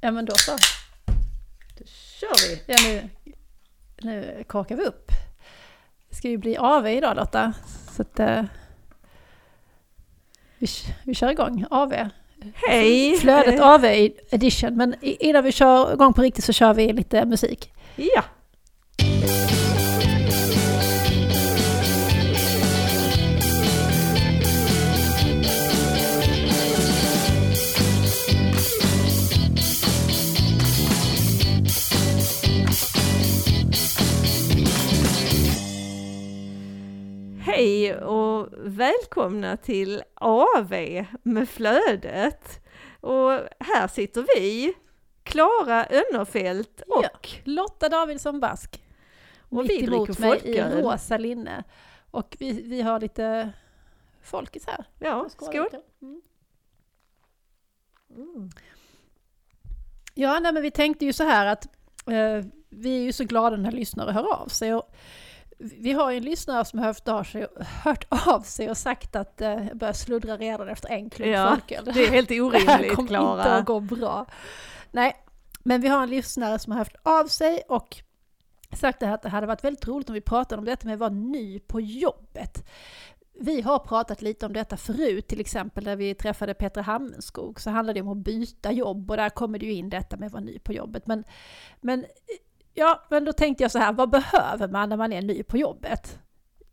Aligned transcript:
Ja 0.00 0.10
men 0.10 0.24
då 0.24 0.34
så. 0.34 0.52
Då 1.78 1.84
kör 2.20 2.48
vi! 2.48 2.62
Ja, 2.66 2.76
nu, 2.84 3.08
nu 4.02 4.44
korkar 4.46 4.76
vi 4.76 4.84
upp. 4.84 5.10
Det 6.08 6.16
ska 6.16 6.28
ju 6.28 6.38
bli 6.38 6.56
AV 6.56 6.86
idag 6.86 7.16
Lotta. 7.16 7.52
Så 7.96 8.02
att, 8.02 8.20
eh, 8.20 8.42
vi, 10.58 10.66
vi 11.04 11.14
kör 11.14 11.30
igång 11.30 11.64
AV. 11.70 11.94
Hej! 12.54 13.16
Flödet 13.18 13.60
Eh, 13.60 13.68
AV 13.68 13.84
edition. 14.30 14.76
Men 14.76 14.94
innan 15.00 15.44
vi 15.44 15.52
kör 15.52 15.92
igång 15.92 16.12
på 16.12 16.22
riktigt 16.22 16.44
så 16.44 16.52
kör 16.52 16.74
vi 16.74 16.92
lite 16.92 17.24
musik. 17.24 17.72
Ja! 17.96 18.24
Hej 37.58 37.96
och 37.96 38.48
välkomna 38.58 39.56
till 39.56 40.02
AV 40.14 40.74
med 41.22 41.48
flödet. 41.48 42.60
Och 43.00 43.30
här 43.60 43.88
sitter 43.88 44.26
vi, 44.36 44.74
Klara 45.22 45.86
Önnerfelt 45.86 46.82
och 46.86 47.04
Ja. 47.04 47.18
Lotta 47.44 47.88
Davidsson 47.88 48.40
Bask. 48.40 48.82
Och 49.48 49.62
mitt 49.62 49.70
vi 49.70 49.84
emot 49.84 50.18
mig 50.18 50.40
i 50.44 50.60
rosa 50.60 51.18
linne. 51.18 51.64
Och 52.10 52.36
vi, 52.38 52.62
vi 52.62 52.82
har 52.82 53.00
lite 53.00 53.52
folkis 54.22 54.66
här. 54.66 54.84
Ja, 54.98 55.28
Skål. 55.28 55.48
skål! 55.48 55.80
Mm. 56.02 56.22
Mm. 58.16 58.50
Ja, 60.14 60.38
nej, 60.40 60.52
men 60.52 60.62
vi 60.62 60.70
tänkte 60.70 61.04
ju 61.04 61.12
så 61.12 61.24
här 61.24 61.46
att 61.46 61.66
eh, 62.06 62.44
vi 62.68 62.98
är 62.98 63.02
ju 63.02 63.12
så 63.12 63.24
glada 63.24 63.56
när 63.56 63.72
lyssnare 63.72 64.12
hör 64.12 64.34
av 64.34 64.48
sig. 64.48 64.74
Och 64.74 64.94
vi 65.58 65.92
har 65.92 66.10
ju 66.10 66.16
en 66.16 66.22
lyssnare 66.22 66.64
som 66.64 66.78
har 66.78 66.86
hört 66.86 67.08
av 67.08 67.24
sig, 67.24 67.46
hört 67.84 68.06
av 68.08 68.40
sig 68.40 68.70
och 68.70 68.76
sagt 68.76 69.16
att 69.16 69.40
eh, 69.40 69.66
jag 69.66 69.76
börjar 69.76 69.92
sluddra 69.92 70.36
redan 70.36 70.68
efter 70.68 70.88
en 70.88 71.10
klunk 71.10 71.34
Ja, 71.34 71.50
folköl. 71.50 71.84
Det 71.94 72.04
är 72.04 72.10
helt 72.10 72.28
Det 72.28 72.34
här 72.34 72.42
orimligt 72.42 72.94
kommer 72.94 73.00
inte 73.00 73.06
Klara. 73.06 73.44
att 73.44 73.64
gå 73.64 73.80
bra. 73.80 74.26
Nej, 74.90 75.16
men 75.62 75.80
vi 75.80 75.88
har 75.88 76.02
en 76.02 76.10
lyssnare 76.10 76.58
som 76.58 76.72
har 76.72 76.78
haft 76.78 76.96
av 77.02 77.26
sig 77.26 77.62
och 77.68 77.96
sagt 78.76 79.00
det 79.00 79.14
att 79.14 79.22
det 79.22 79.28
hade 79.28 79.46
varit 79.46 79.64
väldigt 79.64 79.88
roligt 79.88 80.08
om 80.08 80.14
vi 80.14 80.20
pratade 80.20 80.58
om 80.58 80.64
detta 80.64 80.86
med 80.86 80.94
att 80.94 81.00
vara 81.00 81.10
ny 81.10 81.60
på 81.60 81.80
jobbet. 81.80 82.64
Vi 83.40 83.60
har 83.60 83.78
pratat 83.78 84.22
lite 84.22 84.46
om 84.46 84.52
detta 84.52 84.76
förut, 84.76 85.28
till 85.28 85.40
exempel 85.40 85.84
när 85.84 85.96
vi 85.96 86.14
träffade 86.14 86.54
Petra 86.54 86.82
Hammenskog 86.82 87.60
så 87.60 87.70
handlade 87.70 88.00
det 88.00 88.02
om 88.02 88.08
att 88.18 88.24
byta 88.24 88.72
jobb 88.72 89.10
och 89.10 89.16
där 89.16 89.30
kommer 89.30 89.58
det 89.58 89.66
ju 89.66 89.72
in 89.72 89.90
detta 89.90 90.16
med 90.16 90.26
att 90.26 90.32
vara 90.32 90.44
ny 90.44 90.58
på 90.58 90.72
jobbet. 90.72 91.06
Men, 91.06 91.24
men, 91.80 92.04
ja, 92.78 93.06
men 93.10 93.24
då 93.24 93.32
tänkte 93.32 93.64
jag 93.64 93.70
så 93.70 93.78
här, 93.78 93.92
vad 93.92 94.10
behöver 94.10 94.68
man 94.68 94.88
när 94.88 94.96
man 94.96 95.12
är 95.12 95.22
ny 95.22 95.42
på 95.42 95.56
jobbet? 95.56 96.18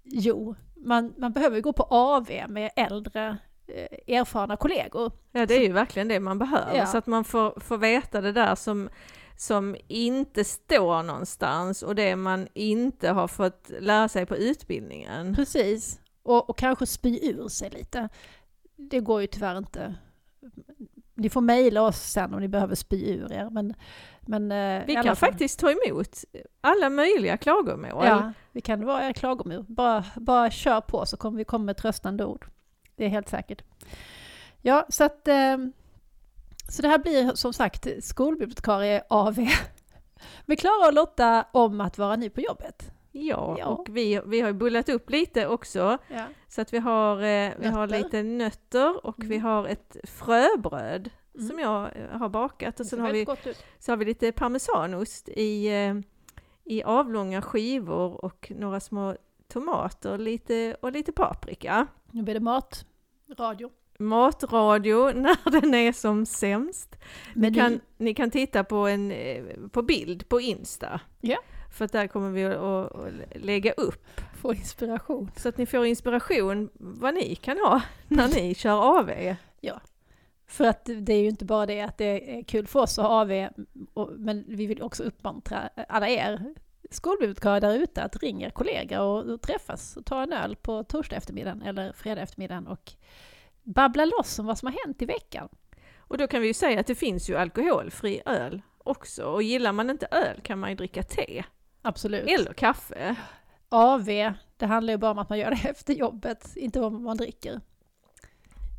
Jo, 0.03 0.55
man, 0.75 1.13
man 1.17 1.31
behöver 1.33 1.61
gå 1.61 1.73
på 1.73 1.83
AV 1.83 2.29
med 2.49 2.71
äldre 2.75 3.37
eh, 3.67 4.15
erfarna 4.15 4.57
kollegor. 4.57 5.11
Ja, 5.31 5.45
det 5.45 5.53
är 5.53 5.61
ju 5.67 5.71
verkligen 5.73 6.07
det 6.07 6.19
man 6.19 6.39
behöver, 6.39 6.77
Ja. 6.77 6.85
så 6.85 6.97
att 6.97 7.07
man 7.07 7.23
får, 7.23 7.59
får 7.59 7.77
veta 7.77 8.21
det 8.21 8.31
där 8.31 8.55
som, 8.55 8.89
som 9.37 9.75
inte 9.87 10.43
står 10.43 11.03
någonstans 11.03 11.83
och 11.83 11.95
det 11.95 12.15
man 12.15 12.47
inte 12.53 13.09
har 13.09 13.27
fått 13.27 13.71
lära 13.79 14.07
sig 14.07 14.25
på 14.25 14.37
utbildningen. 14.37 15.35
Precis, 15.35 15.99
och, 16.23 16.49
och 16.49 16.57
kanske 16.57 16.85
spy 16.85 17.19
ur 17.21 17.47
sig 17.47 17.69
lite. 17.69 18.09
Det 18.77 18.99
går 18.99 19.21
ju 19.21 19.27
tyvärr 19.27 19.57
inte. 19.57 19.95
Ni 21.17 21.29
får 21.29 21.41
mejla 21.41 21.81
oss 21.81 21.97
sen 21.97 22.33
om 22.33 22.39
ni 22.39 22.47
behöver 22.47 22.75
spy 22.75 23.05
ur 23.05 23.31
er. 23.31 23.49
Men, 23.49 23.73
men, 24.25 24.51
eh, 24.51 24.83
Vi 24.87 24.93
kan 24.93 25.03
fall- 25.03 25.15
faktiskt 25.15 25.59
ta 25.59 25.71
emot 25.71 26.23
alla 26.61 26.89
möjliga 26.89 27.37
klagomål. 27.37 28.05
Ja, 28.05 28.33
vi 28.51 28.61
kan 28.61 28.85
vara 28.85 29.03
era 29.05 29.13
klagomål. 29.13 29.65
Bara, 29.67 30.05
bara 30.15 30.51
kör 30.51 30.81
på 30.81 31.05
så 31.05 31.17
kommer 31.17 31.37
vi 31.37 31.43
komma 31.45 31.65
med 31.65 31.77
tröstande 31.77 32.25
ord. 32.25 32.45
Det 32.95 33.05
är 33.05 33.09
helt 33.09 33.29
säkert. 33.29 33.61
Ja, 34.61 34.85
så 34.89 35.03
att... 35.03 35.27
Eh, 35.27 35.57
så 36.69 36.81
det 36.81 36.87
här 36.87 36.97
blir 36.97 37.35
som 37.35 37.53
sagt 37.53 37.87
skolbibliotekarie 38.03 39.03
AV. 39.09 39.47
Med 40.45 40.59
Klara 40.59 40.87
och 40.87 40.93
Lotta 40.93 41.45
om 41.51 41.81
att 41.81 41.97
vara 41.97 42.15
ny 42.15 42.29
på 42.29 42.41
jobbet. 42.41 42.91
Ja, 43.11 43.55
Ja. 43.59 43.65
och 43.65 43.87
vi, 43.89 44.21
vi 44.25 44.41
har 44.41 44.53
bullat 44.53 44.89
upp 44.89 45.09
lite 45.09 45.47
också, 45.47 45.97
Ja. 46.07 46.23
så 46.47 46.61
att 46.61 46.73
vi 46.73 46.77
har, 46.79 47.17
eh, 47.23 47.51
vi 47.59 47.67
har 47.67 47.87
lite 47.87 48.23
nötter 48.23 49.05
och 49.05 49.15
vi 49.17 49.35
Mm. 49.35 49.41
har 49.47 49.67
ett 49.67 49.97
fröbröd 50.03 51.09
Mm. 51.35 51.47
som 51.47 51.59
jag 51.59 51.91
eh, 51.95 52.17
har 52.17 52.29
bakat 52.29 52.79
och 52.79 52.85
sen 52.85 52.99
har 52.99 53.11
vi. 53.11 53.25
Så 53.79 53.91
har 53.91 53.97
vi 53.97 54.05
lite 54.05 54.31
parmesanost 54.31 55.29
i, 55.29 55.67
eh, 55.67 55.95
i 56.63 56.83
avlånga 56.83 57.41
skivor 57.41 58.25
och 58.25 58.51
några 58.55 58.79
små 58.79 59.15
tomater 59.47 60.17
lite, 60.17 60.77
och 60.81 60.91
lite 60.91 61.11
paprika. 61.11 61.87
Nu 62.11 62.23
blir 62.23 62.33
det 62.33 62.39
mat, 62.39 62.85
radio. 63.37 63.71
Matradio 63.99 65.11
när 65.15 65.61
den 65.61 65.73
är 65.73 65.91
som 65.91 66.25
sämst. 66.25 66.95
Ni 67.33 67.41
Meny. 67.41 67.55
kan, 67.55 67.79
ni 67.97 68.13
kan 68.13 68.31
titta 68.31 68.63
på, 68.63 68.75
en, 68.75 69.11
eh, 69.11 69.43
på 69.71 69.81
bild 69.81 70.29
på 70.29 70.41
Insta. 70.41 70.99
Ja. 71.21 71.37
För 71.71 71.85
att 71.85 71.91
där 71.91 72.07
kommer 72.07 72.29
vi 72.29 72.45
att, 72.45 72.91
lägga 73.35 73.71
upp. 73.71 74.21
Få 74.41 74.53
inspiration. 74.53 75.31
Så 75.35 75.49
att 75.49 75.57
ni 75.57 75.65
får 75.65 75.85
inspiration 75.85 76.69
vad 76.73 77.13
ni 77.13 77.35
kan 77.35 77.57
ha 77.57 77.81
när 78.07 78.27
ni 78.27 78.55
kör 78.55 78.99
AV. 78.99 79.35
För 80.55 80.65
att 80.65 80.89
det 80.97 81.13
är 81.13 81.21
ju 81.21 81.27
inte 81.27 81.45
bara 81.45 81.65
det 81.65 81.81
att 81.81 81.97
det 81.97 82.37
är 82.39 82.43
kul 82.43 82.67
för 82.67 82.79
oss 82.79 82.99
att 82.99 83.05
ha 83.05 83.21
AV, 83.21 83.49
men 84.17 84.43
vi 84.47 84.65
vill 84.65 84.81
också 84.81 85.03
uppmuntra 85.03 85.69
alla 85.89 86.09
er 86.09 86.53
skolbibliotekarier 86.89 87.61
där 87.61 87.73
ute 87.73 88.03
att 88.03 88.23
ringa 88.23 88.49
kollegor 88.49 88.99
och, 88.99 89.23
och 89.23 89.41
träffas 89.41 89.97
och 89.97 90.05
ta 90.05 90.23
en 90.23 90.33
öl 90.33 90.55
på 90.55 90.83
torsdag 90.83 91.15
eftermiddagen 91.15 91.61
eller 91.61 91.93
fredag 91.93 92.21
eftermiddagen 92.21 92.67
och 92.67 92.91
babbla 93.63 94.05
loss 94.05 94.39
om 94.39 94.45
vad 94.45 94.57
som 94.57 94.65
har 94.65 94.85
hänt 94.85 95.01
i 95.01 95.05
veckan. 95.05 95.49
Och 95.97 96.17
då 96.17 96.27
kan 96.27 96.41
vi 96.41 96.47
ju 96.47 96.53
säga 96.53 96.79
att 96.79 96.87
det 96.87 96.95
finns 96.95 97.29
ju 97.29 97.35
alkoholfri 97.35 98.21
öl 98.25 98.61
också. 98.77 99.25
Och 99.25 99.43
gillar 99.43 99.71
man 99.71 99.89
inte 99.89 100.07
öl 100.11 100.41
kan 100.41 100.59
man 100.59 100.69
ju 100.69 100.75
dricka 100.75 101.03
te. 101.03 101.43
Absolut. 101.81 102.29
Eller 102.29 102.53
kaffe. 102.53 103.15
AV, 103.69 104.05
det 104.57 104.65
handlar 104.65 104.93
ju 104.93 104.97
bara 104.97 105.11
om 105.11 105.19
att 105.19 105.29
man 105.29 105.39
gör 105.39 105.49
det 105.49 105.69
efter 105.69 105.93
jobbet, 105.93 106.55
inte 106.55 106.79
vad 106.79 106.91
man 106.91 107.17
dricker. 107.17 107.61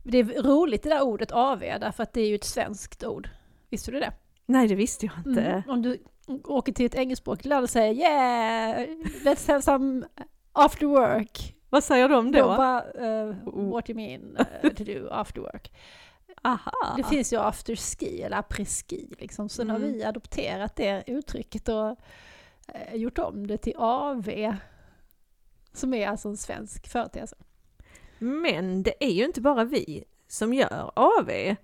Det 0.09 0.19
är 0.19 0.43
roligt 0.43 0.83
det 0.83 0.89
där 0.89 1.03
ordet 1.03 1.33
AV, 1.33 1.59
därför 1.61 2.03
att 2.03 2.13
det 2.13 2.21
är 2.21 2.29
ju 2.29 2.35
ett 2.35 2.45
svenskt 2.45 3.05
ord. 3.05 3.29
Visste 3.71 3.91
du 3.91 4.01
det? 4.01 4.13
Nej, 4.47 4.69
det 4.69 4.75
visste 4.75 5.07
jag 5.07 5.15
inte. 5.27 5.43
Mm. 5.43 5.63
Om 5.69 5.83
du 5.83 5.99
åker 6.45 6.73
till 6.73 6.87
ett 6.87 6.95
engelskspråkigt 6.95 7.47
land 7.47 7.63
och 7.63 7.71
säger 7.71 7.95
yeah, 7.95 8.87
let's 9.25 9.49
have 9.49 9.63
some 9.63 10.07
after 10.53 10.87
work. 10.87 11.55
Vad 11.71 11.85
säger 11.85 12.09
de 12.09 12.33
Då 12.33 12.39
då? 12.39 12.47
bara, 12.57 12.83
eh, 12.93 13.35
what 13.73 13.91
you 13.91 13.97
mean 13.97 14.37
eh, 14.63 14.71
to 14.73 14.85
do 14.85 15.09
after 15.11 15.41
work. 15.41 15.73
Aha! 16.43 16.95
Det 16.97 17.03
finns 17.05 17.33
ju 17.33 17.37
after 17.41 17.77
ski 17.77 18.23
eller 18.23 18.37
après 18.37 18.65
ski 18.65 19.15
liksom. 19.19 19.49
Sen 19.49 19.71
har 19.71 19.77
Mm. 19.77 19.93
vi 19.93 20.05
adopterat 20.05 20.77
det 20.77 21.05
uttrycket 21.07 21.69
och 21.69 21.97
eh, 22.75 22.95
gjort 22.95 23.19
om 23.19 23.47
det 23.47 23.57
till 23.59 23.75
AV. 23.77 24.55
Som 25.73 25.95
är 25.95 26.09
alltså 26.09 26.29
en 26.29 26.37
svensk 26.37 26.89
företeelse. 26.89 27.37
Men 28.19 28.83
det 28.83 29.05
är 29.05 29.11
ju 29.11 29.25
inte 29.25 29.41
bara 29.41 29.65
vi 29.65 30.05
som 30.29 30.55
gör 30.55 30.91
AV. 30.95 31.57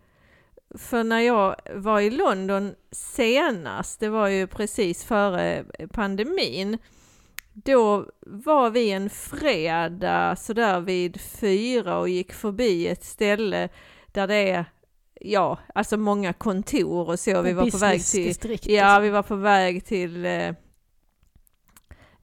För 0.78 1.04
när 1.04 1.20
jag 1.20 1.56
var 1.74 2.00
i 2.00 2.10
London 2.10 2.74
senast, 2.90 4.00
det 4.00 4.08
var 4.08 4.28
ju 4.28 4.46
precis 4.46 5.04
före 5.04 5.64
pandemin, 5.92 6.78
då 7.52 8.06
var 8.20 8.70
vi 8.70 8.90
en 8.90 9.10
fredag 9.10 10.36
sådär 10.36 10.80
vid 10.80 11.20
fyra 11.20 11.98
och 11.98 12.08
gick 12.08 12.32
förbi 12.32 12.88
ett 12.88 13.04
ställe 13.04 13.69
där 14.06 14.26
det 14.26 14.50
är, 14.50 14.64
ja, 15.20 15.58
alltså 15.74 15.96
många 15.96 16.32
kontor 16.32 17.08
och 17.08 17.20
så. 17.20 17.42
Vi 17.42 17.52
var 17.52 17.70
på 17.70 17.78
väg 17.78 18.04
till, 18.04 18.58
Ja, 18.62 18.99
och 18.99 19.04
vi 19.04 19.10
var 19.10 19.22
på 19.22 19.37
väg 19.37 19.84
till 19.84 20.26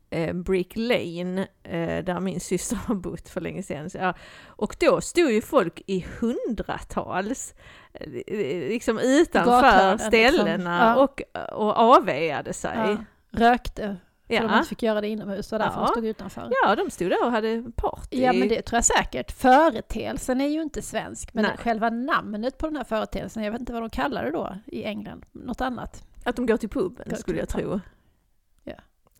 eh, 0.10 0.34
Brick 0.34 0.74
Lane, 0.76 1.48
eh, 1.64 2.04
där 2.04 2.20
min 2.20 2.40
syster 2.40 2.76
har 2.76 2.96
bott 2.96 3.30
för 3.30 3.42
länge 3.42 3.64
sedan. 3.64 3.90
Så, 3.90 3.98
ja. 3.98 4.14
Och 4.48 4.76
då 4.80 5.02
stod 5.02 5.32
ju 5.32 5.42
folk 5.42 5.82
i 5.88 6.06
hundratals, 6.20 7.54
eh, 7.94 8.70
liksom 8.70 9.00
utanför 9.00 9.92
liksom. 9.92 10.08
ställena 10.08 10.80
Ja. 10.98 11.04
och, 11.04 11.22
och 11.54 11.78
avvägade 11.78 12.54
sig. 12.54 12.72
ja, 12.76 12.98
rökte. 13.32 13.98
För 14.28 14.36
de 14.36 14.46
Ja. 14.46 14.58
inte 14.58 14.70
fick 14.70 14.84
göra 14.84 15.02
det 15.02 15.08
inomhus 15.08 15.54
och 15.54 15.60
därför 15.60 15.80
Ja. 15.80 15.86
de 15.86 15.92
stod 15.92 16.06
utanför. 16.06 16.52
ja, 16.64 16.76
de 16.76 16.90
stod 16.92 17.10
där 17.10 17.26
och 17.26 17.32
hade 17.32 17.64
party. 17.76 18.22
Ja 18.22 18.34
men 18.34 18.48
det 18.48 18.62
tror 18.62 18.78
jag 18.78 18.86
säkert. 18.86 19.32
Företeelsen 19.32 20.42
är 20.42 20.48
ju 20.48 20.62
inte 20.62 20.82
svensk 20.82 21.34
men 21.34 21.44
Nej. 21.44 21.58
själva 21.58 21.90
namnet 21.90 22.58
på 22.58 22.66
den 22.68 22.76
här 22.76 22.84
företeelsen, 22.84 23.44
jag 23.44 23.52
vet 23.52 23.60
inte 23.60 23.74
vad 23.74 23.82
de 23.82 23.90
kallar 23.90 24.24
det 24.24 24.32
då 24.32 24.56
i 24.66 24.84
England. 24.84 25.26
Något 25.32 25.62
annat. 25.62 26.04
Att 26.24 26.36
de 26.36 26.46
går 26.46 26.58
till 26.58 26.70
puben 26.70 27.06
Går 27.10 27.16
skulle 27.16 27.46
till 27.46 27.60
jag 27.64 27.70
tro. 27.70 27.80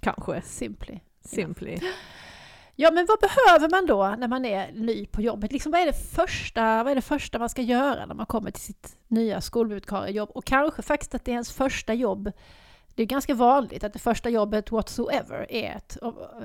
Kanske. 0.02 0.42
Simply. 0.42 1.00
Simply. 1.22 1.80
Ja, 2.82 2.92
men 2.92 3.06
vad 3.06 3.20
behöver 3.20 3.70
man 3.70 3.86
då 3.86 4.16
när 4.18 4.28
man 4.28 4.46
är 4.46 4.72
ny 4.72 5.06
på 5.06 5.22
jobbet? 5.22 5.52
Liksom, 5.52 5.72
vad, 5.72 5.82
är 5.82 5.86
det 5.86 6.16
första, 6.16 6.84
vad 6.84 6.92
är 6.92 6.96
det 6.96 7.02
första 7.02 7.40
man 7.40 7.50
ska 7.50 7.62
göra 7.62 8.06
när 8.06 8.16
man 8.16 8.26
kommer 8.26 8.52
till 8.52 8.62
sitt 8.62 8.98
nya 9.08 9.42
skolbibliotekariejobb? 9.42 10.30
Och 10.30 10.46
kanske 10.46 10.82
faktiskt 10.82 11.16
att 11.16 11.26
det 11.26 11.32
är 11.32 11.34
ens 11.34 11.54
första 11.54 11.94
jobb. 11.94 12.32
Det 12.96 13.04
är 13.04 13.08
ganska 13.08 13.34
vanligt 13.34 13.84
att 13.84 13.94
det 13.94 14.00
första 14.00 14.30
jobbet 14.30 14.72
whatsoever 14.72 15.52
är 15.52 15.76
ett 15.76 15.98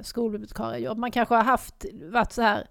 skolbibliotekariejobb. 0.02 0.98
Man 0.98 1.10
kanske 1.10 1.34
har 1.34 1.44
haft, 1.44 1.84
varit 1.92 2.32
så 2.32 2.42
här, 2.42 2.66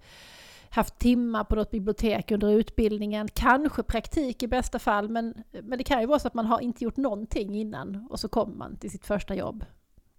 haft 0.69 0.99
timmar 0.99 1.43
på 1.43 1.55
något 1.55 1.71
bibliotek 1.71 2.31
under 2.31 2.51
utbildningen, 2.51 3.27
kanske 3.33 3.83
praktik 3.83 4.43
i 4.43 4.47
bästa 4.47 4.79
fall, 4.79 5.09
men, 5.09 5.43
men 5.51 5.77
det 5.77 5.83
kan 5.83 6.01
ju 6.01 6.05
vara 6.05 6.19
så 6.19 6.27
att 6.27 6.33
man 6.33 6.45
har 6.45 6.59
inte 6.59 6.83
gjort 6.83 6.97
någonting 6.97 7.55
innan 7.55 8.07
och 8.09 8.19
så 8.19 8.29
kommer 8.29 8.55
man 8.55 8.75
till 8.75 8.91
sitt 8.91 9.05
första 9.05 9.35
jobb 9.35 9.65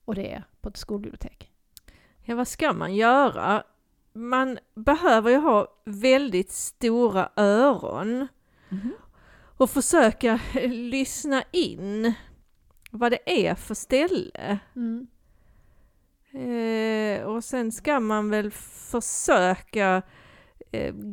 och 0.05 0.15
det 0.15 0.33
är 0.33 0.45
på 0.61 0.69
ett 0.69 0.77
skolbibliotek. 0.77 1.51
Ja, 2.25 2.35
vad 2.35 2.49
ska 2.49 2.73
man 2.73 2.95
göra? 2.95 3.62
Man 4.12 4.59
behöver 4.75 5.31
ju 5.31 5.37
ha 5.37 5.69
väldigt 5.85 6.51
stora 6.51 7.29
öron 7.37 8.29
mm. 8.71 8.93
och 9.56 9.71
försöka 9.71 10.41
lyssna 10.65 11.43
in 11.53 12.15
vad 12.91 13.12
det 13.12 13.49
är 13.49 13.55
för 13.55 13.75
ställe. 13.75 14.59
Mm. 14.77 15.06
Eh, 16.35 17.23
och 17.25 17.45
sen 17.45 17.73
ska 17.73 18.00
man 18.00 18.31
väl 18.31 18.50
försöka 18.91 20.03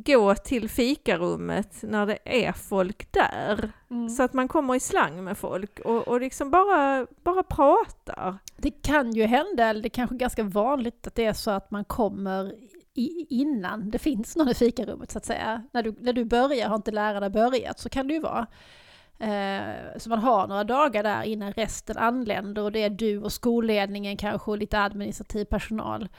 gå 0.05 0.35
till 0.35 0.69
fikarummet 0.69 1.83
när 1.83 2.05
det 2.05 2.17
är 2.25 2.51
folk 2.51 3.11
där. 3.11 3.71
Mm. 3.89 4.09
Så 4.09 4.23
att 4.23 4.33
man 4.33 4.47
kommer 4.47 4.75
i 4.75 4.79
slang 4.79 5.23
med 5.23 5.37
folk 5.37 5.79
och, 5.79 6.07
och 6.07 6.21
liksom 6.21 6.51
bara, 6.51 7.07
bara 7.23 7.43
pratar. 7.43 8.37
Det 8.57 8.71
kan 8.71 9.13
ju 9.13 9.23
hända, 9.23 9.65
eller 9.65 9.81
det 9.81 9.87
är 9.87 9.89
kanske 9.89 10.15
är 10.15 10.19
ganska 10.19 10.43
vanligt 10.43 11.07
att 11.07 11.15
det 11.15 11.25
är 11.25 11.33
så 11.33 11.51
att 11.51 11.71
man 11.71 11.85
kommer 11.85 12.53
i, 12.93 13.25
innan 13.29 13.91
det 13.91 13.99
finns 13.99 14.35
någon 14.35 14.49
i 14.49 14.53
fikarummet 14.53 15.11
så 15.11 15.17
att 15.17 15.25
säga. 15.25 15.63
När 15.71 15.83
du, 15.83 15.95
när 15.99 16.13
du 16.13 16.25
börjar 16.25 16.69
har 16.69 16.75
inte 16.75 16.91
lärarna 16.91 17.29
börjat, 17.29 17.79
så 17.79 17.89
kan 17.89 18.07
det 18.07 18.13
ju 18.13 18.19
vara. 18.19 18.47
Eh, 19.19 19.97
så 19.97 20.09
man 20.09 20.19
har 20.19 20.47
några 20.47 20.63
dagar 20.63 21.03
där 21.03 21.23
innan 21.23 21.53
resten 21.53 21.97
anländer 21.97 22.61
och 22.61 22.71
det 22.71 22.83
är 22.83 22.89
du 22.89 23.17
och 23.17 23.33
skolledningen 23.33 24.17
kanske 24.17 24.51
och 24.51 24.57
lite 24.57 24.79
administrativ 24.79 25.45
personal. 25.45 26.09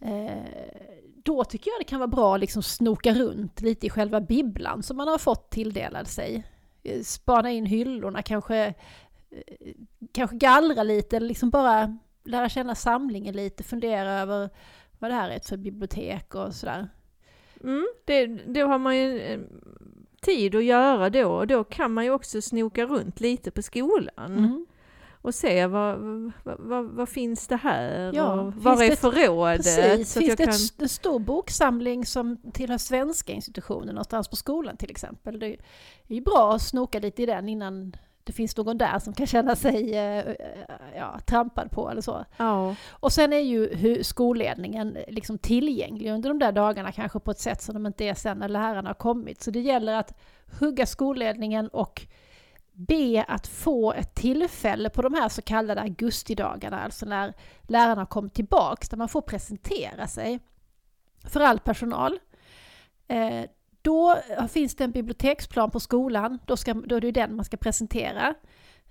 Eh, 0.00 1.03
då 1.24 1.44
tycker 1.44 1.70
jag 1.70 1.80
det 1.80 1.84
kan 1.84 1.98
vara 1.98 2.08
bra 2.08 2.34
att 2.34 2.40
liksom 2.40 2.62
snoka 2.62 3.14
runt 3.14 3.60
lite 3.60 3.86
i 3.86 3.90
själva 3.90 4.20
bibblan 4.20 4.82
som 4.82 4.96
man 4.96 5.08
har 5.08 5.18
fått 5.18 5.50
tilldelad 5.50 6.06
sig. 6.06 6.44
Eh, 6.82 7.02
spana 7.02 7.50
in 7.50 7.66
hyllorna, 7.66 8.22
kanske, 8.22 8.56
eh, 9.30 9.72
kanske 10.12 10.36
gallra 10.36 10.82
lite, 10.82 11.16
eller 11.16 11.28
liksom 11.28 11.50
bara 11.50 11.98
lära 12.24 12.48
känna 12.48 12.74
samlingen 12.74 13.36
lite, 13.36 13.62
fundera 13.62 14.12
över 14.12 14.50
vad 14.98 15.10
det 15.10 15.14
här 15.14 15.30
är 15.30 15.40
för 15.40 15.56
bibliotek 15.56 16.34
och 16.34 16.54
sådär. 16.54 16.88
Mm, 17.62 17.86
det, 18.04 18.26
då 18.26 18.66
har 18.66 18.78
man 18.78 18.96
ju 18.96 19.20
eh, 19.20 19.40
tid 20.20 20.54
att 20.54 20.64
göra 20.64 21.10
då 21.10 21.32
och 21.32 21.46
då 21.46 21.64
kan 21.64 21.92
man 21.92 22.04
ju 22.04 22.10
också 22.10 22.42
snoka 22.42 22.86
runt 22.86 23.20
lite 23.20 23.50
på 23.50 23.62
skolan. 23.62 24.38
Mm 24.38 24.66
och 25.24 25.34
se 25.34 25.66
vad, 25.66 25.98
vad, 26.44 26.58
vad, 26.58 26.84
vad 26.84 27.08
finns 27.08 27.46
det 27.46 27.56
här 27.56 28.12
ja, 28.14 28.32
och 28.32 28.54
var 28.54 28.82
är 28.82 28.96
förrådet? 28.96 29.62
Precis, 29.62 30.12
så 30.12 30.20
finns 30.20 30.36
det 30.36 30.44
kan... 30.44 30.54
en 30.78 30.88
stor 30.88 31.18
boksamling 31.18 32.06
som 32.06 32.36
tillhör 32.52 32.78
svenska 32.78 33.32
institutioner 33.32 33.92
någonstans 33.92 34.28
på 34.28 34.36
skolan 34.36 34.76
till 34.76 34.90
exempel? 34.90 35.38
Det 35.38 35.46
är 35.46 36.14
ju 36.14 36.20
bra 36.20 36.54
att 36.54 36.62
snoka 36.62 36.98
lite 36.98 37.22
i 37.22 37.26
den 37.26 37.48
innan 37.48 37.96
det 38.24 38.32
finns 38.32 38.56
någon 38.56 38.78
där 38.78 38.98
som 38.98 39.12
kan 39.12 39.26
känna 39.26 39.56
sig 39.56 39.96
eh, 39.96 40.34
ja, 40.96 41.20
trampad 41.26 41.70
på 41.70 41.90
eller 41.90 42.02
så. 42.02 42.24
Ja. 42.36 42.74
Och 42.90 43.12
sen 43.12 43.32
är 43.32 43.40
ju 43.40 44.04
skolledningen 44.04 44.98
liksom 45.08 45.38
tillgänglig 45.38 46.10
under 46.10 46.28
de 46.28 46.38
där 46.38 46.52
dagarna 46.52 46.92
kanske 46.92 47.20
på 47.20 47.30
ett 47.30 47.40
sätt 47.40 47.62
som 47.62 47.74
de 47.74 47.86
inte 47.86 48.04
är 48.04 48.14
sen 48.14 48.38
när 48.38 48.48
lärarna 48.48 48.88
har 48.88 48.94
kommit. 48.94 49.42
Så 49.42 49.50
det 49.50 49.60
gäller 49.60 49.94
att 49.94 50.18
hugga 50.60 50.86
skolledningen 50.86 51.68
och 51.68 52.06
be 52.74 53.24
att 53.28 53.46
få 53.46 53.92
ett 53.92 54.14
tillfälle 54.14 54.90
på 54.90 55.02
de 55.02 55.14
här 55.14 55.28
så 55.28 55.42
kallade 55.42 55.80
augustidagarna, 55.80 56.80
alltså 56.80 57.06
när 57.06 57.34
lärarna 57.62 58.06
kommer 58.06 58.28
tillbaks, 58.28 58.88
där 58.88 58.96
man 58.96 59.08
får 59.08 59.20
presentera 59.20 60.06
sig 60.06 60.40
för 61.24 61.40
all 61.40 61.58
personal. 61.58 62.18
Eh, 63.08 63.44
då 63.82 64.16
finns 64.48 64.76
det 64.76 64.84
en 64.84 64.92
biblioteksplan 64.92 65.70
på 65.70 65.80
skolan, 65.80 66.38
då, 66.46 66.56
ska, 66.56 66.74
då 66.74 66.96
är 66.96 67.00
det 67.00 67.10
den 67.10 67.36
man 67.36 67.44
ska 67.44 67.56
presentera. 67.56 68.34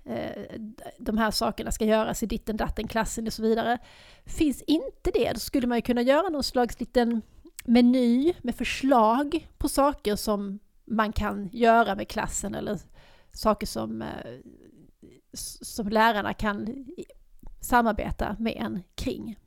Eh, 0.04 0.58
de 0.98 1.18
här 1.18 1.30
sakerna 1.30 1.70
ska 1.70 1.84
göras 1.84 2.22
i 2.22 2.26
ditten 2.26 2.56
datten 2.56 2.88
klassen 2.88 3.26
och 3.26 3.32
så 3.32 3.42
vidare. 3.42 3.78
Finns 4.24 4.62
inte 4.62 5.10
det, 5.14 5.32
då 5.32 5.40
skulle 5.40 5.66
man 5.66 5.78
ju 5.78 5.82
kunna 5.82 6.02
göra 6.02 6.28
någon 6.28 6.44
slags 6.44 6.80
liten 6.80 7.22
meny 7.64 8.34
med 8.42 8.54
förslag 8.54 9.48
på 9.58 9.68
saker 9.68 10.16
som 10.16 10.58
man 10.84 11.12
kan 11.12 11.48
göra 11.52 11.94
med 11.94 12.08
klassen 12.08 12.54
eller 12.54 12.78
saker 13.34 13.66
som, 13.66 14.02
eh, 14.02 14.08
som 15.62 15.88
lärarna 15.88 16.34
kan 16.34 16.86
samarbeta 17.60 18.36
med 18.38 18.56
en 18.56 18.82
kring. 18.94 19.38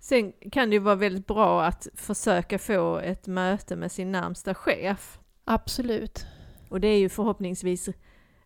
Sen 0.00 0.32
kan 0.32 0.70
det 0.70 0.74
ju 0.74 0.80
vara 0.80 0.94
väldigt 0.94 1.26
bra 1.26 1.64
att 1.64 1.88
försöka 1.94 2.58
få 2.58 2.98
ett 2.98 3.26
möte 3.26 3.76
med 3.76 3.92
sin 3.92 4.12
närmsta 4.12 4.54
chef. 4.54 5.18
Absolut. 5.44 6.26
Och 6.68 6.80
det 6.80 6.88
är 6.88 6.98
ju 6.98 7.08
förhoppningsvis 7.08 7.88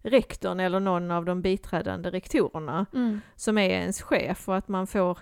rektorn 0.03 0.61
eller 0.61 0.81
någon 0.81 1.11
av 1.11 1.25
de 1.25 1.43
biträdande 1.43 2.11
rektorerna 2.11 2.87
mm. 2.95 3.21
som 3.37 3.59
är 3.59 3.71
ens 3.71 4.03
chef 4.03 4.49
och 4.49 4.57
att 4.57 4.69
man 4.69 4.87
får 4.87 5.19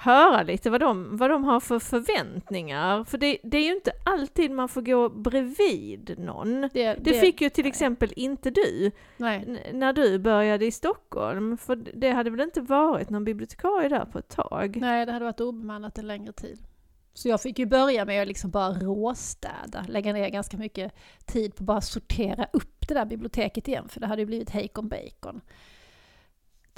höra 0.00 0.42
lite 0.42 0.70
vad 0.70 0.80
de, 0.80 1.16
vad 1.16 1.30
de 1.30 1.44
har 1.44 1.60
för 1.60 1.78
förväntningar. 1.78 3.04
För 3.04 3.18
det, 3.18 3.38
det 3.42 3.58
är 3.58 3.62
ju 3.62 3.74
inte 3.74 3.92
alltid 4.04 4.50
man 4.50 4.68
får 4.68 4.82
gå 4.82 5.08
bredvid 5.08 6.14
någon. 6.18 6.60
Det, 6.60 6.68
det, 6.72 6.96
det 7.00 7.20
fick 7.20 7.40
ju 7.40 7.50
till 7.50 7.64
nej. 7.64 7.68
exempel 7.68 8.12
inte 8.16 8.50
du 8.50 8.90
när 9.72 9.92
du 9.92 10.18
började 10.18 10.66
i 10.66 10.70
Stockholm. 10.70 11.56
För 11.56 11.76
det 11.76 12.10
hade 12.10 12.30
väl 12.30 12.40
inte 12.40 12.60
varit 12.60 13.10
någon 13.10 13.24
bibliotekarie 13.24 13.88
där 13.88 14.04
på 14.04 14.18
ett 14.18 14.28
tag? 14.28 14.76
Nej, 14.80 15.06
det 15.06 15.12
hade 15.12 15.24
varit 15.24 15.40
obemannat 15.40 15.98
en 15.98 16.06
längre 16.06 16.32
tid. 16.32 16.58
Så 17.14 17.28
jag 17.28 17.42
fick 17.42 17.58
ju 17.58 17.66
börja 17.66 18.04
med 18.04 18.22
att 18.22 18.28
liksom 18.28 18.50
bara 18.50 18.72
råstäda, 18.72 19.84
lägga 19.88 20.12
ner 20.12 20.28
ganska 20.28 20.56
mycket 20.56 20.92
tid 21.24 21.56
på 21.56 21.62
att 21.62 21.66
bara 21.66 21.80
sortera 21.80 22.46
upp 22.52 22.88
det 22.88 22.94
där 22.94 23.04
biblioteket 23.04 23.68
igen, 23.68 23.88
för 23.88 24.00
det 24.00 24.06
hade 24.06 24.22
ju 24.22 24.26
blivit 24.26 24.50
hejkon 24.50 24.88
bacon. 24.88 25.40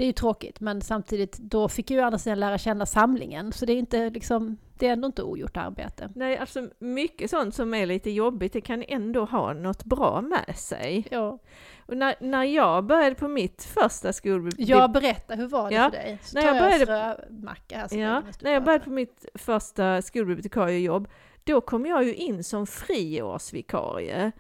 Det 0.02 0.06
är 0.06 0.08
ju 0.08 0.12
tråkigt, 0.12 0.60
men 0.60 0.81
samtidigt 0.81 1.38
då 1.38 1.69
fick 1.69 1.90
jag 1.90 1.96
ju 1.96 2.04
andra 2.04 2.19
sidan 2.19 2.40
lära 2.40 2.58
känna 2.58 2.87
samlingen, 2.87 3.52
så 3.52 3.66
det 3.66 3.72
är 3.72 3.76
inte 3.76 4.10
liksom, 4.10 4.56
det 4.78 4.88
är 4.88 4.93
ändå 4.93 5.06
inte 5.06 5.22
ogjort 5.22 5.56
arbete. 5.56 6.10
Nej, 6.14 6.38
alltså 6.38 6.69
mycket 6.78 7.31
sånt 7.31 7.54
som 7.54 7.75
är 7.75 7.87
lite 7.87 8.10
jobbigt, 8.10 8.52
det 8.52 8.60
kan 8.60 8.84
ändå 8.88 9.25
ha 9.25 9.52
något 9.52 9.84
bra 9.84 10.20
med 10.20 10.56
sig. 10.56 11.06
Ja. 11.10 11.38
Och 11.87 11.96
när, 11.96 12.14
när 12.20 12.44
jag 12.44 12.84
började 12.84 13.14
på 13.14 13.28
mitt 13.28 13.62
första 13.62 14.12
skolbibliotek... 14.12 14.76
Ja, 14.76 14.88
berätta, 14.88 15.34
hur 15.34 15.48
var 15.48 15.70
det 15.70 15.77
ja, 15.77 15.91
för 15.91 15.91
dig? 15.91 16.19
Så 16.22 16.38
när 16.38 16.46
jag 16.46 16.58
började, 16.58 17.24
macka 17.31 17.79
här 17.79 17.98
ja, 17.98 18.22
när 18.41 18.53
jag 18.53 18.65
började 18.65 18.84
på 18.84 18.91
mitt 18.91 19.27
första 19.34 20.03
skolbibliotekariejobb, 20.03 21.08
då 21.44 21.60
kom 21.60 21.86
jag 21.86 22.05
ju 22.05 22.15
in 22.15 22.44
som 22.44 22.67
friårsvikarie 22.67 24.32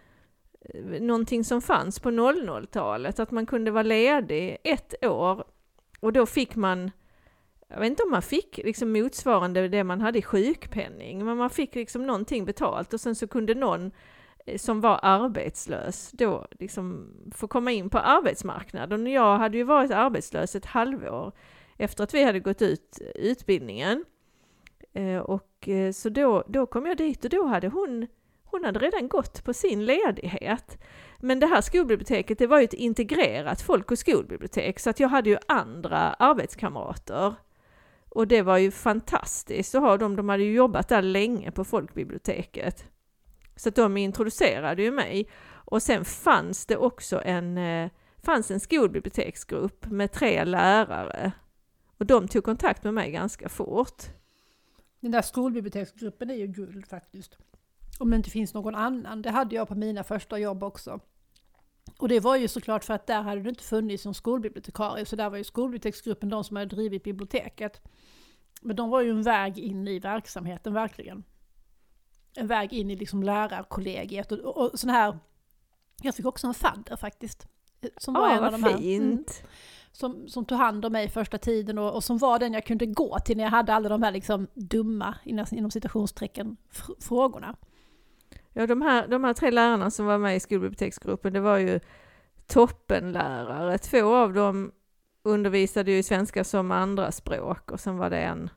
någonting 1.00 1.44
som 1.44 1.62
fanns 1.62 2.00
på 2.00 2.10
00-talet, 2.10 3.20
att 3.20 3.30
man 3.30 3.46
kunde 3.46 3.70
vara 3.70 3.82
ledig 3.82 4.56
ett 4.64 5.04
år 5.04 5.44
och 6.02 6.12
då 6.12 6.26
fick 6.26 6.56
man, 6.56 6.90
jag 7.68 7.80
vet 7.80 7.90
inte 7.90 8.02
om 8.02 8.10
man 8.10 8.22
fick 8.22 8.60
liksom 8.64 8.92
motsvarande 8.92 9.68
det 9.68 9.84
man 9.84 10.00
hade 10.00 10.18
i 10.18 10.22
sjukpenning, 10.22 11.24
men 11.24 11.36
man 11.36 11.50
fick 11.50 11.74
liksom 11.74 12.06
någonting 12.06 12.44
betalt 12.44 12.92
och 12.94 13.00
sen 13.00 13.14
så 13.14 13.28
kunde 13.28 13.54
någon 13.54 13.92
eh, 14.46 14.58
som 14.58 14.80
var 14.80 15.00
arbetslös 15.02 16.10
då 16.12 16.46
liksom 16.50 17.10
få 17.34 17.48
komma 17.48 17.72
in 17.72 17.90
på 17.90 17.98
arbetsmarknaden. 17.98 19.06
Jag 19.06 19.38
hade 19.38 19.56
ju 19.56 19.64
varit 19.64 19.90
arbetslös 19.90 20.56
ett 20.56 20.66
halvår 20.66 21.32
efter 21.76 22.04
att 22.04 22.14
vi 22.14 22.24
hade 22.24 22.40
gått 22.40 22.62
ut 22.62 22.98
eh, 23.00 23.22
utbildningen. 23.22 24.04
Eh, 24.92 25.18
och 25.18 25.68
så 25.94 26.08
då, 26.08 26.44
då 26.48 26.66
kom 26.66 26.86
jag 26.86 26.96
dit 26.96 27.24
och 27.24 27.30
då 27.30 27.46
hade 27.46 27.68
hon 27.68 28.06
hon 28.52 28.64
hade 28.64 28.78
redan 28.78 29.08
gått 29.08 29.44
på 29.44 29.54
sin 29.54 29.84
ledighet. 29.84 30.78
Men 31.24 31.40
det 31.40 31.46
här 31.46 31.60
skolbiblioteket, 31.60 32.38
det 32.38 32.46
var 32.46 32.58
ju 32.58 32.64
ett 32.64 32.72
integrerat 32.72 33.62
folk 33.62 33.90
och 33.90 33.98
skolbibliotek, 33.98 34.80
så 34.80 34.90
att 34.90 35.00
jag 35.00 35.08
hade 35.08 35.30
ju 35.30 35.36
andra 35.48 35.98
arbetskamrater. 35.98 37.34
Och 38.08 38.28
det 38.28 38.42
var 38.42 38.58
ju 38.58 38.70
fantastiskt 38.70 39.74
att 39.74 39.82
ha 39.82 39.96
dem, 39.96 40.16
de 40.16 40.28
hade 40.28 40.42
ju 40.42 40.54
jobbat 40.54 40.88
där 40.88 41.02
länge 41.02 41.50
på 41.50 41.64
folkbiblioteket. 41.64 42.84
Så 43.56 43.68
att 43.68 43.74
de 43.74 43.96
introducerade 43.96 44.82
ju 44.82 44.90
mig. 44.90 45.28
Och 45.50 45.82
sen 45.82 46.04
fanns 46.04 46.66
det 46.66 46.76
också 46.76 47.22
en, 47.24 47.58
eh, 47.58 47.90
fanns 48.22 48.50
en 48.50 48.60
skolbiblioteksgrupp 48.60 49.86
med 49.86 50.12
tre 50.12 50.44
lärare. 50.44 51.32
Och 51.98 52.06
de 52.06 52.28
tog 52.28 52.44
kontakt 52.44 52.84
med 52.84 52.94
mig 52.94 53.10
ganska 53.10 53.48
fort. 53.48 54.02
Den 55.00 55.10
där 55.10 55.22
skolbiblioteksgruppen 55.22 56.30
är 56.30 56.34
ju 56.34 56.46
guld 56.46 56.86
faktiskt. 56.86 57.38
Om 58.02 58.10
det 58.10 58.16
inte 58.16 58.30
finns 58.30 58.54
någon 58.54 58.74
annan. 58.74 59.22
Det 59.22 59.30
hade 59.30 59.54
jag 59.54 59.68
på 59.68 59.74
mina 59.74 60.04
första 60.04 60.38
jobb 60.38 60.62
också. 60.62 61.00
Och 61.98 62.08
det 62.08 62.20
var 62.20 62.36
ju 62.36 62.48
såklart 62.48 62.84
för 62.84 62.94
att 62.94 63.06
där 63.06 63.22
hade 63.22 63.42
det 63.42 63.48
inte 63.48 63.64
funnits 63.64 64.04
någon 64.04 64.14
skolbibliotekarie, 64.14 65.04
så 65.04 65.16
där 65.16 65.30
var 65.30 65.38
ju 65.38 65.44
skolbiblioteksgruppen 65.44 66.28
de 66.28 66.44
som 66.44 66.56
hade 66.56 66.76
drivit 66.76 67.04
biblioteket. 67.04 67.82
Men 68.62 68.76
de 68.76 68.90
var 68.90 69.00
ju 69.00 69.10
en 69.10 69.22
väg 69.22 69.58
in 69.58 69.88
i 69.88 69.98
verksamheten 69.98 70.74
verkligen. 70.74 71.24
En 72.36 72.46
väg 72.46 72.72
in 72.72 72.90
i 72.90 72.96
liksom 72.96 73.22
lärarkollegiet 73.22 74.32
och, 74.32 74.38
och, 74.38 74.70
och 74.72 74.78
sån 74.78 74.90
här... 74.90 75.18
Jag 76.02 76.14
fick 76.14 76.26
också 76.26 76.46
en 76.46 76.54
fadder 76.54 76.96
faktiskt. 76.96 77.46
Som 77.96 78.14
var 78.14 78.28
Ja, 78.28 78.36
en 78.36 78.44
av 78.44 78.52
de 78.52 78.62
här. 78.62 78.70
Mm, 78.70 78.80
fint. 78.80 79.42
som, 79.92 80.28
som 80.28 80.44
tog 80.44 80.58
hand 80.58 80.84
om 80.84 80.92
mig 80.92 81.08
första 81.08 81.38
tiden 81.38 81.78
och, 81.78 81.94
och 81.94 82.04
som 82.04 82.18
var 82.18 82.38
den 82.38 82.52
jag 82.52 82.66
kunde 82.66 82.86
gå 82.86 83.18
till 83.18 83.36
när 83.36 83.44
jag 83.44 83.50
hade 83.50 83.74
alla 83.74 83.88
de 83.88 84.02
här 84.02 84.12
liksom 84.12 84.46
dumma, 84.54 85.14
inom, 85.24 85.46
inom 85.50 85.70
citationstecken, 85.70 86.56
fr- 86.72 87.00
frågorna. 87.00 87.56
Ja, 88.52 88.66
de 88.66 88.82
här, 88.82 89.08
de 89.08 89.24
här 89.24 89.32
tre 89.32 89.50
lärarna 89.50 89.90
som 89.90 90.06
var 90.06 90.18
med 90.18 90.36
i 90.36 90.40
skolbiblioteksgruppen, 90.40 91.32
det 91.32 91.40
var 91.40 91.58
ju 91.58 91.80
toppenlärare. 92.46 93.78
Två 93.78 94.14
av 94.14 94.32
dem 94.32 94.72
undervisade 95.22 95.90
ju 95.90 95.98
i 95.98 96.02
svenska 96.02 96.44
som 96.44 96.70
andraspråk 96.70 97.70
och 97.70 97.80
sen 97.80 97.98
var 97.98 98.10
det 98.10 98.20
en 98.20 98.50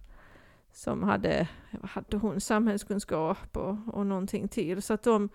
som 0.74 1.04
hade, 1.04 1.48
vad 1.72 1.90
hade 1.90 2.18
hon, 2.18 2.42
samhällskunskap 2.42 3.58
och, 3.58 3.78
och 3.94 4.06
någonting 4.06 4.48
till. 4.48 4.82
Så 4.82 4.94
att 4.94 5.04
de, 5.04 5.30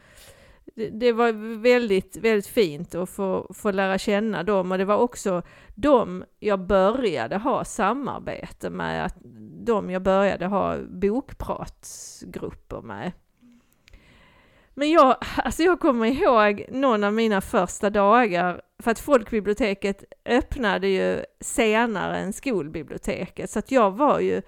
det, 0.64 0.90
det 0.90 1.12
var 1.12 1.32
väldigt, 1.62 2.16
väldigt 2.16 2.46
fint 2.46 2.94
att 2.94 3.10
få, 3.10 3.52
få 3.54 3.70
lära 3.70 3.98
känna 3.98 4.42
dem 4.42 4.72
och 4.72 4.78
det 4.78 4.84
var 4.84 4.96
också 4.96 5.42
de 5.74 6.24
jag 6.38 6.60
började 6.66 7.36
ha 7.36 7.64
samarbete 7.64 8.70
med, 8.70 9.04
att 9.04 9.16
de 9.64 9.90
jag 9.90 10.02
började 10.02 10.46
ha 10.46 10.76
bokpratsgrupper 10.88 12.82
med. 12.82 13.12
Men 14.80 14.90
jag, 14.90 15.16
alltså 15.36 15.62
jag 15.62 15.80
kommer 15.80 16.06
ihåg 16.06 16.64
någon 16.68 17.04
av 17.04 17.12
mina 17.12 17.40
första 17.40 17.90
dagar, 17.90 18.62
för 18.78 18.90
att 18.90 18.98
folkbiblioteket 19.00 20.04
öppnade 20.24 20.88
ju 20.88 21.24
senare 21.40 22.18
än 22.18 22.32
skolbiblioteket, 22.32 23.50
så 23.50 23.58
att 23.58 23.70
jag 23.70 23.90
var 23.90 24.20
ju 24.20 24.42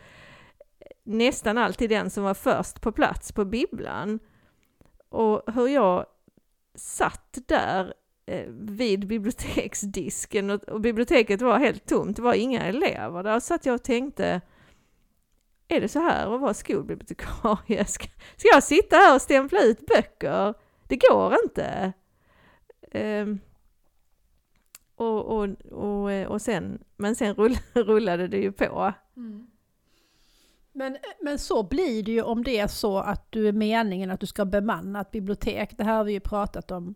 nästan 1.05 1.59
alltid 1.59 1.91
den 1.91 2.11
som 2.11 2.25
var 2.25 2.35
först 2.35 2.81
på 2.81 2.93
plats 2.93 3.33
på 3.33 3.45
bibblan. 3.45 4.19
Och 5.09 5.43
hur 5.55 5.69
jag 5.69 6.07
satt 6.75 7.39
där 7.47 7.95
eh, 8.27 8.47
vid 8.51 9.07
biblioteksdisken 9.07 10.51
och, 10.51 10.81
biblioteket 10.81 11.43
var 11.43 11.59
helt 11.59 11.87
tomt, 11.87 12.17
det 12.17 12.23
var 12.23 12.35
inga 12.35 12.63
elever 12.63 13.23
där, 13.23 13.41
så 13.41 13.47
satt 13.47 13.67
jag 13.67 13.75
och 13.75 13.83
tänkte 13.83 14.41
är 15.73 15.81
det 15.81 15.89
så 15.89 16.01
här 16.01 16.35
att 16.35 16.41
vara 16.41 16.55
skolbibliotekarie? 16.55 17.85
Ska, 17.87 18.07
ska 18.37 18.49
jag 18.55 18.63
sitta 18.63 18.97
här 18.97 19.15
och 19.15 19.23
stämpla 19.23 19.63
ut 19.63 19.87
böcker? 19.87 20.55
Det 20.89 20.97
går 20.97 21.37
inte. 21.45 21.93
Um, 22.95 23.41
och, 24.97 25.25
och, 25.25 25.49
och, 25.73 26.27
och 26.27 26.43
sen, 26.43 26.85
men 26.97 27.17
sen 27.17 27.35
rull, 27.35 27.57
rullade 27.73 28.29
det 28.29 28.39
ju 28.39 28.53
på. 28.53 28.93
Mm. 29.17 29.47
Men, 30.73 30.97
men 31.21 31.39
så 31.39 31.63
blir 31.63 32.03
det 32.03 32.13
ju 32.13 32.23
om 32.23 32.45
det 32.45 32.59
är 32.59 32.67
så 32.67 32.99
att 32.99 33.33
du 33.33 33.49
är 33.49 33.53
meningen 33.53 34.11
att 34.11 34.21
du 34.21 34.27
ska 34.27 34.45
bemanna 34.45 35.01
ett 35.01 35.11
bibliotek. 35.11 35.79
Det 35.79 35.85
här 35.85 35.97
har 35.97 36.05
vi 36.05 36.13
ju 36.13 36.21
pratat 36.21 36.71
om 36.71 36.95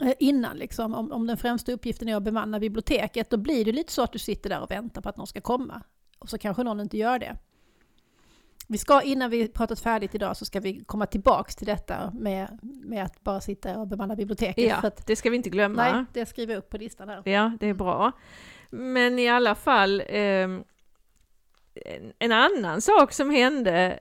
eh, 0.00 0.14
innan, 0.18 0.56
liksom. 0.56 0.94
om, 0.94 1.12
om 1.12 1.26
den 1.26 1.36
främsta 1.36 1.72
uppgiften 1.72 2.08
är 2.08 2.16
att 2.16 2.22
bemanna 2.22 2.60
biblioteket. 2.60 3.30
Då 3.30 3.36
blir 3.36 3.64
det 3.64 3.72
lite 3.72 3.92
så 3.92 4.02
att 4.02 4.12
du 4.12 4.18
sitter 4.18 4.50
där 4.50 4.62
och 4.62 4.70
väntar 4.70 5.02
på 5.02 5.08
att 5.08 5.16
någon 5.16 5.26
ska 5.26 5.40
komma. 5.40 5.82
Och 6.24 6.30
så 6.30 6.38
kanske 6.38 6.62
någon 6.62 6.80
inte 6.80 6.96
gör 6.96 7.18
det. 7.18 7.36
Vi 8.68 8.78
ska, 8.78 9.02
innan 9.02 9.30
vi 9.30 9.48
pratat 9.48 9.80
färdigt 9.80 10.14
idag, 10.14 10.36
så 10.36 10.44
ska 10.44 10.60
vi 10.60 10.84
komma 10.84 11.06
tillbaks 11.06 11.56
till 11.56 11.66
detta 11.66 12.10
med, 12.14 12.58
med 12.62 13.04
att 13.04 13.24
bara 13.24 13.40
sitta 13.40 13.78
och 13.78 13.86
bemanna 13.86 14.16
biblioteket. 14.16 14.64
Ja, 14.64 14.76
att, 14.76 15.06
det 15.06 15.16
ska 15.16 15.30
vi 15.30 15.36
inte 15.36 15.50
glömma. 15.50 15.92
nej, 15.92 16.04
det 16.12 16.26
skriver 16.26 16.54
jag 16.54 16.58
upp 16.58 16.70
på 16.70 16.76
listan 16.76 17.08
här. 17.08 17.22
Ja, 17.24 17.52
det 17.60 17.68
är 17.68 17.74
bra. 17.74 18.12
Men 18.70 19.18
i 19.18 19.28
alla 19.28 19.54
fall, 19.54 20.02
ehm, 20.06 20.64
en, 22.18 22.32
annan 22.32 22.80
sak 22.80 23.12
som 23.12 23.30
hände 23.30 23.98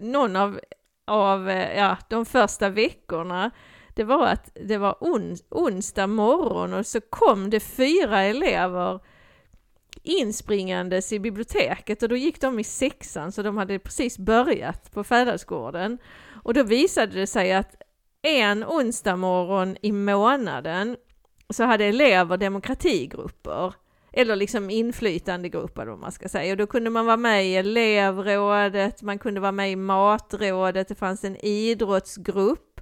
någon 0.00 0.36
av, 0.36 0.60
av 1.04 1.50
eh, 1.50 1.78
ja, 1.78 1.96
de 2.08 2.26
första 2.26 2.68
veckorna, 2.68 3.50
det 3.94 4.04
var 4.04 4.26
att 4.26 4.50
det 4.54 4.78
var 4.78 5.04
ons, 5.04 5.44
onsdag 5.48 6.06
morgon 6.06 6.74
och 6.74 6.86
så 6.86 7.00
kom 7.00 7.50
det 7.50 7.60
fyra 7.60 8.20
elever 8.20 9.00
inspringandes 10.02 11.12
i 11.12 11.18
biblioteket 11.18 12.02
och 12.02 12.08
då 12.08 12.16
gick 12.16 12.40
de 12.40 12.58
i 12.58 12.64
sexan 12.64 13.32
så 13.32 13.42
de 13.42 13.56
hade 13.56 13.78
precis 13.78 14.18
börjat 14.18 14.92
på 14.92 15.04
Fäderdsgården. 15.04 15.98
Och 16.44 16.54
då 16.54 16.62
visade 16.62 17.12
det 17.12 17.26
sig 17.26 17.52
att 17.52 17.74
en 18.22 18.64
onsdag 18.64 19.16
morgon 19.16 19.76
i 19.82 19.92
månaden 19.92 20.96
så 21.50 21.64
hade 21.64 21.84
elever 21.84 22.36
demokratigrupper 22.36 23.74
eller 24.12 24.36
liksom 24.36 24.70
inflytandegrupper 24.70 25.86
vad 25.86 25.98
man 25.98 26.12
ska 26.12 26.28
säga. 26.28 26.52
Och 26.52 26.56
då 26.56 26.66
kunde 26.66 26.90
man 26.90 27.06
vara 27.06 27.16
med 27.16 27.46
i 27.46 27.56
elevrådet, 27.56 29.02
man 29.02 29.18
kunde 29.18 29.40
vara 29.40 29.52
med 29.52 29.72
i 29.72 29.76
matrådet, 29.76 30.88
det 30.88 30.94
fanns 30.94 31.24
en 31.24 31.36
idrottsgrupp, 31.36 32.80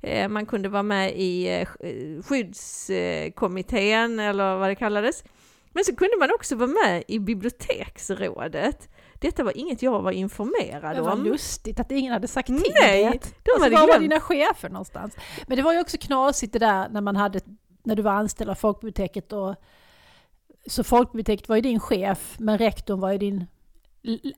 eh, 0.00 0.28
man 0.28 0.46
kunde 0.46 0.68
vara 0.68 0.82
med 0.82 1.12
i 1.16 1.46
eh, 1.46 1.68
eh, 1.80 2.22
skyddskommittén 2.22 4.18
eller 4.18 4.56
vad 4.56 4.70
det 4.70 4.74
kallades. 4.74 5.24
Men 5.76 5.84
så 5.84 5.96
kunde 5.96 6.16
man 6.18 6.30
också 6.34 6.56
vara 6.56 6.70
med 6.84 7.04
i 7.08 7.18
biblioteksrådet. 7.18 8.88
Detta 9.14 9.44
var 9.44 9.56
inget 9.56 9.82
jag 9.82 10.02
var 10.02 10.10
informerad 10.10 10.96
Det 10.96 11.02
var 11.02 11.12
om. 11.12 11.24
lustigt 11.24 11.80
att 11.80 11.92
ingen 11.92 12.12
hade 12.12 12.28
sagt 12.28 12.46
till 12.46 12.62
Nej, 12.80 13.02
det. 13.02 13.34
de 13.42 13.50
Alltså, 13.54 13.70
var 13.70 13.88
var 13.92 13.98
dina 13.98 14.20
chefer 14.20 14.68
någonstans? 14.68 15.16
Men 15.46 15.56
det 15.56 15.62
var 15.62 15.72
ju 15.72 15.80
också 15.80 15.96
knasigt 16.00 16.52
det 16.52 16.58
där 16.58 16.88
när 16.88 17.00
man 17.00 17.16
hade, 17.16 17.40
när 17.82 17.96
du 17.96 18.02
var 18.02 18.12
anställd 18.12 18.50
av 18.50 18.54
folkbiblioteket 18.54 19.32
och 19.32 19.54
så 20.66 20.84
folkbiblioteket 20.84 21.48
var 21.48 21.56
ju 21.56 21.62
din 21.62 21.80
chef, 21.80 22.36
men 22.38 22.58
rektorn 22.58 23.00
var 23.00 23.12
ju 23.12 23.18
din 23.18 23.46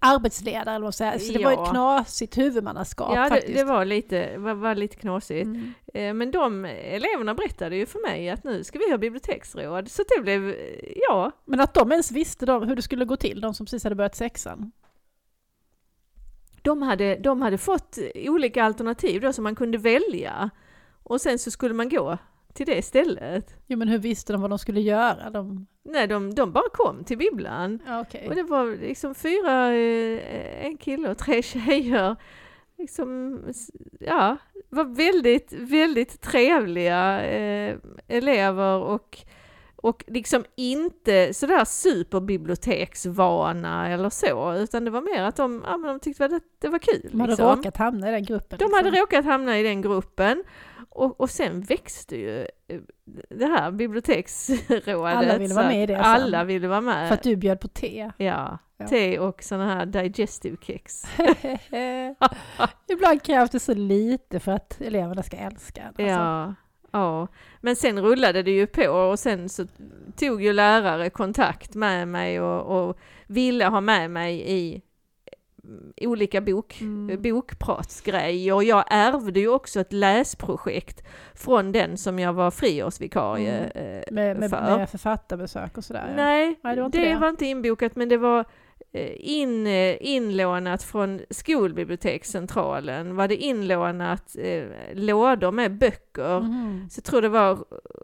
arbetsledare 0.00 0.74
eller 0.74 0.84
vad 0.84 0.94
säger. 0.94 1.18
Så 1.18 1.32
det 1.32 1.44
var 1.44 1.52
Ja. 1.52 1.64
ett 1.64 1.70
knasigt 1.70 2.38
huvudmannaskap 2.38 3.12
Ja, 3.14 3.28
det, 3.28 3.52
det 3.54 3.64
var 3.64 3.84
lite, 3.84 4.38
var, 4.38 4.54
var 4.54 4.74
lite 4.74 4.96
knasigt. 4.96 5.46
Mm. 5.46 5.72
Eh, 5.94 6.14
Men 6.14 6.30
de 6.30 6.64
eleverna 6.64 7.34
berättade 7.34 7.76
ju 7.76 7.86
för 7.86 8.08
mig 8.08 8.30
att 8.30 8.44
nu 8.44 8.64
ska 8.64 8.78
vi 8.78 8.90
ha 8.90 8.98
biblioteksråd, 8.98 9.88
så 9.90 10.02
det 10.16 10.22
blev, 10.22 10.48
eh, 10.48 10.54
ja, 11.08 11.30
Men 11.44 11.60
att 11.60 11.74
de 11.74 11.92
ens 11.92 12.10
visste 12.12 12.46
de, 12.46 12.68
hur 12.68 12.76
det 12.76 12.82
skulle 12.82 13.04
gå 13.04 13.16
till, 13.16 13.40
de 13.40 13.54
som 13.54 13.66
precis 13.66 13.84
hade 13.84 13.96
börjat 13.96 14.16
sexan. 14.16 14.72
de 16.62 16.82
hade, 16.82 17.16
de 17.16 17.42
hade 17.42 17.58
fått 17.58 17.98
olika 18.14 18.64
alternativ 18.64 19.20
då 19.20 19.32
som 19.32 19.44
man 19.44 19.54
kunde 19.54 19.78
välja. 19.78 20.50
Och 21.02 21.20
sen 21.20 21.38
så 21.38 21.50
skulle 21.50 21.74
man 21.74 21.88
gå 21.88 22.18
till 22.58 22.66
det 22.66 22.82
stället. 22.82 23.56
Jo 23.66 23.78
men 23.78 23.88
hur 23.88 23.98
visste 23.98 24.32
de 24.32 24.42
vad 24.42 24.50
de 24.50 24.58
skulle 24.58 24.80
göra? 24.80 25.30
De... 25.30 25.66
Nej, 25.84 26.06
de, 26.06 26.34
de 26.34 26.52
bara 26.52 26.68
kom 26.72 27.04
till 27.04 27.18
bibblan. 27.18 27.82
Ja, 27.86 28.00
okej. 28.00 28.28
Och 28.28 28.34
det 28.34 28.42
var 28.42 28.80
liksom 28.80 29.14
fyra, 29.14 29.74
eh, 29.74 30.66
en 30.66 30.76
kille 30.76 31.10
och 31.10 31.18
tre 31.18 31.42
tjejer. 31.52 32.16
Liksom, 32.78 33.38
ja, 34.00 34.36
var 34.68 34.84
väldigt, 34.84 35.52
väldigt 35.52 36.20
trevliga 36.20 37.24
eh, 37.24 37.76
elever 38.08 38.76
och, 38.76 39.18
och 39.76 40.04
liksom 40.06 40.44
inte 40.56 41.34
sådär 41.34 41.64
superbiblioteksvana 41.64 43.88
eller 43.88 44.10
så, 44.10 44.54
utan 44.54 44.84
det 44.84 44.90
var 44.90 45.02
mer 45.02 45.22
att 45.22 45.36
de, 45.36 45.62
ja, 45.66 45.76
men 45.76 45.88
de 45.88 46.00
tyckte 46.00 46.24
att 46.24 46.30
det, 46.30 46.40
det 46.58 46.68
var 46.68 46.78
kul. 46.78 47.08
De 47.10 47.20
hade 47.20 47.30
liksom. 47.30 47.48
råkat 47.48 47.76
hamna 47.76 48.08
i 48.08 48.12
den 48.12 48.24
gruppen. 48.24 48.58
De 48.58 48.64
liksom. 48.64 48.84
hade 48.84 49.00
råkat 49.00 49.24
hamna 49.24 49.58
i 49.58 49.62
den 49.62 49.82
gruppen 49.82 50.44
och, 50.98 51.20
och 51.20 51.30
sen 51.30 51.60
växte 51.60 52.16
ju 52.16 52.40
eh, 52.40 52.80
det 53.30 53.46
här 53.46 53.70
biblioteksrådet. 53.70 54.88
Alla 54.88 55.38
ville 55.38 55.54
vara 55.54 55.68
med 55.68 55.82
i 55.82 55.86
det 55.86 55.94
sen. 55.94 56.04
Alla 56.04 56.44
ville 56.44 56.68
vara 56.68 56.80
med. 56.80 57.08
För 57.08 57.14
att 57.14 57.22
du 57.22 57.36
bjöd 57.36 57.60
på 57.60 57.68
te. 57.68 58.10
Ja, 58.16 58.58
Ja. 58.80 58.86
te 58.86 59.18
och 59.18 59.42
sådana 59.42 59.74
här 59.74 59.86
digestive 59.86 60.56
kex. 60.60 61.04
Ibland 62.88 63.22
krävs 63.22 63.50
det 63.50 63.60
så 63.60 63.74
lite 63.74 64.40
för 64.40 64.52
att 64.52 64.80
eleverna 64.80 65.22
ska 65.22 65.36
älska 65.36 65.86
alltså. 65.86 66.02
Ja, 66.02 66.54
ja. 66.90 67.28
Men 67.60 67.76
sen 67.76 68.00
rullade 68.02 68.42
det 68.42 68.50
ju 68.50 68.66
på 68.66 68.88
och 68.90 69.18
sen 69.18 69.48
så 69.48 69.66
tog 70.16 70.42
ju 70.42 70.52
lärare 70.52 71.10
kontakt 71.10 71.74
med 71.74 72.08
mig 72.08 72.40
och, 72.40 72.88
och 72.88 72.98
ville 73.26 73.64
ha 73.66 73.80
med 73.80 74.10
mig 74.10 74.42
i 74.46 74.82
olika 76.00 76.40
bok, 76.40 76.78
Mm. 76.80 77.22
bokpratsgrejer 77.22 78.54
och 78.54 78.64
jag 78.64 78.84
ärvde 78.90 79.40
ju 79.40 79.48
också 79.48 79.80
ett 79.80 79.92
läsprojekt 79.92 81.02
från 81.34 81.72
den 81.72 81.96
som 81.96 82.18
jag 82.18 82.32
var 82.32 82.50
friårsvikarie 82.50 83.64
eh, 83.74 84.14
Med, 84.14 84.38
med, 84.38 84.50
för. 84.50 84.76
med 84.78 84.90
författarbesök 84.90 85.76
och 85.78 85.84
sådär. 85.84 86.12
Nej, 86.16 86.60
Nej, 86.62 86.74
det 86.76 86.80
var 86.82 86.86
inte 86.86 86.98
det 86.98 87.08
det. 87.08 87.16
var 87.18 87.28
inte 87.28 87.46
inbokat 87.46 87.96
men 87.96 88.08
det 88.08 88.16
var 88.16 88.44
eh, 88.92 89.10
in, 89.16 89.66
eh, 89.66 89.96
inlånat 90.00 90.82
från 90.82 91.20
skolbibliotekscentralen 92.08 93.16
var 93.16 93.28
det 93.28 93.36
inlånat 93.36 94.36
eh, 94.38 94.64
lådor 94.94 95.52
med 95.52 95.78
böcker. 95.78 96.40
Mhm. 96.40 96.88
Så 96.90 96.98
jag 96.98 97.04
tror 97.04 97.22
det 97.22 97.28
var 97.28 97.58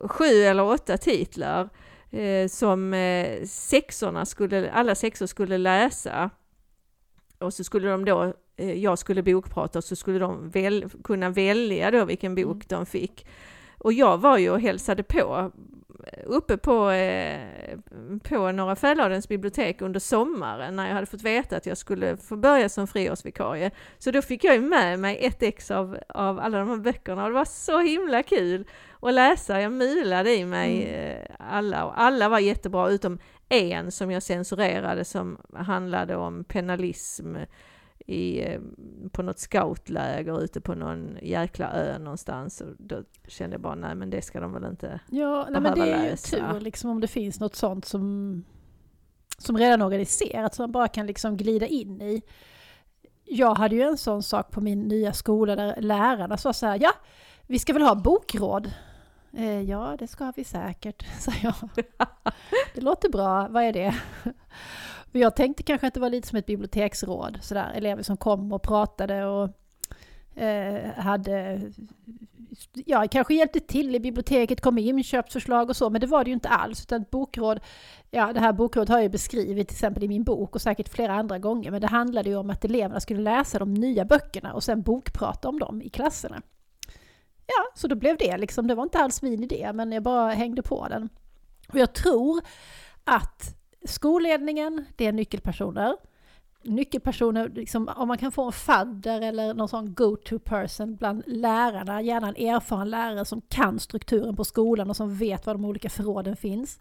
sju 0.09 0.25
eller 0.25 0.63
åtta 0.65 0.97
titlar 0.97 1.69
eh, 2.11 2.49
som 2.49 2.95
eh, 2.95 3.45
sexorna 3.47 4.25
skulle, 4.27 4.71
alla 4.71 4.95
sexor 4.95 5.27
skulle 5.27 5.59
läsa. 5.59 6.31
Och 7.45 7.55
så 7.55 7.65
skulle 7.65 7.89
de 7.89 8.05
då, 8.05 8.33
eh, 8.57 8.73
jag 8.73 8.99
skulle 8.99 9.23
bokprata 9.23 9.79
och 9.79 9.85
så 9.85 9.97
skulle 9.97 10.19
de 10.19 10.51
väl, 10.51 10.89
kunna 11.05 11.31
välja 11.31 11.91
då 11.91 12.05
vilken 12.05 12.35
bok 12.35 12.45
Mm. 12.47 12.61
de 12.69 12.87
fick. 12.87 13.27
Och 13.79 13.93
jag 13.93 14.19
var 14.19 14.39
ju 14.39 14.51
och 14.51 14.61
hälsade 14.61 15.03
på 15.03 15.51
eh, 16.07 16.23
uppe 16.27 16.57
på 16.57 16.91
eh, 16.91 17.41
på 18.23 18.53
Norra 18.53 18.77
Fäladens 18.77 19.29
bibliotek 19.29 19.83
under 19.83 20.01
sommaren 20.01 20.77
när 20.77 20.87
jag 20.87 20.95
hade 20.95 21.07
fått 21.07 21.23
veta 21.23 21.57
att 21.57 21.67
jag 21.67 21.79
skulle 21.79 22.17
få 22.17 22.37
börja 22.37 22.69
som 22.69 22.87
friårsvikarie. 22.87 23.71
Så 23.99 24.11
då 24.11 24.23
fick 24.23 24.45
jag 24.45 24.55
ju 24.55 24.61
med 24.61 24.99
mig 24.99 25.19
ett 25.21 25.43
ex 25.43 25.71
av, 25.71 25.99
av 26.09 26.41
alla 26.41 26.59
de 26.59 26.69
här 26.69 26.77
böckerna 26.77 27.23
och 27.23 27.29
det 27.29 27.35
var 27.35 27.45
så 27.45 27.81
himla 27.81 28.23
kul 28.23 28.65
att 29.01 29.15
läsa. 29.15 29.61
Jag 29.61 29.73
mulade 29.73 30.35
i 30.35 30.45
mig 30.45 30.95
mm. 30.95 31.27
Alla 31.51 31.85
och 31.85 32.01
alla 32.01 32.29
var 32.29 32.39
jättebra 32.39 32.89
utom 32.89 33.19
en 33.49 33.91
som 33.91 34.11
jag 34.11 34.23
censurerade 34.23 35.05
som 35.05 35.39
handlade 35.55 36.17
om 36.17 36.45
penalism 36.45 37.37
i, 38.07 38.45
eh, 38.45 38.61
på 39.13 39.23
något 39.23 39.39
scoutläger 39.39 40.45
ute 40.45 40.61
på 40.61 40.75
någon 40.75 41.19
jäkla 41.23 41.73
ö 41.73 41.99
någonstans. 41.99 42.61
Och 42.61 42.69
då 42.79 43.03
kände 43.29 43.55
jag 43.55 43.61
bara, 43.61 43.75
nej 43.75 43.95
men 43.95 44.11
det 44.11 44.23
ska 44.23 44.41
de 44.41 44.53
väl 44.53 44.65
inte 44.65 45.01
Ja, 45.11 45.47
nej, 45.51 45.61
men 45.61 45.75
det 45.75 45.91
är 45.91 46.11
ju 46.11 46.17
tur 46.17 46.61
liksom 46.61 46.91
om 46.91 47.01
det 47.01 47.07
finns 47.07 47.41
något 47.41 47.55
sånt 47.55 47.85
som, 47.85 48.45
som 49.39 49.59
redan 49.59 49.83
organiserat, 49.83 50.55
som 50.55 50.63
man 50.63 50.73
bara 50.73 50.89
kan 50.89 51.07
liksom 51.07 51.37
glida 51.37 51.67
in 51.67 52.03
i. 52.03 52.23
Jag 53.25 53.55
hade 53.55 53.77
ju 53.77 53.83
en 53.83 53.99
sån 53.99 54.23
sak 54.23 54.51
på 54.51 54.61
min 54.61 54.83
nya 54.83 55.13
skola 55.13 55.57
där 55.57 55.81
lärarna 55.81 56.37
sa 56.37 56.53
så 56.53 56.67
här, 56.67 56.79
ja, 56.83 56.93
vi 57.47 57.59
ska 57.59 57.73
väl 57.73 57.83
ha 57.83 57.95
bokråd. 57.95 58.71
Eh, 59.37 59.63
ja, 59.63 59.97
det 59.99 60.07
ska 60.07 60.33
vi 60.37 60.45
säkert, 60.45 61.05
sa 61.21 61.33
jag. 61.43 61.55
Det 62.75 62.81
låter 62.81 63.09
bra, 63.09 63.49
vad 63.49 63.63
är 63.63 63.73
det? 63.73 63.95
Jag 65.13 65.37
tänkte 65.37 65.63
kanske 65.63 65.87
att 65.87 65.95
det 65.95 66.01
var 66.01 66.11
lite 66.11 66.29
som 66.29 66.39
ett 66.39 66.47
biblioteksråd, 66.47 67.39
sådär, 67.43 67.73
elever 67.75 68.03
som 68.03 68.17
kom 68.17 68.53
och 68.53 68.63
pratade 68.63 69.25
och 69.25 69.51
eh, 70.43 70.91
hade, 70.97 71.61
ja 72.73 73.07
kanske 73.11 73.35
hjälpte 73.35 73.61
till 73.61 73.95
i 73.95 74.01
biblioteket, 74.01 74.61
kom 74.61 74.75
med 74.75 74.85
inköpsförslag 74.85 75.69
och 75.71 75.77
så, 75.77 75.91
men 75.91 76.01
det 76.01 76.07
var 76.07 76.25
det 76.25 76.29
ju 76.29 76.35
inte 76.35 76.49
alls, 76.49 76.83
utan 76.83 77.03
ett 77.03 77.11
bokråd, 77.11 77.61
ja 78.11 78.33
det 78.33 78.41
här 78.41 78.53
bokrådet 78.53 78.89
har 78.89 79.01
jag 79.01 79.11
beskrivit 79.11 79.69
till 79.69 79.75
exempel 79.75 80.05
i 80.05 80.09
min 80.09 80.25
bok 80.25 80.55
och 80.55 80.63
säkert 80.63 80.89
flera 80.89 81.15
andra 81.15 81.39
gånger, 81.39 81.71
men 81.71 81.81
det 81.81 81.87
handlade 81.87 82.29
ju 82.29 82.37
om 82.37 82.51
att 82.51 82.65
eleverna 82.65 83.01
skulle 83.01 83.21
läsa 83.21 83.59
de 83.59 83.75
nya 83.75 84.05
böckerna 84.05 84.55
och 84.55 84.65
sen 84.65 84.83
bokprata 84.83 85.49
om 85.49 85.59
dem 85.59 85.83
i 85.83 85.89
klasserna. 85.89 86.43
Ja, 87.47 87.65
så 87.75 87.89
då 87.89 87.95
blev 87.95 88.17
det 88.17 88.37
liksom, 88.37 88.67
det 88.67 88.75
var 88.75 88.83
inte 88.83 88.99
alls 88.99 89.23
min 89.23 89.43
idé, 89.43 89.71
men 89.75 89.93
jag 89.93 90.03
bara 90.03 90.31
hängde 90.31 90.63
på 90.63 90.89
den. 90.89 91.09
Och 91.69 91.79
jag 91.79 91.93
tror 91.93 92.41
att 93.05 93.57
Skolledningen, 93.85 94.85
det 94.97 95.07
är 95.07 95.13
nyckelpersoner. 95.13 95.97
Nyckelpersoner, 96.63 97.49
liksom, 97.49 97.91
om 97.97 98.09
man 98.09 98.19
kan 98.19 98.33
få 98.33 98.45
en 98.45 98.53
fadder 98.53 99.21
eller 99.21 99.55
någon 99.55 99.69
sån 99.69 99.95
go-to 99.95 100.39
person 100.39 100.97
bland 100.97 101.23
lärarna, 101.27 102.03
gärna 102.03 102.29
en 102.29 102.49
erfaren 102.49 102.91
lärare 102.91 103.25
som 103.25 103.41
kan 103.41 103.79
strukturen 103.79 104.37
på 104.37 104.45
skolan 104.45 104.91
och 104.91 104.97
som 104.97 105.17
vet 105.17 105.47
var 105.47 105.55
de 105.55 105.65
olika 105.65 105.89
förråden 105.89 106.37
finns. 106.37 106.81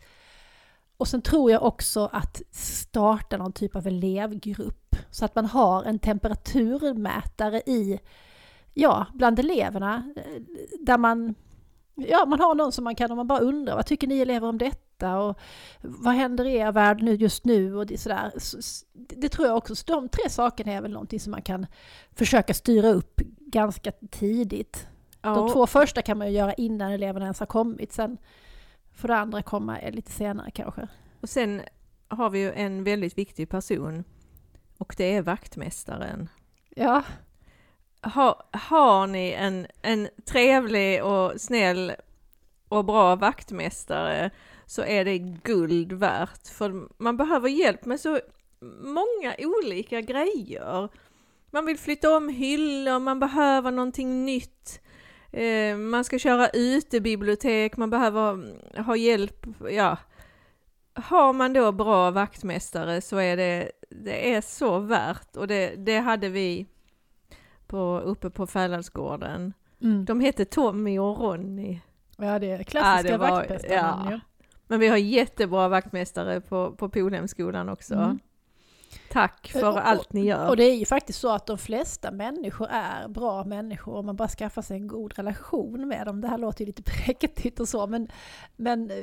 Och 0.98 1.08
sen 1.08 1.22
tror 1.22 1.52
jag 1.52 1.64
också 1.64 2.10
att 2.12 2.42
starta 2.52 3.38
någon 3.38 3.54
typ 3.54 3.76
av 3.76 3.88
elevgrupp 3.88 4.96
så 5.12 5.26
att 5.26 5.36
man 5.36 5.46
har 5.46 5.84
en 5.84 6.00
temperaturmätare 6.00 7.62
i, 7.66 8.00
ja, 8.74 9.06
bland 9.14 9.40
eleverna 9.40 10.14
där 10.80 10.98
man 10.98 11.36
Ja, 11.96 12.26
man 12.26 12.40
har 12.40 12.56
någon 12.56 12.72
som 12.72 12.84
man 12.84 12.96
kan, 12.96 13.12
om 13.12 13.18
man 13.18 13.28
bara 13.28 13.40
undrar, 13.40 13.76
vad 13.76 13.86
tycker 13.86 14.08
ni 14.08 14.20
elever 14.20 14.48
om 14.48 14.58
detta? 14.58 15.20
Och 15.20 15.40
vad 15.82 16.14
händer 16.14 16.46
i 16.46 16.56
er 16.56 16.72
värld 16.72 17.02
nu 17.02 17.14
just 17.16 17.46
nu? 17.46 17.76
Och 17.76 17.86
det, 17.86 17.98
sådär. 17.98 18.32
det 18.94 19.30
tror 19.30 19.48
jag 19.48 19.58
också, 19.58 19.76
så 19.76 19.84
de 19.86 20.10
tre 20.10 20.30
sakerna 20.30 20.72
är 20.72 20.82
väl 20.82 20.92
någonting 20.92 21.20
som 21.20 21.32
man 21.32 21.42
kan 21.42 21.66
försöka 22.12 22.54
styra 22.54 22.90
upp 22.90 23.22
ganska 23.40 23.92
tidigt. 23.92 24.88
Ja. 25.22 25.36
De 25.36 25.50
två 25.50 25.68
första 25.68 26.02
kan 26.02 26.18
man 26.18 26.28
ju 26.28 26.34
göra 26.34 26.54
innan 26.54 26.92
eleverna 26.92 27.26
ens 27.26 27.40
har 27.40 27.48
kommit, 27.48 27.94
sen 27.94 28.18
får 28.92 29.08
det 29.08 29.16
andra 29.16 29.42
komma 29.42 29.78
lite 29.92 30.12
senare 30.12 30.52
kanske. 30.52 30.88
Och 31.22 31.30
sen 31.30 31.62
har 32.08 32.30
vi 32.30 32.40
ju 32.40 32.52
en 32.52 32.84
väldigt 32.84 33.18
viktig 33.18 33.50
person 33.50 34.04
och 34.78 34.96
det 34.98 35.16
är 35.16 35.22
vaktmästaren. 35.22 36.30
Ja 36.76 37.04
ha, 38.04 38.44
har 38.52 39.08
ni 39.08 39.32
en, 39.32 39.68
en 39.82 40.10
trevlig 40.26 41.04
och 41.04 41.42
snäll 41.42 41.94
och 42.70 42.86
bra 42.86 43.16
vaktmästare 43.16 44.32
så 44.66 44.82
är 44.82 45.06
det 45.06 45.18
guld 45.18 45.94
värt. 45.94 46.48
För 46.48 46.88
man 46.98 47.18
behöver 47.18 47.50
hjälp 47.50 47.86
med 47.86 48.00
så 48.00 48.20
många 48.82 49.36
olika 49.40 50.02
grejer. 50.02 50.90
Man 51.52 51.66
vill 51.66 51.78
flytta 51.78 52.18
om 52.18 52.30
hyllor, 52.30 53.00
man 53.00 53.20
behöver 53.20 53.72
någonting 53.72 54.26
nytt. 54.26 54.82
Eh, 55.32 55.78
man 55.78 56.04
ska 56.04 56.20
köra 56.20 56.50
utebibliotek, 56.50 57.78
man 57.78 57.90
behöver 57.90 58.54
ha 58.82 58.96
hjälp. 58.96 59.46
Ja. 59.70 59.98
Har 60.94 61.34
man 61.34 61.54
då 61.54 61.72
bra 61.72 62.12
vaktmästare 62.12 63.02
så 63.02 63.18
är 63.18 63.38
det, 63.38 63.72
det 63.90 64.34
är 64.34 64.42
så 64.42 64.80
värt 64.80 65.36
och 65.36 65.48
det, 65.48 65.76
det 65.76 65.98
hade 65.98 66.30
vi 66.30 66.68
på, 67.74 68.00
uppe 68.00 68.30
på 68.30 68.48
Fäladsgården. 68.48 69.54
Mm. 69.82 70.06
De 70.06 70.20
hette 70.20 70.46
Tommy 70.46 71.00
och 71.00 71.20
Ronny. 71.20 71.80
Ja, 72.18 72.40
det 72.40 72.52
är 72.52 72.64
klassiska 72.64 73.12
ja, 73.12 73.18
vaktmästare. 73.18 73.74
Ja. 73.74 74.20
Men 74.68 74.80
vi 74.80 74.88
har 74.88 74.98
jättebra 74.98 75.68
vaktmästare 75.68 76.42
på, 76.42 76.72
på 76.72 76.90
Polhemskolan 76.90 77.70
också. 77.70 77.94
Mm. 77.94 78.20
Tack 79.12 79.52
för 79.52 79.70
och, 79.70 79.88
allt 79.88 80.14
ni 80.14 80.26
gör. 80.26 80.50
Och 80.50 80.58
det 80.58 80.64
är 80.64 80.76
ju 80.76 80.86
faktiskt 80.86 81.20
så 81.20 81.30
att 81.30 81.46
de 81.46 81.58
flesta 81.58 82.12
människor 82.12 82.68
är 82.72 83.08
bra 83.08 83.44
människor 83.44 83.96
om 83.96 84.06
man 84.06 84.16
bara 84.16 84.28
skaffar 84.28 84.62
sig 84.62 84.78
en 84.78 84.88
god 84.88 85.14
relation 85.18 85.88
med 85.88 86.08
dem. 86.08 86.22
Det 86.22 86.28
här 86.28 86.38
låter 86.38 86.62
ju 86.62 86.66
lite 86.66 86.84
präktigt 87.06 87.60
och 87.60 87.70
så, 87.70 87.88
men, 87.88 88.08
men 88.56 88.92
eh, 88.92 88.98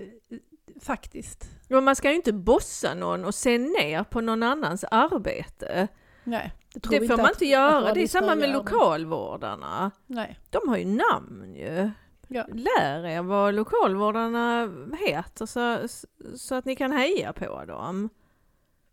faktiskt. 0.80 1.50
Men 1.68 1.84
man 1.84 1.96
ska 1.96 2.10
ju 2.10 2.16
inte 2.16 2.32
bossa 2.32 2.94
någon 2.94 3.24
och 3.24 3.34
se 3.34 3.58
ner 3.58 4.04
på 4.04 4.20
någon 4.20 4.42
annans 4.42 4.84
arbete. 4.90 5.88
Nej, 6.24 6.52
det, 6.74 6.98
det 6.98 7.06
får 7.06 7.16
man 7.16 7.28
inte 7.28 7.46
göra. 7.46 7.94
Det 7.94 8.02
är 8.02 8.08
samma 8.08 8.34
med 8.34 8.50
lokalvårdarna. 8.50 9.90
Nej. 10.06 10.38
De 10.50 10.68
har 10.68 10.76
ju 10.76 10.84
namn 10.84 11.54
ju. 11.54 11.90
Ja. 12.28 12.46
Lär 12.52 13.06
er 13.06 13.22
vad 13.22 13.54
lokalvårdarna 13.54 14.72
heter 15.06 15.46
så, 15.46 15.88
så 16.36 16.54
att 16.54 16.64
ni 16.64 16.76
kan 16.76 16.92
heja 16.92 17.32
på 17.32 17.64
dem. 17.64 18.08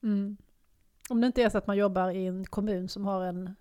Mm. 0.04 0.38
Om 1.10 1.22
det 1.22 1.28
inte 1.28 1.44
är 1.44 1.50
så 1.50 1.58
att 1.58 1.68
man 1.68 1.78
jobbar 1.78 2.10
i 2.10 2.26
en 2.26 2.46
kommun 2.46 2.90
som 2.90 3.06
har 3.06 3.24
en 3.24 3.56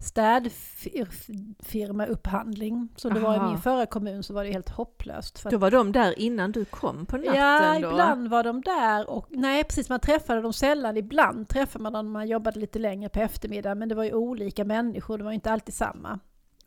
städfirma 0.00 2.06
upphandling. 2.06 2.88
Som 2.96 3.14
det 3.14 3.20
Aha. 3.20 3.28
var 3.28 3.36
i 3.46 3.50
min 3.50 3.60
förra 3.60 3.86
kommun 3.86 4.22
så 4.22 4.34
var 4.34 4.44
det 4.44 4.52
helt 4.52 4.68
hopplöst. 4.68 5.38
För 5.38 5.50
då 5.50 5.58
var 5.58 5.70
de 5.70 5.92
där 5.92 6.18
innan 6.18 6.52
du 6.52 6.64
kom 6.64 7.06
på 7.06 7.16
natten 7.16 7.34
Ja, 7.34 7.78
då? 7.80 7.88
ibland 7.88 8.28
var 8.28 8.44
de 8.44 8.60
där 8.60 9.10
och 9.10 9.26
nej 9.30 9.64
precis, 9.64 9.88
man 9.88 10.00
träffade 10.00 10.40
dem 10.40 10.52
sällan. 10.52 10.96
Ibland 10.96 11.48
träffade 11.48 11.82
man 11.82 11.92
dem 11.92 12.06
när 12.06 12.12
man 12.12 12.28
jobbade 12.28 12.60
lite 12.60 12.78
längre 12.78 13.08
på 13.08 13.20
eftermiddagen 13.20 13.78
men 13.78 13.88
det 13.88 13.94
var 13.94 14.04
ju 14.04 14.14
olika 14.14 14.64
människor, 14.64 15.18
det 15.18 15.24
var 15.24 15.32
inte 15.32 15.52
alltid 15.52 15.74
samma. 15.74 16.18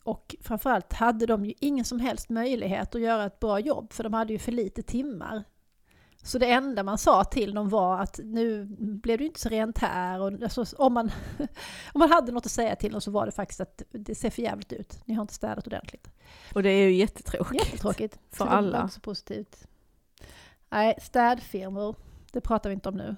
Och 0.04 0.36
framförallt 0.40 0.92
hade 0.92 1.26
de 1.26 1.44
ju 1.44 1.54
ingen 1.60 1.84
som 1.84 2.00
helst 2.00 2.28
möjlighet 2.28 2.94
att 2.94 3.00
göra 3.00 3.24
ett 3.24 3.40
bra 3.40 3.60
jobb 3.60 3.92
för 3.92 4.04
de 4.04 4.14
hade 4.14 4.32
ju 4.32 4.38
för 4.38 4.52
lite 4.52 4.82
timmar. 4.82 5.44
Så 6.22 6.38
det 6.38 6.50
enda 6.50 6.82
man 6.82 6.98
sa 6.98 7.24
till 7.24 7.54
dem 7.54 7.68
var 7.68 7.98
att 7.98 8.20
nu 8.24 8.64
blev 8.78 9.18
det 9.18 9.24
inte 9.24 9.40
så 9.40 9.48
rent 9.48 9.78
här. 9.78 10.20
Och 10.20 10.42
alltså, 10.42 10.64
om, 10.78 10.94
man, 10.94 11.10
om 11.92 11.98
man 11.98 12.10
hade 12.10 12.32
något 12.32 12.46
att 12.46 12.52
säga 12.52 12.76
till 12.76 12.92
dem 12.92 13.00
så 13.00 13.10
var 13.10 13.26
det 13.26 13.32
faktiskt 13.32 13.60
att 13.60 13.82
det 13.90 14.14
ser 14.14 14.30
för 14.30 14.42
jävligt 14.42 14.72
ut. 14.72 14.98
Ni 15.04 15.14
har 15.14 15.22
inte 15.22 15.34
städat 15.34 15.66
ordentligt. 15.66 16.08
Och 16.54 16.62
det 16.62 16.70
är 16.70 16.88
ju 16.88 16.94
jättetråkigt. 16.94 17.64
Jättetråkigt. 17.64 18.18
För 18.30 18.46
alla. 18.46 18.84
Också 18.84 19.00
positivt. 19.00 19.66
Nej, 20.70 20.94
städfirmor, 21.02 21.96
det 22.32 22.40
pratar 22.40 22.70
vi 22.70 22.74
inte 22.74 22.88
om 22.88 22.94
nu. 22.94 23.16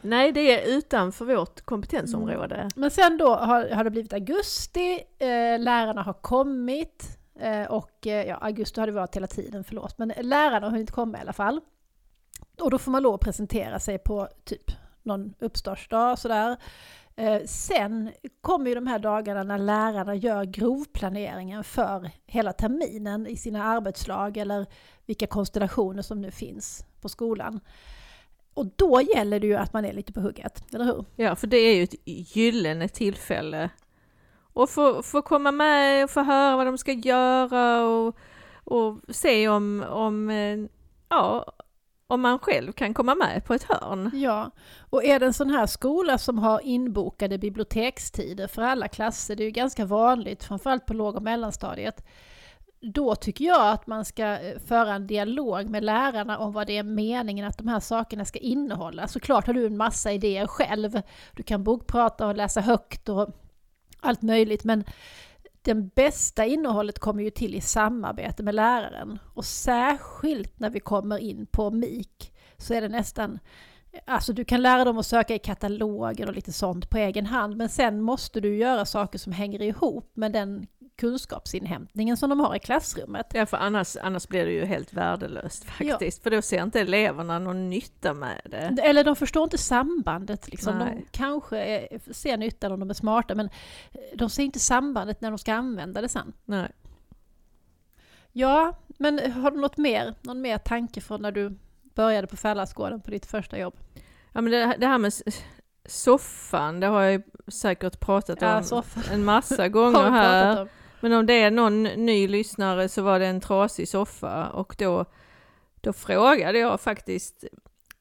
Nej, 0.00 0.32
det 0.32 0.40
är 0.40 0.76
utanför 0.76 1.24
vårt 1.24 1.60
kompetensområde. 1.60 2.54
Mm. 2.54 2.68
Men 2.76 2.90
sen 2.90 3.18
då 3.18 3.34
har, 3.34 3.70
har 3.70 3.84
det 3.84 3.90
blivit 3.90 4.12
augusti, 4.12 5.00
eh, 5.18 5.58
lärarna 5.58 6.02
har 6.02 6.12
kommit 6.12 7.18
eh, 7.40 7.64
och 7.64 8.06
eh, 8.06 8.26
ja, 8.26 8.36
augusti 8.36 8.80
har 8.80 8.86
det 8.86 8.92
varit 8.92 9.16
hela 9.16 9.26
tiden, 9.26 9.64
förlåt, 9.64 9.98
men 9.98 10.12
lärarna 10.20 10.66
har 10.66 10.70
hunnit 10.70 10.90
komma 10.90 11.18
i 11.18 11.20
alla 11.20 11.32
fall. 11.32 11.60
Och 12.60 12.70
då 12.70 12.78
får 12.78 12.90
man 12.92 13.02
lov 13.02 13.14
att 13.14 13.20
presentera 13.20 13.80
sig 13.80 13.98
på 13.98 14.28
typ 14.44 14.70
någon 15.02 15.34
uppstartsdag 15.38 16.18
sådär. 16.18 16.56
Eh, 17.16 17.42
sen 17.46 18.12
kommer 18.40 18.68
ju 18.68 18.74
de 18.74 18.86
här 18.86 18.98
dagarna 18.98 19.42
när 19.42 19.58
lärarna 19.58 20.14
gör 20.14 20.44
grovplaneringen 20.44 21.64
för 21.64 22.10
hela 22.26 22.52
terminen 22.52 23.26
i 23.26 23.36
sina 23.36 23.64
arbetslag 23.64 24.36
eller 24.36 24.66
vilka 25.06 25.26
konstellationer 25.26 26.02
som 26.02 26.20
nu 26.20 26.30
finns 26.30 26.84
på 27.00 27.08
skolan. 27.08 27.60
Och 28.54 28.66
då 28.76 29.00
gäller 29.00 29.40
det 29.40 29.46
ju 29.46 29.54
att 29.54 29.72
man 29.72 29.84
är 29.84 29.92
lite 29.92 30.12
på 30.12 30.20
hugget, 30.20 30.74
eller 30.74 30.84
hur? 30.84 31.04
Ja, 31.16 31.36
för 31.36 31.46
det 31.46 31.56
är 31.56 31.76
ju 31.76 31.82
ett 31.82 31.94
gyllene 32.36 32.88
tillfälle. 32.88 33.70
Och 34.52 34.70
få, 34.70 35.02
få 35.02 35.22
komma 35.22 35.52
med 35.52 36.04
och 36.04 36.10
få 36.10 36.22
höra 36.22 36.56
vad 36.56 36.66
de 36.66 36.78
ska 36.78 36.92
göra 36.92 37.84
och, 37.86 38.16
och 38.64 39.00
se 39.08 39.48
om, 39.48 39.84
om 39.88 40.30
eh, 40.30 40.58
ja, 41.08 41.52
om 42.06 42.20
man 42.20 42.38
själv 42.38 42.72
kan 42.72 42.94
komma 42.94 43.14
med 43.14 43.44
på 43.44 43.54
ett 43.54 43.62
hörn. 43.62 44.10
Ja, 44.14 44.50
och 44.90 45.04
är 45.04 45.20
det 45.20 45.26
en 45.26 45.34
sån 45.34 45.50
här 45.50 45.66
skola 45.66 46.18
som 46.18 46.38
har 46.38 46.60
inbokade 46.64 47.38
bibliotekstider 47.38 48.46
för 48.46 48.62
alla 48.62 48.88
klasser, 48.88 49.36
det 49.36 49.42
är 49.42 49.44
ju 49.44 49.50
ganska 49.50 49.84
vanligt, 49.84 50.44
framförallt 50.44 50.86
på 50.86 50.94
låg 50.94 51.16
och 51.16 51.22
mellanstadiet, 51.22 52.04
då 52.80 53.14
tycker 53.14 53.44
jag 53.44 53.70
att 53.70 53.86
man 53.86 54.04
ska 54.04 54.24
eh, 54.24 54.58
föra 54.58 54.94
en 54.94 55.06
dialog 55.06 55.70
med 55.70 55.84
lärarna 55.84 56.38
om 56.38 56.52
vad 56.52 56.66
det 56.66 56.76
är 56.76 56.82
meningen 56.82 57.46
att 57.46 57.58
de 57.58 57.68
här 57.68 57.80
sakerna 57.80 58.24
ska 58.24 58.38
innehålla. 58.38 59.08
Såklart 59.08 59.46
har 59.46 59.54
du 59.54 59.66
en 59.66 59.76
massa 59.76 60.12
idéer 60.12 60.46
själv. 60.46 61.02
Du 61.32 61.42
kan 61.42 61.64
bokprata 61.64 62.26
och 62.26 62.36
läsa 62.36 62.60
högt 62.60 63.08
och 63.08 63.28
allt 64.00 64.22
möjligt, 64.22 64.64
men 64.64 64.84
det 65.66 65.74
bästa 65.74 66.44
innehållet 66.44 66.98
kommer 66.98 67.22
ju 67.22 67.30
till 67.30 67.54
i 67.54 67.60
samarbete 67.60 68.42
med 68.42 68.54
läraren. 68.54 69.18
Och 69.34 69.44
särskilt 69.44 70.58
när 70.58 70.70
vi 70.70 70.80
kommer 70.80 71.18
in 71.18 71.46
på 71.46 71.70
MIK 71.70 72.32
så 72.56 72.74
är 72.74 72.80
det 72.80 72.88
nästan 72.88 73.38
Alltså 74.04 74.32
du 74.32 74.44
kan 74.44 74.62
lära 74.62 74.84
dem 74.84 74.98
att 74.98 75.06
söka 75.06 75.34
i 75.34 75.38
kataloger 75.38 76.28
och 76.28 76.34
lite 76.34 76.52
sånt 76.52 76.90
på 76.90 76.98
egen 76.98 77.26
hand, 77.26 77.56
men 77.56 77.68
sen 77.68 78.00
måste 78.00 78.40
du 78.40 78.56
göra 78.56 78.84
saker 78.84 79.18
som 79.18 79.32
hänger 79.32 79.62
ihop 79.62 80.10
med 80.14 80.32
den 80.32 80.66
kunskapsinhämtningen 80.96 82.16
som 82.16 82.30
de 82.30 82.40
har 82.40 82.54
i 82.56 82.58
klassrummet. 82.58 83.26
Ja, 83.34 83.46
för 83.46 83.56
annars, 83.56 83.96
annars 83.96 84.28
blir 84.28 84.46
det 84.46 84.52
ju 84.52 84.64
helt 84.64 84.92
värdelöst 84.92 85.64
faktiskt, 85.64 86.18
ja. 86.18 86.22
för 86.22 86.30
då 86.30 86.42
ser 86.42 86.62
inte 86.62 86.80
eleverna 86.80 87.38
någon 87.38 87.70
nytta 87.70 88.14
med 88.14 88.40
det. 88.44 88.82
Eller 88.82 89.04
de 89.04 89.16
förstår 89.16 89.44
inte 89.44 89.58
sambandet. 89.58 90.50
Liksom. 90.50 90.78
De 90.78 91.06
kanske 91.10 91.58
är, 91.58 92.12
ser 92.12 92.36
nyttan 92.36 92.72
om 92.72 92.80
de 92.80 92.90
är 92.90 92.94
smarta, 92.94 93.34
men 93.34 93.50
de 94.14 94.30
ser 94.30 94.42
inte 94.42 94.58
sambandet 94.58 95.20
när 95.20 95.30
de 95.30 95.38
ska 95.38 95.54
använda 95.54 96.00
det 96.00 96.08
sen. 96.08 96.32
Nej. 96.44 96.72
Ja, 98.32 98.72
men 98.98 99.32
har 99.32 99.50
du 99.50 99.60
något 99.60 99.76
mer, 99.76 100.14
någon 100.20 100.40
mer 100.40 100.58
tanke 100.58 101.00
från 101.00 101.22
när 101.22 101.32
du 101.32 101.58
började 101.82 102.26
på 102.26 102.36
Fällasgården 102.36 103.00
på 103.00 103.10
ditt 103.10 103.26
första 103.26 103.58
jobb? 103.58 103.74
Ja 104.32 104.40
men 104.40 104.52
det, 104.52 104.76
det 104.78 104.86
här 104.86 104.98
med 104.98 105.12
soffan, 105.84 106.80
det 106.80 106.86
har 106.86 107.02
jag 107.02 107.22
säkert 107.48 108.00
pratat 108.00 108.38
ja, 108.40 108.56
om 108.56 108.64
soffan. 108.64 109.02
en 109.12 109.24
massa 109.24 109.68
gånger 109.78 110.10
här. 110.10 110.68
Men 111.06 111.18
om 111.18 111.26
det 111.26 111.42
är 111.42 111.50
någon 111.50 111.82
ny 111.82 112.28
lyssnare 112.28 112.88
så 112.88 113.02
var 113.02 113.18
det 113.18 113.26
en 113.26 113.40
trasig 113.40 113.88
soffa 113.88 114.48
och 114.48 114.74
då, 114.78 115.04
då 115.80 115.92
frågade 115.92 116.58
jag 116.58 116.80
faktiskt 116.80 117.44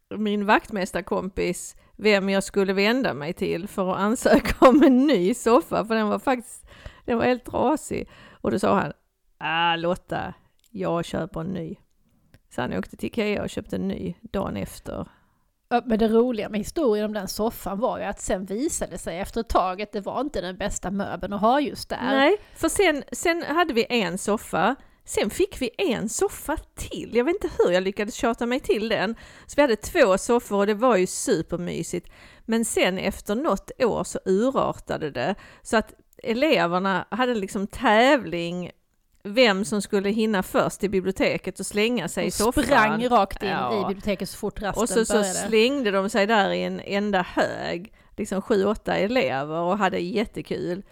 min 0.09 0.45
vaktmästarkompis 0.45 1.75
vem 1.95 2.29
jag 2.29 2.43
skulle 2.43 2.73
vända 2.73 3.13
mig 3.13 3.33
till 3.33 3.67
för 3.67 3.91
att 3.91 3.99
ansöka 3.99 4.69
om 4.69 4.83
en 4.83 5.07
ny 5.07 5.33
soffa, 5.33 5.85
för 5.85 5.95
den 5.95 6.07
var 6.07 6.19
faktiskt 6.19 6.65
den 7.05 7.17
var 7.17 7.25
helt 7.25 7.45
trasig. 7.45 8.09
Och 8.31 8.51
då 8.51 8.59
sa 8.59 8.79
han, 8.79 8.93
ah 9.37 9.75
Lotta, 9.75 10.33
jag 10.71 11.05
köper 11.05 11.39
en 11.39 11.53
ny. 11.53 11.75
Så 12.49 12.61
han 12.61 12.73
åkte 12.73 12.97
till 12.97 13.07
Ikea 13.07 13.43
och 13.43 13.49
köpte 13.49 13.75
en 13.75 13.87
ny 13.87 14.15
dagen 14.21 14.57
efter. 14.57 15.07
Men 15.85 15.99
det 15.99 16.07
roliga 16.07 16.49
med 16.49 16.59
historien 16.59 17.05
om 17.05 17.13
den 17.13 17.27
soffan 17.27 17.79
var 17.79 17.99
ju 17.99 18.03
att 18.03 18.21
sen 18.21 18.45
visade 18.45 18.91
det 18.91 18.97
sig 18.97 19.19
efter 19.19 19.41
ett 19.41 19.49
tag 19.49 19.81
att 19.81 19.91
det 19.91 20.01
var 20.01 20.21
inte 20.21 20.41
den 20.41 20.57
bästa 20.57 20.91
möbeln 20.91 21.33
att 21.33 21.41
ha 21.41 21.59
just 21.61 21.89
där. 21.89 21.99
Nej, 22.01 22.37
för 22.55 22.69
sen, 22.69 23.03
sen 23.11 23.43
hade 23.43 23.73
vi 23.73 23.85
en 23.89 24.17
soffa, 24.17 24.75
sen 25.05 25.29
fick 25.29 25.61
vi 25.61 25.69
en 25.77 26.09
soffa 26.09 26.57
till. 26.75 27.11
Jag 27.13 27.25
vet 27.25 27.35
inte 27.35 27.49
hur 27.57 27.71
jag 27.71 27.83
lyckades 27.83 28.15
tjata 28.15 28.45
mig 28.45 28.59
till 28.59 28.89
den. 28.89 29.15
Så 29.45 29.53
vi 29.55 29.61
hade 29.61 29.75
två 29.75 30.17
soffor 30.17 30.57
och 30.57 30.67
det 30.67 30.73
var 30.73 30.95
ju 30.95 31.07
supermysigt. 31.07 32.09
Men 32.45 32.65
sen 32.65 32.97
efter 32.97 33.35
något 33.35 33.71
år 33.79 34.03
så 34.03 34.19
urartade 34.25 35.11
det 35.11 35.35
så 35.61 35.77
att 35.77 35.93
eleverna 36.23 37.07
hade 37.11 37.35
liksom 37.35 37.67
tävling 37.67 38.71
vem 39.25 39.65
som 39.65 39.81
skulle 39.81 40.09
hinna 40.09 40.43
först 40.43 40.79
till 40.79 40.89
biblioteket 40.89 41.59
och 41.59 41.65
slänga 41.65 42.07
sig 42.07 42.23
och 42.23 42.27
i 42.27 42.31
soffan. 42.31 42.63
sprang 42.63 43.07
rakt 43.07 43.43
in 43.43 43.49
ja. 43.49 43.81
i 43.81 43.87
biblioteket 43.87 44.29
så 44.29 44.37
fort 44.37 44.61
rasten 44.61 44.83
Och 44.83 44.89
så, 44.89 45.05
så 45.05 45.23
slängde 45.23 45.91
de 45.91 46.09
sig 46.09 46.27
där 46.27 46.49
i 46.51 46.63
en 46.63 46.79
enda 46.79 47.21
hög, 47.21 47.93
liksom 48.17 48.41
sju, 48.41 48.65
åtta 48.65 48.95
elever 48.95 49.59
och 49.59 49.77
hade 49.77 49.99
jättekul. 49.99 50.83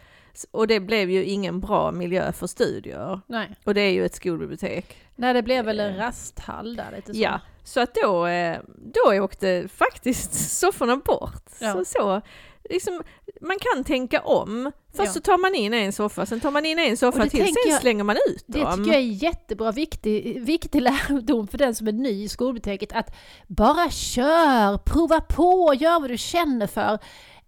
Och 0.51 0.67
det 0.67 0.79
blev 0.79 1.09
ju 1.09 1.23
ingen 1.23 1.59
bra 1.59 1.91
miljö 1.91 2.31
för 2.31 2.47
studier. 2.47 3.21
Nej. 3.27 3.55
Och 3.63 3.73
det 3.73 3.81
är 3.81 3.91
ju 3.91 4.05
ett 4.05 4.15
skolbibliotek. 4.15 4.97
Nej, 5.15 5.33
det 5.33 5.41
blev 5.41 5.65
väl 5.65 5.79
en 5.79 5.95
eh. 5.95 5.97
rasthall 5.97 6.75
där 6.75 6.91
lite 6.95 7.13
så. 7.13 7.19
Ja, 7.19 7.39
så 7.63 7.79
att 7.79 7.95
då, 8.03 8.25
eh, 8.25 8.59
då 8.77 9.23
åkte 9.23 9.67
faktiskt 9.67 10.33
sofforna 10.59 10.97
bort. 10.97 11.49
Ja. 11.59 11.73
Så, 11.73 11.85
så 11.85 12.21
liksom, 12.69 13.01
man 13.41 13.57
kan 13.59 13.83
tänka 13.83 14.21
om. 14.21 14.71
Först 14.95 15.07
ja. 15.07 15.13
så 15.13 15.19
tar 15.19 15.37
man 15.37 15.55
in 15.55 15.73
en 15.73 15.93
soffa, 15.93 16.25
sen 16.25 16.39
tar 16.39 16.51
man 16.51 16.65
in 16.65 16.79
en 16.79 16.97
soffa 16.97 17.27
till, 17.27 17.45
sen 17.45 17.55
jag, 17.65 17.81
slänger 17.81 18.03
man 18.03 18.15
ut 18.29 18.47
dem. 18.47 18.61
Det 18.61 18.77
tycker 18.77 18.91
jag 18.91 19.01
är 19.01 19.23
jättebra, 19.23 19.71
viktig, 19.71 20.41
viktig 20.41 20.81
lärdom 20.81 21.47
för 21.47 21.57
den 21.57 21.75
som 21.75 21.87
är 21.87 21.91
ny 21.91 22.23
i 22.23 22.29
skolbiblioteket. 22.29 22.93
Att 22.93 23.15
bara 23.47 23.89
kör, 23.89 24.77
prova 24.77 25.21
på, 25.21 25.73
gör 25.79 25.99
vad 25.99 26.09
du 26.09 26.17
känner 26.17 26.67
för. 26.67 26.99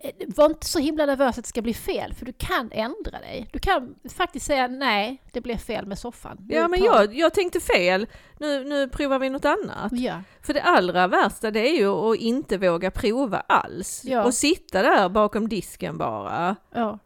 Eh, 0.05 0.27
var 0.35 0.45
inte 0.45 0.65
så 0.65 0.79
himla 0.79 1.05
nervös 1.05 1.37
att 1.37 1.43
det 1.43 1.49
ska 1.49 1.61
bli 1.61 1.73
fel, 1.73 2.13
för 2.13 2.25
du 2.25 2.33
kan 2.33 2.71
ändra 2.71 3.19
dig. 3.19 3.47
Du 3.51 3.59
kan 3.59 3.95
faktiskt 4.15 4.45
säga 4.45 4.67
nej, 4.67 5.21
det 5.31 5.41
blev 5.41 5.57
fel 5.57 5.85
med 5.85 5.99
soffan. 5.99 6.37
Ja, 6.49 6.67
men 6.67 6.83
jag, 6.83 7.15
jag 7.15 7.33
tänkte 7.33 7.59
fel. 7.59 8.07
Nu, 8.39 8.63
nu 8.63 8.89
provar 8.89 9.19
vi 9.19 9.29
något 9.29 9.45
annat. 9.45 9.91
Ja. 9.91 10.21
För 10.41 10.53
det 10.53 10.61
allra 10.61 11.07
värsta 11.07 11.51
det 11.51 11.69
är 11.69 11.77
ju 11.77 11.87
att 11.87 12.17
inte 12.17 12.57
våga 12.57 12.91
prova 12.91 13.37
alls. 13.37 14.01
Ja. 14.05 14.23
Och 14.23 14.33
sitta 14.33 14.81
där 14.81 15.09
bakom 15.09 15.49
disken 15.49 15.97
bara. 15.97 16.55
Ja. 16.71 16.99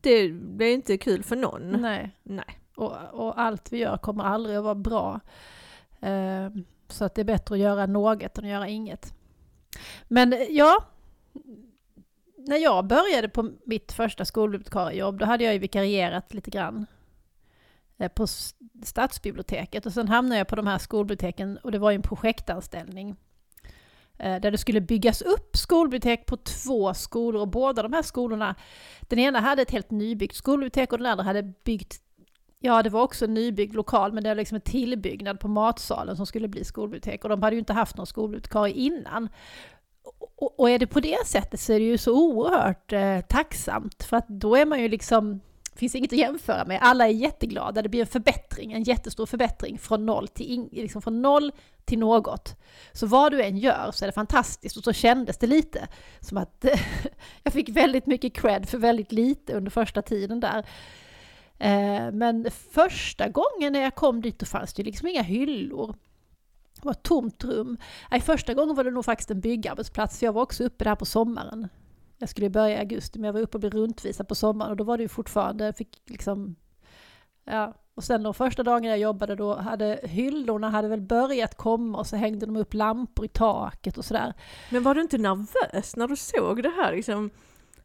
Det 0.00 0.28
blir 0.28 0.74
inte 0.74 0.98
kul 0.98 1.22
för 1.22 1.36
någon. 1.36 1.70
Nej. 1.70 2.10
Nej. 2.22 2.60
Och, 2.76 2.92
och 3.12 3.40
allt 3.40 3.72
vi 3.72 3.78
gör 3.78 3.98
kommer 3.98 4.24
aldrig 4.24 4.56
att 4.56 4.64
vara 4.64 4.74
bra. 4.74 5.20
Uh, 6.06 6.62
så 6.88 7.04
att 7.04 7.14
det 7.14 7.20
är 7.20 7.24
bättre 7.24 7.54
att 7.54 7.60
göra 7.60 7.86
något 7.86 8.38
än 8.38 8.44
att 8.44 8.50
göra 8.50 8.68
inget. 8.68 9.14
Men 10.08 10.34
ja, 10.50 10.84
när 12.46 12.56
jag 12.56 12.86
började 12.86 13.28
på 13.28 13.50
mitt 13.64 13.92
första 13.92 14.24
skolbibliotekariejobb, 14.24 15.18
då 15.18 15.24
hade 15.24 15.44
jag 15.44 15.52
ju 15.52 15.58
vikarierat 15.58 16.34
lite 16.34 16.50
grann 16.50 16.86
eh, 17.98 18.08
på 18.08 18.26
stadsbiblioteket. 18.84 19.86
Och 19.86 19.92
sen 19.92 20.08
hamnade 20.08 20.38
jag 20.38 20.48
på 20.48 20.56
de 20.56 20.66
här 20.66 20.78
skolbiblioteken 20.78 21.56
och 21.56 21.72
det 21.72 21.78
var 21.78 21.90
ju 21.90 21.94
en 21.94 22.02
projektanställning 22.02 23.16
eh, 24.18 24.40
där 24.40 24.50
det 24.50 24.58
skulle 24.58 24.80
byggas 24.80 25.22
upp 25.22 25.56
skolbibliotek 25.56 26.26
på 26.26 26.36
två 26.36 26.94
skolor. 26.94 27.40
Och 27.40 27.48
båda 27.48 27.82
de 27.82 27.92
här 27.92 28.02
skolorna, 28.02 28.54
den 29.00 29.18
ena 29.18 29.40
hade 29.40 29.62
ett 29.62 29.70
helt 29.70 29.90
nybyggt 29.90 30.36
skolbibliotek 30.36 30.92
och 30.92 30.98
den 30.98 31.06
andra 31.06 31.24
hade 31.24 31.42
byggt 31.42 32.02
Ja, 32.58 32.82
det 32.82 32.90
var 32.90 33.02
också 33.02 33.24
en 33.24 33.34
nybyggd 33.34 33.74
lokal, 33.74 34.12
men 34.12 34.22
det 34.22 34.30
var 34.30 34.34
liksom 34.34 34.54
en 34.54 34.60
tillbyggnad 34.60 35.40
på 35.40 35.48
matsalen 35.48 36.16
som 36.16 36.26
skulle 36.26 36.48
bli 36.48 36.64
skolbibliotek. 36.64 37.24
Och 37.24 37.30
de 37.30 37.42
hade 37.42 37.56
ju 37.56 37.60
inte 37.60 37.72
haft 37.72 37.96
någon 37.96 38.06
skolbibliotekarie 38.06 38.74
innan 38.74 39.28
och, 40.36 40.60
och, 40.60 40.70
är 40.70 40.78
det 40.78 40.86
på 40.86 41.00
det 41.00 41.26
sättet 41.26 41.60
så 41.60 41.72
är 41.72 41.78
det 41.78 41.84
ju 41.84 41.98
så 41.98 42.12
oerhört 42.12 42.92
eh, 42.92 43.20
tacksamt, 43.20 44.04
för 44.04 44.16
att 44.16 44.28
då 44.28 44.56
är 44.56 44.66
man 44.66 44.82
ju 44.82 44.88
liksom, 44.88 45.40
finns 45.74 45.94
inget 45.94 46.12
att 46.12 46.18
jämföra 46.18 46.64
med, 46.64 46.78
alla 46.82 47.06
är 47.06 47.12
jätteglada, 47.12 47.82
det 47.82 47.88
blir 47.88 48.00
en 48.00 48.06
förbättring, 48.06 48.72
en 48.72 48.82
jättestor 48.82 49.26
förbättring 49.26 49.78
från 49.78 50.06
noll 50.06 50.28
till, 50.28 50.46
in, 50.46 50.68
liksom 50.72 51.02
från 51.02 51.22
noll 51.22 51.52
till 51.84 51.98
något. 51.98 52.56
Så 52.92 53.06
vad 53.06 53.32
du 53.32 53.42
än 53.42 53.58
gör 53.58 53.90
så 53.92 54.04
är 54.04 54.06
det 54.06 54.12
fantastiskt 54.12 54.76
och 54.76 54.84
så 54.84 54.92
kändes 54.92 55.38
det 55.38 55.46
lite 55.46 55.88
som 56.20 56.36
att 56.36 56.64
jag 57.42 57.52
fick 57.52 57.68
väldigt 57.68 58.06
mycket 58.06 58.34
cred 58.34 58.68
för 58.68 58.78
väldigt 58.78 59.12
lite 59.12 59.52
under 59.52 59.70
första 59.70 60.02
tiden 60.02 60.40
där. 60.40 60.66
Eh, 61.58 62.12
men 62.12 62.50
första 62.70 63.28
gången 63.28 63.72
när 63.72 63.80
jag 63.80 63.94
kom 63.94 64.20
dit 64.20 64.38
då 64.38 64.46
fanns 64.46 64.74
det 64.74 64.82
liksom 64.82 65.08
inga 65.08 65.22
hyllor. 65.22 65.96
Det 66.76 66.84
var 66.84 66.92
ett 66.92 67.02
tomt 67.02 67.44
rum. 67.44 67.76
Nej, 68.10 68.20
första 68.20 68.54
gången 68.54 68.76
var 68.76 68.84
det 68.84 68.90
nog 68.90 69.04
faktiskt 69.04 69.30
en 69.30 69.40
byggarbetsplats, 69.40 70.18
för 70.18 70.26
jag 70.26 70.32
var 70.32 70.42
också 70.42 70.64
uppe 70.64 70.84
där 70.84 70.94
på 70.94 71.04
sommaren. 71.04 71.68
Jag 72.18 72.28
skulle 72.28 72.50
börja 72.50 72.76
i 72.76 72.78
augusti, 72.78 73.18
men 73.18 73.26
jag 73.26 73.32
var 73.32 73.40
uppe 73.40 73.56
och 73.56 73.60
blev 73.60 73.72
runtvisad 73.72 74.28
på 74.28 74.34
sommaren 74.34 74.70
och 74.70 74.76
då 74.76 74.84
var 74.84 74.96
det 74.96 75.02
ju 75.02 75.08
fortfarande, 75.08 75.72
fick 75.72 76.02
liksom, 76.06 76.56
ja. 77.44 77.74
Och 77.94 78.04
sen 78.04 78.22
de 78.22 78.34
första 78.34 78.62
dagarna 78.62 78.88
jag 78.88 78.98
jobbade 78.98 79.34
då 79.34 79.54
hade 79.54 80.00
hyllorna 80.02 80.70
hade 80.70 80.88
väl 80.88 81.00
börjat 81.00 81.54
komma 81.56 81.98
och 81.98 82.06
så 82.06 82.16
hängde 82.16 82.46
de 82.46 82.56
upp 82.56 82.74
lampor 82.74 83.24
i 83.24 83.28
taket 83.28 83.98
och 83.98 84.04
sådär. 84.04 84.34
Men 84.70 84.82
var 84.82 84.94
du 84.94 85.00
inte 85.00 85.18
nervös 85.18 85.96
när 85.96 86.08
du 86.08 86.16
såg 86.16 86.62
det 86.62 86.72
här 86.76 86.92
liksom? 86.92 87.30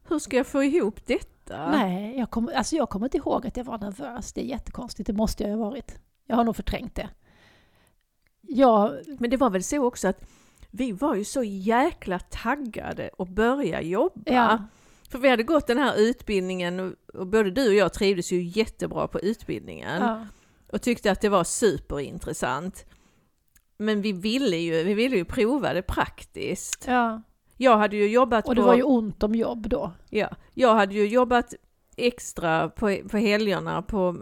Hur 0.08 0.19
ska 0.19 0.38
jag 0.38 0.47
få 0.47 0.63
ihop 0.63 1.06
detta? 1.06 1.71
Nej, 1.71 2.17
jag 2.17 2.30
kommer 2.30 2.51
alltså 2.51 2.86
kommer 2.86 3.06
inte 3.06 3.17
ihåg 3.17 3.47
att 3.47 3.58
jag 3.58 3.63
var 3.63 3.77
nervös. 3.77 4.34
Det 4.34 4.41
är 4.41 4.45
jättekonstigt, 4.45 5.08
det 5.08 5.13
måste 5.13 5.43
jag 5.43 5.58
ha 5.58 5.65
varit. 5.65 5.99
Jag 6.25 6.36
har 6.36 6.43
nog 6.43 6.56
förträngt 6.56 6.95
det. 6.95 7.10
Ja, 8.53 8.93
men 9.19 9.29
det 9.29 9.37
var 9.37 9.49
väl 9.49 9.63
så 9.63 9.83
också 9.83 10.07
att 10.07 10.23
vi 10.71 10.91
var 10.91 11.15
ju 11.15 11.23
så 11.23 11.43
jäkla 11.43 12.19
taggade 12.19 13.09
att 13.17 13.29
börja 13.29 13.81
jobba. 13.81 14.21
Ja. 14.25 14.67
För 15.09 15.19
vi 15.19 15.29
hade 15.29 15.43
gått 15.43 15.67
den 15.67 15.77
här 15.77 15.95
utbildningen 15.97 16.95
och 17.13 17.27
både 17.27 17.51
du 17.51 17.67
och 17.67 17.75
jag 17.75 17.93
trivdes 17.93 18.31
ju 18.31 18.43
jättebra 18.43 19.07
på 19.07 19.19
utbildningen. 19.19 20.01
Ja. 20.01 20.27
Och 20.71 20.81
tyckte 20.81 21.11
att 21.11 21.21
det 21.21 21.29
var 21.29 21.43
superintressant. 21.43 22.85
Men 23.77 24.01
vi 24.01 24.11
ville 24.11 24.57
ju, 24.57 24.83
vi 24.83 24.93
ville 24.93 25.15
ju 25.15 25.25
prova 25.25 25.73
det 25.73 25.81
praktiskt. 25.81 26.85
Ja. 26.87 27.21
Jag 27.57 27.77
hade 27.77 27.95
ju 27.95 28.07
jobbat 28.07 28.47
Och 28.47 28.55
det 28.55 28.61
på, 28.61 28.67
var 28.67 28.75
ju 28.75 28.83
ont 28.83 29.23
om 29.23 29.35
jobb 29.35 29.69
då. 29.69 29.91
Ja, 30.09 30.29
jag 30.53 30.75
hade 30.75 30.93
ju 30.93 31.07
jobbat 31.07 31.53
extra 31.95 32.69
på, 32.69 32.97
på 33.09 33.17
helgerna 33.17 33.81
på 33.81 34.15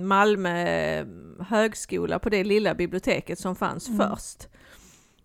Malmö 0.00 1.04
högskola 1.40 2.18
på 2.18 2.30
det 2.30 2.44
lilla 2.44 2.74
biblioteket 2.74 3.38
som 3.38 3.56
fanns 3.56 3.88
mm. 3.88 3.98
först. 3.98 4.48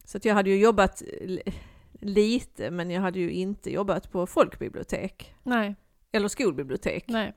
Så 0.06 0.18
att 0.18 0.26
jag 0.26 0.36
hade 0.36 0.50
ju 0.50 0.58
jobbat 0.58 1.04
lite 2.02 2.72
men 2.72 2.92
jag 2.92 3.02
hade 3.02 3.20
ju 3.20 3.32
inte 3.32 3.72
jobbat 3.72 4.12
på 4.12 4.28
folkbibliotek. 4.28 5.36
Nej. 5.44 5.76
Eller 6.12 6.28
skolbibliotek. 6.28 7.04
Nej. 7.08 7.34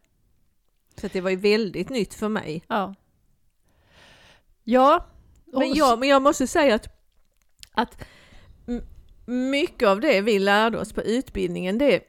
Så 0.97 1.09
det 1.13 1.21
var 1.21 1.31
ju 1.31 1.37
väldigt 1.37 1.89
nytt 1.89 2.15
för 2.15 2.29
mig. 2.29 2.65
Ja. 2.69 2.95
Ja. 4.65 5.07
Men 5.45 5.75
jag, 5.75 5.99
men 5.99 6.09
jag 6.09 6.23
måste 6.23 6.47
säga 6.47 6.75
att, 6.75 6.89
att 7.73 8.05
mycket 9.27 9.89
av 9.89 10.01
det 10.01 10.21
vi 10.21 10.39
lärde 10.39 10.79
oss 10.79 10.93
på 10.93 11.03
utbildningen, 11.03 11.79
det, 11.79 12.03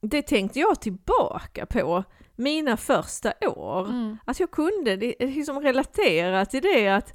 det 0.00 0.22
tänkte 0.22 0.60
jag 0.60 0.80
tillbaka 0.80 1.66
på 1.66 2.04
mina 2.38 2.76
första 2.76 3.32
år. 3.40 3.80
Mm. 3.86 4.18
Att 4.24 4.40
jag 4.40 4.50
kunde 4.50 4.96
liksom 5.18 5.60
relatera 5.60 6.44
till 6.46 6.62
det 6.62 6.88
att, 6.88 7.14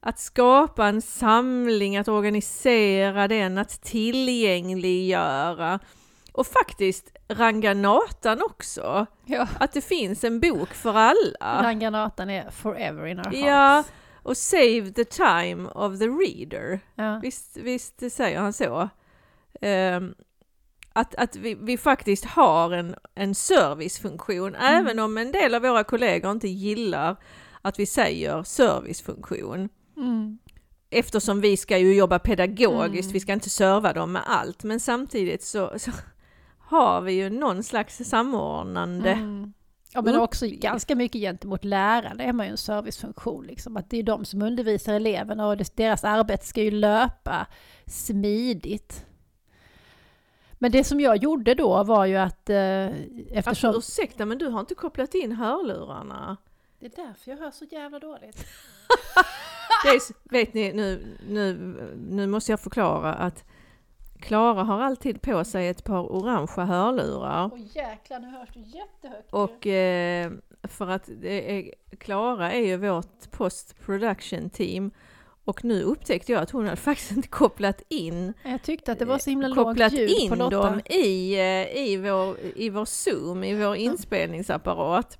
att 0.00 0.18
skapa 0.18 0.86
en 0.86 1.02
samling, 1.02 1.96
att 1.96 2.08
organisera 2.08 3.28
den, 3.28 3.58
att 3.58 3.82
tillgängliggöra 3.82 5.78
och 6.32 6.46
faktiskt 6.46 7.12
Ranganatan 7.28 8.42
också. 8.42 9.06
Ja. 9.26 9.48
Att 9.60 9.72
det 9.72 9.80
finns 9.80 10.24
en 10.24 10.40
bok 10.40 10.68
för 10.68 10.94
alla. 10.94 11.62
Ranganatan 11.62 12.30
är 12.30 12.50
forever 12.50 13.06
in 13.06 13.18
our 13.18 13.34
Ja. 13.34 13.46
hearts. 13.54 13.88
Och 14.22 14.36
save 14.36 14.92
the 14.92 15.04
time 15.04 15.68
of 15.74 15.98
the 15.98 16.06
reader. 16.06 16.80
Ja. 16.94 17.18
Visst, 17.22 17.56
visst 17.56 18.12
säger 18.12 18.38
han 18.40 18.52
så? 18.52 18.88
Ehm, 19.60 20.14
att 20.92 21.14
att 21.14 21.36
vi, 21.36 21.54
vi 21.54 21.78
faktiskt 21.78 22.24
har 22.24 22.70
en, 22.72 22.94
en 23.14 23.34
servicefunktion, 23.34 24.54
även 24.54 24.98
om 24.98 25.18
en 25.18 25.32
del 25.32 25.54
av 25.54 25.62
våra 25.62 25.84
kollegor 25.84 26.32
inte 26.32 26.48
gillar 26.48 27.16
att 27.62 27.78
vi 27.78 27.86
säger 27.86 28.42
servicefunktion. 28.42 29.68
Mm. 29.96 30.38
Eftersom 30.90 31.40
vi 31.40 31.56
ska 31.56 31.78
ju 31.78 31.94
jobba 31.94 32.18
pedagogiskt, 32.18 33.04
Mm. 33.04 33.12
vi 33.12 33.20
ska 33.20 33.32
inte 33.32 33.50
serva 33.50 33.92
dem 33.92 34.12
med 34.12 34.22
allt, 34.26 34.64
men 34.64 34.80
samtidigt 34.80 35.42
så, 35.42 35.78
så 35.78 35.90
har 36.58 37.00
vi 37.00 37.12
ju 37.12 37.30
någon 37.30 37.62
slags 37.62 37.96
samordnande. 37.96 39.10
Mm. 39.10 39.52
Ja 39.92 40.02
men 40.02 40.20
också 40.20 40.46
ganska 40.48 40.94
mycket 40.94 41.20
gentemot 41.20 41.64
lärarna 41.64 42.24
är 42.24 42.32
man 42.32 42.46
ju 42.46 42.50
en 42.50 42.56
servicefunktion. 42.56 43.46
Liksom. 43.46 43.76
Att 43.76 43.90
det 43.90 43.96
är 43.98 44.02
de 44.02 44.24
som 44.24 44.42
undervisar 44.42 44.94
eleverna 44.94 45.46
och 45.46 45.56
deras 45.74 46.04
arbete 46.04 46.46
ska 46.46 46.62
ju 46.62 46.70
löpa 46.70 47.46
smidigt. 47.86 49.06
Men 50.62 50.72
det 50.72 50.84
som 50.84 51.00
jag 51.00 51.16
gjorde 51.16 51.54
då 51.54 51.84
var 51.84 52.06
ju 52.06 52.16
att 52.16 52.50
eh, 52.50 52.86
eftersom... 53.30 53.68
Alltså, 53.68 53.78
ursäkta, 53.78 54.26
men 54.26 54.38
du 54.38 54.46
har 54.46 54.60
inte 54.60 54.74
kopplat 54.74 55.14
in 55.14 55.32
hörlurarna? 55.32 56.36
Det 56.78 56.86
är 56.86 57.06
därför 57.06 57.30
jag 57.30 57.38
hör 57.38 57.50
så 57.50 57.64
jävla 57.64 57.98
dåligt. 57.98 58.36
Det 59.84 59.88
är, 59.88 60.30
vet 60.32 60.54
ni, 60.54 60.72
nu, 60.72 61.16
nu, 61.28 61.54
nu 62.10 62.26
måste 62.26 62.52
jag 62.52 62.60
förklara 62.60 63.14
att 63.14 63.44
Klara 64.20 64.62
har 64.62 64.80
alltid 64.80 65.22
på 65.22 65.44
sig 65.44 65.68
ett 65.68 65.84
par 65.84 66.12
orangea 66.12 66.64
hörlurar. 66.64 67.50
Åh 67.52 67.60
jäklar, 67.76 68.18
nu 68.18 68.30
hörs 68.30 68.48
du 68.54 68.60
jättehögt. 68.60 69.32
Och 69.32 69.66
eh, 69.66 70.32
för 70.62 70.88
att 70.88 71.10
det 71.20 71.58
är, 71.58 71.74
Klara 71.98 72.52
är 72.52 72.66
ju 72.66 72.76
vårt 72.76 73.30
post 73.30 73.80
production 73.80 74.50
team 74.50 74.90
och 75.44 75.64
nu 75.64 75.82
upptäckte 75.82 76.32
jag 76.32 76.42
att 76.42 76.50
hon 76.50 76.64
hade 76.64 76.76
faktiskt 76.76 77.10
inte 77.12 77.28
kopplat 77.28 77.82
in 77.88 78.32
jag 78.44 78.62
tyckte 78.62 78.92
att 78.92 78.98
det 78.98 79.04
var 79.04 79.18
så 79.18 79.30
himla 79.30 79.54
kopplat 79.54 79.92
in 79.92 80.28
på 80.30 80.34
Lotta. 80.34 80.56
dem 80.56 80.80
i, 80.84 81.34
eh, 81.34 81.76
i, 81.88 81.96
vår, 81.96 82.36
i 82.56 82.70
vår 82.70 82.84
Zoom, 82.84 83.44
i 83.44 83.54
vår 83.54 83.76
inspelningsapparat. 83.76 85.18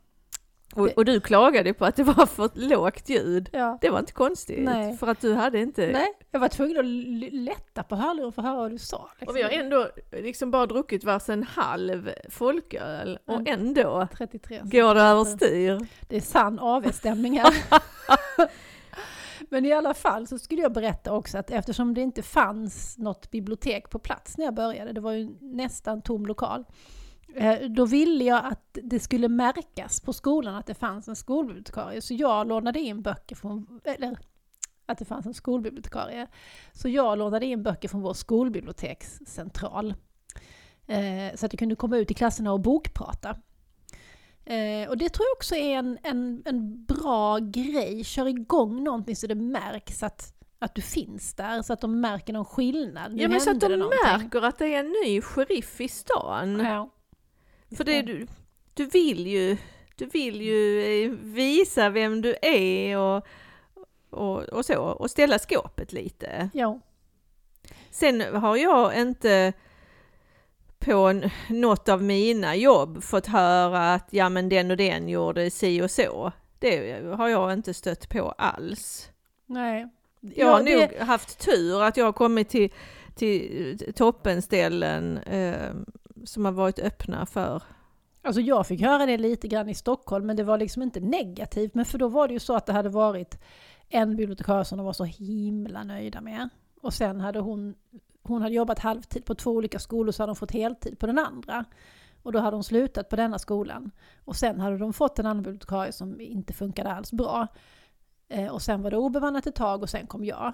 Och, 0.74 0.88
och 0.88 1.04
du 1.04 1.20
klagade 1.20 1.74
på 1.74 1.84
att 1.84 1.96
det 1.96 2.02
var 2.02 2.26
för 2.26 2.50
lågt 2.54 3.08
ljud. 3.08 3.48
Ja. 3.52 3.78
Det 3.80 3.90
var 3.90 3.98
inte 3.98 4.12
konstigt, 4.12 4.60
Nej. 4.64 4.96
för 4.96 5.06
att 5.06 5.20
du 5.20 5.34
hade 5.34 5.58
inte... 5.60 5.86
Nej, 5.92 6.12
jag 6.30 6.40
var 6.40 6.48
tvungen 6.48 6.78
att 6.78 7.32
lätta 7.32 7.82
på 7.82 7.96
hörluren 7.96 8.32
för 8.32 8.42
att 8.42 8.48
höra 8.48 8.56
vad 8.58 8.70
du 8.70 8.78
sa. 8.78 9.10
Liksom. 9.20 9.28
Och 9.28 9.36
vi 9.36 9.42
har 9.42 9.50
ändå 9.50 9.88
liksom 10.12 10.50
bara 10.50 10.66
druckit 10.66 11.04
varsin 11.04 11.42
halv 11.42 12.10
folköl 12.30 13.18
och 13.26 13.34
Mm. 13.34 13.46
ändå 13.60 14.08
33. 14.16 14.60
går 14.64 14.94
det 14.94 15.00
överstyr. 15.02 15.86
Det 16.08 16.16
är 16.16 16.20
sann 16.20 16.58
AV-stämning 16.58 17.38
här. 17.40 17.54
Men 19.52 19.66
i 19.66 19.72
alla 19.72 19.94
fall 19.94 20.26
så 20.26 20.38
skulle 20.38 20.62
jag 20.62 20.72
berätta 20.72 21.12
också 21.12 21.38
att 21.38 21.50
eftersom 21.50 21.94
det 21.94 22.00
inte 22.00 22.22
fanns 22.22 22.98
något 22.98 23.30
bibliotek 23.30 23.90
på 23.90 23.98
plats 23.98 24.38
när 24.38 24.44
jag 24.44 24.54
började, 24.54 24.92
det 24.92 25.00
var 25.00 25.12
ju 25.12 25.36
nästan 25.40 26.02
tom 26.02 26.26
lokal, 26.26 26.64
eh, 27.34 27.60
då 27.60 27.84
ville 27.84 28.24
jag 28.24 28.44
att 28.44 28.78
det 28.82 29.00
skulle 29.00 29.28
märkas 29.28 30.00
på 30.00 30.12
skolan 30.12 30.54
att 30.54 30.66
det 30.66 30.74
fanns 30.74 31.08
en 31.08 31.16
skolbibliotekarie. 31.16 32.00
Så 32.00 32.14
jag 32.14 32.48
lånade 32.48 32.80
in 32.80 33.02
böcker 33.02 33.36
från, 33.36 33.80
eller 33.84 34.18
att 34.86 34.98
det 34.98 35.04
fanns 35.04 35.26
en 35.26 35.34
skolbibliotekarie. 35.34 36.26
Så 36.72 36.88
jag 36.88 37.18
lånade 37.18 37.46
in 37.46 37.62
böcker 37.62 37.88
från 37.88 38.00
vår 38.00 38.14
skolbibliotekscentral. 38.14 39.94
Eh, 40.86 41.34
så 41.34 41.46
att 41.46 41.52
jag 41.52 41.58
kunde 41.58 41.76
komma 41.76 41.96
ut 41.96 42.10
i 42.10 42.14
klasserna 42.14 42.52
och 42.52 42.60
bokprata. 42.60 43.36
Eh, 44.44 44.88
och 44.88 44.98
det 44.98 45.08
tror 45.08 45.26
jag 45.26 45.36
också 45.36 45.54
är 45.54 45.76
en, 45.78 45.98
en, 46.02 46.42
en 46.44 46.84
bra 46.84 47.38
grej. 47.38 48.04
Kör 48.04 48.28
igång 48.28 48.84
någonting 48.84 49.16
så 49.16 49.26
det 49.26 49.34
märks 49.34 50.02
att, 50.02 50.34
att 50.58 50.74
du 50.74 50.82
finns 50.82 51.34
där, 51.34 51.62
så 51.62 51.72
att 51.72 51.80
de 51.80 52.00
märker 52.00 52.32
någon 52.32 52.44
skillnad. 52.44 53.14
Nu 53.14 53.22
Ja 53.22 53.28
men 53.28 53.40
så 53.40 53.50
att 53.50 53.60
de 53.60 53.76
märker 53.78 54.42
att 54.42 54.58
det 54.58 54.74
är 54.74 54.80
en 54.80 54.94
ny 55.04 55.20
sheriff 55.20 55.80
i 55.80 55.88
stan. 55.88 56.60
Ja. 56.60 56.90
För 57.76 57.84
det, 57.84 58.02
du, 58.02 58.26
du 58.74 58.86
vill 58.86 59.26
ju, 59.26 59.56
du 59.96 60.06
vill 60.06 60.40
ju 60.40 60.82
eh, 61.04 61.10
visa 61.10 61.90
vem 61.90 62.22
du 62.22 62.36
är 62.42 62.98
och, 62.98 63.26
och, 64.10 64.42
och 64.42 64.64
så, 64.64 64.78
och 64.78 65.10
ställa 65.10 65.38
skåpet 65.38 65.92
lite. 65.92 66.50
Ja. 66.52 66.80
Sen 67.90 68.20
har 68.34 68.56
jag 68.56 69.00
inte 69.00 69.52
på 70.80 71.20
något 71.48 71.88
av 71.88 72.02
mina 72.02 72.56
jobb 72.56 73.02
fått 73.02 73.26
höra 73.26 73.94
att 73.94 74.08
ja 74.10 74.28
men 74.28 74.48
den 74.48 74.70
och 74.70 74.76
den 74.76 75.08
gjorde 75.08 75.50
si 75.50 75.82
och 75.82 75.90
så. 75.90 76.32
Det 76.58 77.02
har 77.16 77.28
jag 77.28 77.52
inte 77.52 77.74
stött 77.74 78.08
på 78.08 78.30
alls. 78.38 79.10
Nej. 79.46 79.88
Jag 80.20 80.46
har 80.46 80.60
Ja, 80.68 80.78
nog 80.78 80.94
haft 81.08 81.38
tur 81.38 81.82
att 81.82 81.96
jag 81.96 82.04
har 82.04 82.12
kommit 82.12 82.48
till, 82.48 82.70
till 83.14 83.92
toppenställen 83.96 85.18
eh, 85.18 85.70
som 86.24 86.44
har 86.44 86.52
varit 86.52 86.78
öppna 86.78 87.26
för 87.26 87.62
Alltså 88.22 88.40
jag 88.40 88.66
fick 88.66 88.80
höra 88.80 89.06
det 89.06 89.18
lite 89.18 89.48
grann 89.48 89.68
i 89.68 89.74
Stockholm, 89.74 90.26
men 90.26 90.36
det 90.36 90.44
var 90.44 90.58
liksom 90.58 90.82
inte 90.82 91.00
negativt. 91.00 91.74
Men 91.74 91.84
för 91.84 91.98
då 91.98 92.08
var 92.08 92.28
det 92.28 92.34
ju 92.34 92.40
så 92.40 92.54
att 92.56 92.66
det 92.66 92.72
hade 92.72 92.88
varit 92.88 93.38
en 93.88 94.16
bibliotekarie 94.16 94.64
som 94.64 94.78
de 94.78 94.86
var 94.86 94.92
så 94.92 95.04
himla 95.04 95.84
nöjda 95.84 96.20
med. 96.20 96.48
Och 96.82 96.94
sen 96.94 97.20
hade 97.20 97.38
hon, 97.38 97.74
hon 98.22 98.42
hade 98.42 98.54
jobbat 98.54 98.78
halvtid 98.78 99.24
på 99.24 99.34
två 99.34 99.50
olika 99.50 99.78
skolor 99.78 100.12
så 100.12 100.22
hade 100.22 100.30
hon 100.30 100.36
fått 100.36 100.50
heltid 100.50 100.98
på 100.98 101.06
den 101.06 101.18
andra. 101.18 101.64
Och 102.22 102.32
då 102.32 102.38
hade 102.38 102.56
hon 102.56 102.64
slutat 102.64 103.08
på 103.08 103.16
denna 103.16 103.38
skolan. 103.38 103.90
Och 104.24 104.36
sen 104.36 104.60
hade 104.60 104.78
de 104.78 104.92
fått 104.92 105.18
en 105.18 105.26
annan 105.26 105.42
bibliotekarie 105.42 105.92
som 105.92 106.20
inte 106.20 106.52
funkade 106.52 106.92
alls 106.92 107.12
bra. 107.12 107.46
Eh, 108.28 108.48
och 108.48 108.62
sen 108.62 108.82
var 108.82 108.90
det 108.90 108.96
obemannat 108.96 109.46
ett 109.46 109.54
tag 109.54 109.82
och 109.82 109.90
sen 109.90 110.06
kom 110.06 110.24
jag. 110.24 110.52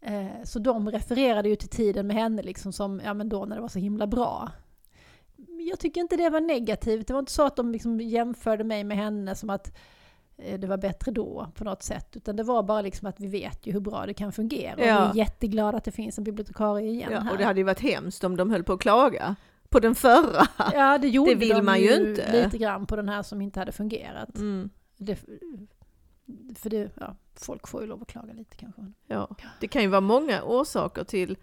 Eh, 0.00 0.42
så 0.44 0.58
de 0.58 0.90
refererade 0.90 1.48
ju 1.48 1.56
till 1.56 1.68
tiden 1.68 2.06
med 2.06 2.16
henne 2.16 2.42
liksom 2.42 2.72
som, 2.72 3.00
ja 3.04 3.14
men 3.14 3.28
då 3.28 3.44
när 3.44 3.56
det 3.56 3.62
var 3.62 3.68
så 3.68 3.78
himla 3.78 4.06
bra. 4.06 4.50
Jag 5.70 5.78
tycker 5.78 6.00
inte 6.00 6.16
det 6.16 6.30
var 6.30 6.40
negativt. 6.40 7.06
Det 7.06 7.12
var 7.12 7.20
inte 7.20 7.32
så 7.32 7.46
att 7.46 7.56
de 7.56 7.72
liksom 7.72 8.00
jämförde 8.00 8.64
mig 8.64 8.84
med 8.84 8.96
henne 8.96 9.34
som 9.34 9.50
att 9.50 9.76
det 10.58 10.66
var 10.66 10.76
bättre 10.76 11.12
då 11.12 11.46
på 11.54 11.64
något 11.64 11.82
sätt. 11.82 12.16
Utan 12.16 12.36
det 12.36 12.42
var 12.42 12.62
bara 12.62 12.82
liksom 12.82 13.08
att 13.08 13.20
vi 13.20 13.26
vet 13.26 13.66
ju 13.66 13.72
hur 13.72 13.80
bra 13.80 14.06
det 14.06 14.14
kan 14.14 14.32
fungera. 14.32 14.74
Och 14.74 14.80
Ja. 14.80 15.10
vi 15.14 15.20
är 15.20 15.24
jätteglada 15.24 15.78
att 15.78 15.84
det 15.84 15.92
finns 15.92 16.18
en 16.18 16.24
bibliotekarie 16.24 16.90
igen 16.90 17.08
Ja, 17.12 17.20
här. 17.20 17.32
och 17.32 17.38
det 17.38 17.44
hade 17.44 17.60
ju 17.60 17.64
varit 17.64 17.80
hemskt 17.80 18.24
om 18.24 18.36
de 18.36 18.50
höll 18.50 18.64
på 18.64 18.72
att 18.72 18.80
klaga 18.80 19.36
på 19.68 19.80
den 19.80 19.94
förra. 19.94 20.46
ja, 20.72 20.98
det 20.98 21.08
gjorde 21.08 21.30
det 21.30 21.36
vill 21.36 21.48
de 21.48 21.64
man 21.66 21.80
ju 21.80 21.94
inte. 21.94 22.32
lite 22.44 22.58
grann 22.58 22.86
på 22.86 22.96
den 22.96 23.08
här 23.08 23.22
som 23.22 23.40
inte 23.42 23.58
hade 23.60 23.72
fungerat. 23.72 24.36
Mm, 24.36 24.70
Det, 24.96 25.18
för 26.58 26.70
det, 26.70 26.90
ja, 27.00 27.16
folk 27.34 27.68
får 27.68 27.80
ju 27.80 27.86
lov 27.86 28.02
att 28.02 28.08
klaga 28.08 28.32
lite 28.32 28.56
kanske. 28.56 28.82
ja. 29.06 29.28
Det 29.60 29.68
kan 29.68 29.82
ju 29.82 29.88
vara 29.88 30.00
många 30.00 30.42
orsaker 30.42 31.04
till 31.04 31.36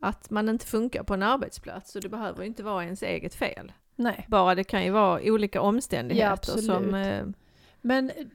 att 0.00 0.30
man 0.30 0.48
inte 0.48 0.66
funkar 0.66 1.02
på 1.02 1.14
en 1.14 1.22
arbetsplats 1.22 1.96
och 1.96 2.02
det 2.02 2.08
behöver 2.08 2.40
ju 2.40 2.46
inte 2.46 2.62
vara 2.62 2.84
ens 2.84 3.02
eget 3.02 3.34
fel. 3.34 3.72
Nej. 3.96 4.26
Bara 4.28 4.54
det 4.54 4.64
kan 4.64 4.84
ju 4.84 4.90
vara 4.90 5.20
olika 5.24 5.60
omständigheter 5.60 6.32
absolut. 6.32 6.64
som... 6.64 6.94
Eh, 6.94 7.24
Men 7.80 8.10
eh, 8.10 8.26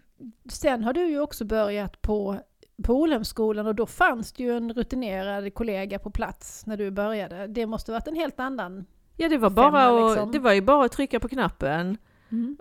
sen 0.49 0.83
har 0.83 0.93
du 0.93 1.07
ju 1.07 1.19
också 1.19 1.45
börjat 1.45 2.01
på 2.01 2.39
på 2.83 2.93
Olhemskolan 2.93 3.67
och 3.67 3.75
då 3.75 3.85
fanns 3.85 4.31
det 4.33 4.43
ju 4.43 4.57
en 4.57 4.73
rutinerad 4.73 5.53
kollega 5.53 5.99
på 5.99 6.09
plats 6.09 6.65
när 6.65 6.77
du 6.77 6.91
började. 6.91 7.47
Det 7.47 7.65
måste 7.65 7.91
varit 7.91 8.07
en 8.07 8.15
helt 8.15 8.39
annan... 8.39 8.85
ja, 9.17 9.29
det 9.29 9.37
var, 9.37 9.49
Femma, 9.49 9.71
bara 9.71 10.05
att, 10.05 10.11
liksom. 10.15 10.31
det 10.31 10.39
var 10.39 10.53
ju 10.53 10.61
bara 10.61 10.85
att 10.85 10.91
trycka 10.91 11.19
på 11.19 11.27
knappen 11.27 11.97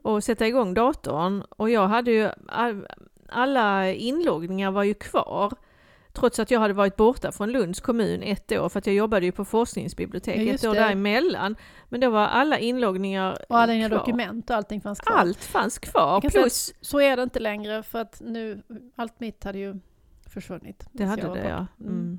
och 0.03 0.25
sätta 0.25 0.47
igång 0.47 0.75
datorn. 0.75 1.43
Och 1.49 1.71
jag 1.71 1.89
hade 1.89 2.11
ju... 2.11 2.29
all- 2.49 2.87
Alla 3.29 3.93
inloggningar 3.93 4.71
var 4.71 4.83
ju 4.83 4.95
kvar. 4.95 5.53
Trots 6.15 6.39
att 6.39 6.51
jag 6.51 6.61
hade 6.61 6.75
varit 6.75 6.97
borta 6.97 7.33
från 7.33 7.53
Lunds 7.53 7.81
kommun 7.81 8.23
ett 8.23 8.53
år, 8.53 8.69
för 8.69 8.79
att 8.79 8.87
jag 8.87 8.97
jobbade 8.97 9.27
ju 9.27 9.33
på 9.33 9.45
forskningsbibliotek 9.45 10.37
Ja, 10.37 10.55
ett 10.55 10.65
år 10.65 10.75
det. 10.75 10.81
däremellan. 10.81 11.57
Men 11.89 12.01
då 12.01 12.11
var 12.11 12.27
alla 12.27 12.59
inloggningar 12.59 13.39
Och 13.49 13.59
alla 13.59 13.73
dina 13.73 13.89
dokument 13.89 14.51
och 14.51 14.57
allting 14.57 14.81
fanns 14.81 15.01
kvar. 15.01 15.17
Allt 15.17 15.45
fanns 15.45 15.79
kvar, 15.79 16.21
säga 16.21 16.31
plus... 16.31 16.75
Så 16.81 17.01
är 17.01 17.17
det 17.17 17.23
inte 17.23 17.41
längre 17.41 17.83
för 17.83 18.01
att 18.01 18.21
nu, 18.21 18.63
allt 18.97 19.21
mitt 19.21 19.45
hade 19.45 19.59
ju 19.59 19.81
försvunnit. 20.27 20.87
Det 20.93 21.05
hade 21.05 21.23
det 21.23 21.49
ja. 21.49 21.67
Mm. 21.81 21.93
Mm. 21.93 22.19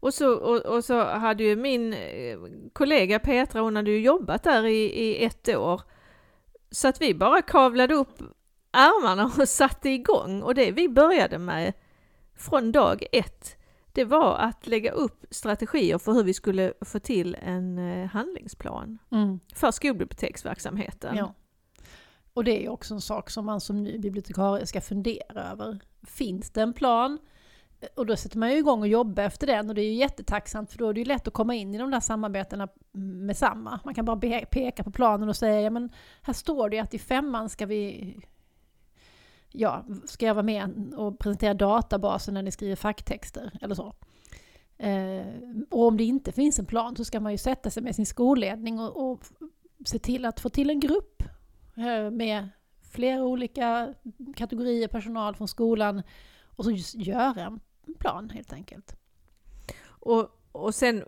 Och, 0.00 0.14
så, 0.14 0.34
och, 0.34 0.66
och 0.66 0.84
så 0.84 1.04
hade 1.04 1.44
ju 1.44 1.56
min 1.56 1.92
eh, 1.92 2.38
kollega 2.72 3.18
Petra, 3.18 3.60
hon 3.60 3.76
hade 3.76 3.90
ju 3.90 4.00
jobbat 4.00 4.42
där 4.42 4.66
i, 4.66 4.84
i 4.84 5.24
ett 5.24 5.48
år. 5.48 5.82
Så 6.70 6.88
att 6.88 7.00
vi 7.00 7.14
bara 7.14 7.42
kavlade 7.42 7.94
upp 7.94 8.22
ärmarna 8.72 9.32
och 9.38 9.48
satte 9.48 9.90
igång 9.90 10.42
och 10.42 10.54
det 10.54 10.70
vi 10.70 10.88
började 10.88 11.38
med 11.38 11.72
från 12.38 12.72
dag 12.72 13.04
ett 13.12 13.54
det 13.92 14.04
var 14.04 14.36
att 14.36 14.66
lägga 14.66 14.90
upp 14.92 15.24
strategier 15.30 15.98
för 15.98 16.12
hur 16.12 16.22
vi 16.24 16.34
skulle 16.34 16.72
få 16.80 16.98
till 16.98 17.36
en 17.42 17.78
eh, 17.78 18.06
handlingsplan 18.08 18.98
Mm. 19.10 19.40
för 19.54 19.70
skolbiblioteksverksamheten. 19.70 21.16
Ja. 21.16 21.34
Och 22.34 22.44
det 22.44 22.64
är 22.64 22.68
också 22.68 22.94
en 22.94 23.00
sak 23.00 23.30
som 23.30 23.46
man 23.46 23.60
som 23.60 23.82
ny 23.82 23.98
bibliotekarie 23.98 24.66
ska 24.66 24.80
fundera 24.80 25.50
över. 25.52 25.78
Finns 26.02 26.50
det 26.50 26.62
en 26.62 26.72
plan? 26.72 27.18
Och 27.96 28.06
då 28.06 28.16
sätter 28.16 28.38
man 28.38 28.50
ju 28.50 28.56
igång 28.58 28.80
och 28.80 28.88
jobbar 28.88 29.22
efter 29.22 29.46
den 29.46 29.68
och 29.68 29.74
det 29.74 29.82
är 29.82 29.90
ju 29.90 29.94
jättetacksamt 29.94 30.70
för 30.70 30.78
då 30.78 30.88
är 30.88 30.94
det 30.94 31.00
ju 31.00 31.06
lätt 31.06 31.28
att 31.28 31.34
komma 31.34 31.54
in 31.54 31.74
i 31.74 31.78
de 31.78 31.90
där 31.90 32.00
samarbetena 32.00 32.68
med 32.92 33.36
samma. 33.36 33.80
Man 33.84 33.94
kan 33.94 34.04
bara 34.04 34.40
peka 34.50 34.84
på 34.84 34.90
planen 34.90 35.28
och 35.28 35.36
säga 35.36 35.60
ja 35.60 35.70
men 35.70 35.90
här 36.22 36.32
står 36.34 36.68
det 36.68 36.78
att 36.78 36.94
i 36.94 36.98
femman 36.98 37.48
ska 37.48 37.66
vi 37.66 38.14
ja, 39.50 39.84
ska 40.04 40.26
jag 40.26 40.34
vara 40.34 40.42
med 40.42 40.94
och 40.96 41.18
presentera 41.18 41.54
databasen 41.54 42.34
när 42.34 42.42
ni 42.42 42.50
skriver 42.50 42.76
facktexter 42.76 43.58
eller 43.60 43.74
så. 43.74 43.94
Eh, 44.78 45.26
och 45.70 45.86
om 45.86 45.96
det 45.96 46.04
inte 46.04 46.32
finns 46.32 46.58
en 46.58 46.66
plan 46.66 46.96
så 46.96 47.04
ska 47.04 47.20
man 47.20 47.32
ju 47.32 47.38
sätta 47.38 47.70
sig 47.70 47.82
med 47.82 47.94
sin 47.94 48.06
skolledning 48.06 48.80
och, 48.80 49.10
och 49.10 49.20
se 49.84 49.98
till 49.98 50.24
att 50.24 50.40
få 50.40 50.48
till 50.48 50.70
en 50.70 50.80
grupp 50.80 51.22
eh, 51.76 52.10
med 52.10 52.48
flera 52.90 53.24
olika 53.24 53.94
kategorier 54.36 54.88
personal 54.88 55.34
från 55.34 55.48
skolan 55.48 56.02
och 56.56 56.64
så 56.64 56.70
just 56.70 56.94
göra 56.94 57.58
en 57.86 57.94
plan 57.98 58.30
helt 58.30 58.52
enkelt. 58.52 58.96
Och, 59.84 60.28
och 60.52 60.74
sen 60.74 61.04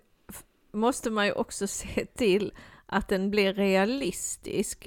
måste 0.73 1.11
man 1.11 1.27
ju 1.27 1.33
också 1.33 1.67
se 1.67 2.07
till 2.07 2.53
att 2.87 3.09
den 3.09 3.31
blir 3.31 3.55
realistisk. 3.55 4.87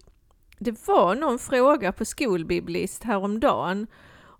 Det 0.63 0.88
var 0.88 1.15
någon 1.15 1.39
fråga 1.39 1.91
på 1.91 2.06
skolbiblist 2.06 3.04
häromdagen 3.04 3.88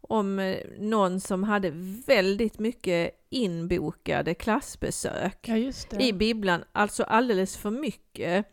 om 0.01 0.39
eh, 0.39 0.57
någon 0.79 1.19
som 1.19 1.43
hade 1.43 1.71
väldigt 2.07 2.59
mycket 2.59 3.12
inbokade 3.29 4.33
klassbesök 4.33 5.47
Ja 5.47 5.99
i 5.99 6.13
bibblan, 6.13 6.63
alltså 6.71 7.03
alldeles 7.03 7.57
för 7.57 7.71
mycket. 7.71 8.45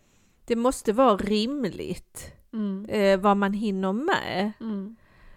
Det 0.45 0.57
måste 0.57 0.93
vara 0.93 1.17
rimligt 1.17 2.33
Mm. 2.53 2.87
eh, 2.89 3.21
vad 3.21 3.37
man 3.37 3.53
hinner 3.53 3.93
med. 3.93 4.53
Mm. 4.61 4.97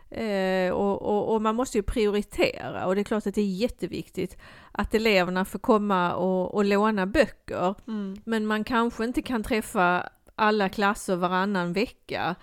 Eh, 0.10 0.74
och, 0.74 1.02
och, 1.02 1.34
och 1.34 1.42
man 1.42 1.56
måste 1.56 1.78
ju 1.78 1.84
prioritera 1.84 2.86
och 2.86 2.96
det 2.96 3.02
är 3.02 3.04
klart 3.04 3.28
att 3.28 3.36
det 3.36 3.42
är 3.42 3.56
jätteviktigt 3.56 4.38
att 4.72 4.94
eleverna 4.94 5.46
får 5.46 5.60
komma 5.60 6.16
och, 6.16 6.56
och 6.56 6.66
låna 6.66 7.06
böcker. 7.06 7.76
Mm. 7.88 8.18
Men 8.26 8.46
man 8.46 8.64
kanske 8.64 9.06
inte 9.06 9.22
kan 9.22 9.44
träffa 9.44 10.10
alla 10.36 10.70
klasser 10.70 11.16
varannan 11.16 11.74
vecka. 11.74 12.36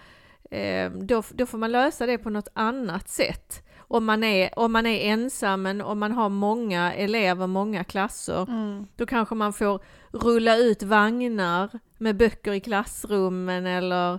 Eh, 0.50 0.90
då, 0.92 1.22
då 1.34 1.46
får 1.46 1.58
man 1.58 1.72
lösa 1.72 2.06
det 2.06 2.18
på 2.18 2.30
något 2.30 2.48
annat 2.54 3.08
sätt. 3.08 3.66
Om 3.78 4.04
man 4.04 4.24
är, 4.24 4.58
om 4.58 4.72
man 4.72 4.86
är 4.86 5.10
ensam, 5.12 5.62
men 5.62 5.80
om 5.80 5.98
man 5.98 6.12
har 6.12 6.28
många 6.28 6.92
elever, 6.94 7.46
många 7.46 7.84
klasser, 7.84 8.46
Mm. 8.48 8.86
då 8.96 9.06
kanske 9.06 9.34
man 9.34 9.52
får 9.52 9.80
rulla 10.12 10.56
ut 10.56 10.82
vagnar 10.82 11.70
med 11.98 12.16
böcker 12.16 12.52
i 12.52 12.60
klassrummen 12.60 13.66
eller 13.66 14.18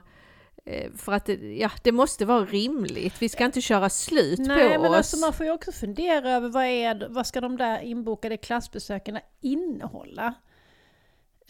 eh, 0.66 0.92
för 0.98 1.12
att 1.14 1.26
det, 1.26 1.34
ja, 1.58 1.72
det 1.84 1.92
måste 1.92 2.26
vara 2.26 2.46
rimligt. 2.46 3.22
Vi 3.22 3.30
ska 3.30 3.46
inte 3.46 3.62
köra 3.62 3.90
slut 3.90 4.40
Nej 4.40 4.76
på 4.76 4.82
men 4.82 4.92
oss. 4.92 4.98
alltså 4.98 5.18
man 5.18 5.34
får 5.34 5.46
ju 5.46 5.52
också 5.52 5.72
fundera 5.72 6.30
över 6.32 6.50
vad, 6.50 6.66
är, 6.66 7.08
vad 7.10 7.28
ska 7.28 7.42
de 7.42 7.58
där 7.58 7.82
inbokade 7.82 8.38
klassbesöken 8.38 9.20
innehålla? 9.42 10.34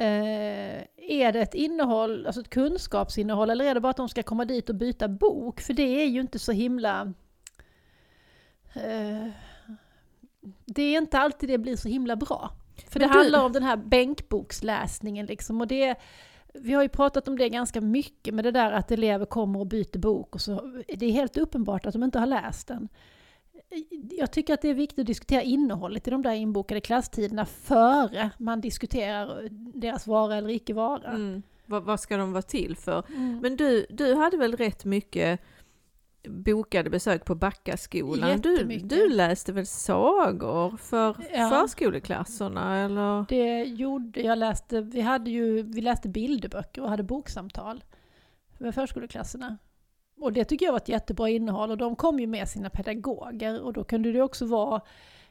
Eh, 0.02 0.84
är 0.98 1.32
det 1.32 1.40
ett 1.42 1.54
innehåll, 1.54 2.26
alltså 2.26 2.42
ett 2.42 2.50
kunskapsinnehåll 2.50 3.50
eller 3.50 3.66
är 3.66 3.74
det 3.74 3.82
bara 3.82 3.90
att 3.90 3.98
de 3.98 4.10
ska 4.10 4.24
komma 4.24 4.46
dit 4.46 4.70
och 4.70 4.76
byta 4.76 5.08
bok? 5.08 5.62
För 5.62 5.74
det 5.74 5.84
är 6.04 6.06
ju 6.06 6.22
inte 6.22 6.40
så 6.40 6.52
himla... 6.52 7.14
Eh, 8.74 9.28
det 10.66 10.82
är 10.82 10.98
inte 10.98 11.20
alltid 11.20 11.50
det 11.50 11.58
blir 11.58 11.76
så 11.76 11.88
himla 11.90 12.16
bra. 12.16 12.50
För 12.90 13.00
det 13.00 13.06
Men 13.08 13.14
du- 13.14 13.18
handlar 13.20 13.46
om 13.46 13.52
den 13.52 13.64
här 13.64 13.78
bänkboksläsningen 13.78 15.26
liksom 15.26 15.62
och 15.62 15.68
det 15.68 15.96
vi 16.54 16.74
har 16.74 16.82
ju 16.84 16.90
pratat 16.90 17.28
om 17.28 17.38
det 17.38 17.50
ganska 17.50 17.82
mycket 17.82 18.34
med 18.34 18.46
det 18.46 18.52
där 18.52 18.72
att 18.72 18.92
elever 18.92 19.26
kommer 19.26 19.60
och 19.60 19.68
byter 19.68 19.98
bok 19.98 20.36
och 20.36 20.42
så 20.42 20.84
det 20.98 21.06
är 21.06 21.12
helt 21.12 21.38
uppenbart 21.38 21.86
att 21.86 21.94
de 21.94 22.04
inte 22.04 22.20
har 22.20 22.26
läst 22.26 22.68
den. 22.68 22.88
Jag 24.12 24.32
tycker 24.32 24.54
att 24.54 24.62
det 24.62 24.70
är 24.70 24.74
viktigt 24.74 25.00
att 25.00 25.06
diskutera 25.06 25.42
innehållet 25.42 26.08
i 26.08 26.12
de 26.12 26.22
där 26.22 26.34
inbokade 26.34 26.82
klasstiderna 26.82 27.46
före 27.46 28.30
man 28.38 28.62
diskuterar 28.62 29.48
deras 29.80 30.08
vara 30.08 30.36
eller 30.36 30.50
icke 30.50 30.74
vara. 30.74 31.10
Mm. 31.10 31.42
Vad, 31.66 31.84
vad 31.84 32.00
ska 32.00 32.18
de 32.18 32.32
vara 32.32 32.42
till 32.42 32.76
för? 32.76 33.04
Mm. 33.08 33.40
Men 33.40 33.56
du, 33.56 33.86
du 33.90 34.16
hade 34.16 34.38
väl 34.38 34.58
rätt 34.58 34.86
mycket 34.86 35.40
bokade 36.28 36.90
besök 36.90 37.26
på 37.26 37.36
Backaskolan? 37.36 38.42
Du, 38.42 38.66
du 38.66 39.10
läste 39.10 39.54
väl 39.54 39.66
sagor 39.66 40.78
för 40.78 41.16
Ja. 41.34 41.50
förskoleklasserna 41.50 42.78
eller? 42.80 43.26
Det 43.30 43.64
gjorde 43.64 44.22
jag 44.22 44.38
läste, 44.38 44.82
vi 44.82 45.02
hade 45.02 45.30
ju, 45.30 45.62
vi 45.62 45.82
läste 45.82 46.10
bilderböcker 46.10 46.82
och 46.82 46.90
hade 46.90 47.04
boksamtal 47.04 47.84
med 48.58 48.76
förskoleklasserna. 48.76 49.58
Och 50.22 50.34
det 50.34 50.46
tycker 50.46 50.66
jag 50.66 50.74
var 50.74 50.80
ett 50.80 50.90
jättebra 50.90 51.30
innehåll 51.30 51.72
och 51.72 51.78
de 51.78 51.96
kom 51.96 52.20
ju 52.20 52.28
med 52.28 52.50
sina 52.50 52.70
pedagoger 52.70 53.62
och 53.62 53.74
då 53.74 53.84
kunde 53.84 54.12
det 54.12 54.22
också 54.22 54.46
vara 54.46 54.82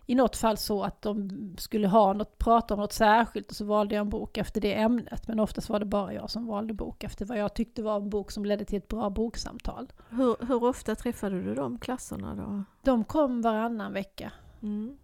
i 0.07 0.15
något 0.15 0.37
fall 0.37 0.57
så 0.57 0.83
att 0.83 1.03
de 1.03 1.31
skulle 1.59 1.89
ha 1.89 2.13
något, 2.13 2.39
prata 2.39 2.75
om 2.75 2.81
något 2.81 2.93
särskilt 2.93 3.51
och 3.51 3.57
så 3.57 3.65
valde 3.65 3.95
jag 3.95 4.03
en 4.03 4.09
bok 4.09 4.39
efter 4.39 4.61
det 4.61 4.75
ämnet. 4.75 5.29
Men 5.29 5.41
oftast 5.41 5.69
var 5.69 5.79
det 5.79 5.85
bara 5.87 6.13
jag 6.15 6.31
som 6.31 6.47
valde 6.47 6.75
bok 6.75 7.05
efter 7.05 7.25
vad 7.25 7.39
jag 7.39 7.55
tyckte 7.55 7.83
var 7.83 7.97
en 7.97 8.11
bok 8.11 8.31
som 8.31 8.45
ledde 8.45 8.65
till 8.65 8.79
ett 8.79 8.89
bra 8.89 9.11
boksamtal. 9.11 9.93
Hur, 10.11 10.47
hur 10.47 10.65
ofta 10.65 10.95
träffade 10.95 11.43
du 11.43 11.55
de 11.55 11.79
klasserna 11.79 12.35
då? 12.35 12.65
De 12.83 13.05
kom 13.05 13.43
varannan 13.43 13.93
vecka. 13.93 14.33
Mm. 14.63 14.99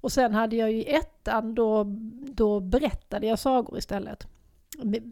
Och 0.00 0.12
sen 0.12 0.34
hade 0.34 0.56
jag 0.56 0.72
ju 0.72 0.78
i 0.78 0.94
ettan, 0.94 1.54
då, 1.54 1.84
då 2.32 2.60
berättade 2.60 3.26
jag 3.26 3.38
sagor 3.38 3.78
istället. 3.78 4.26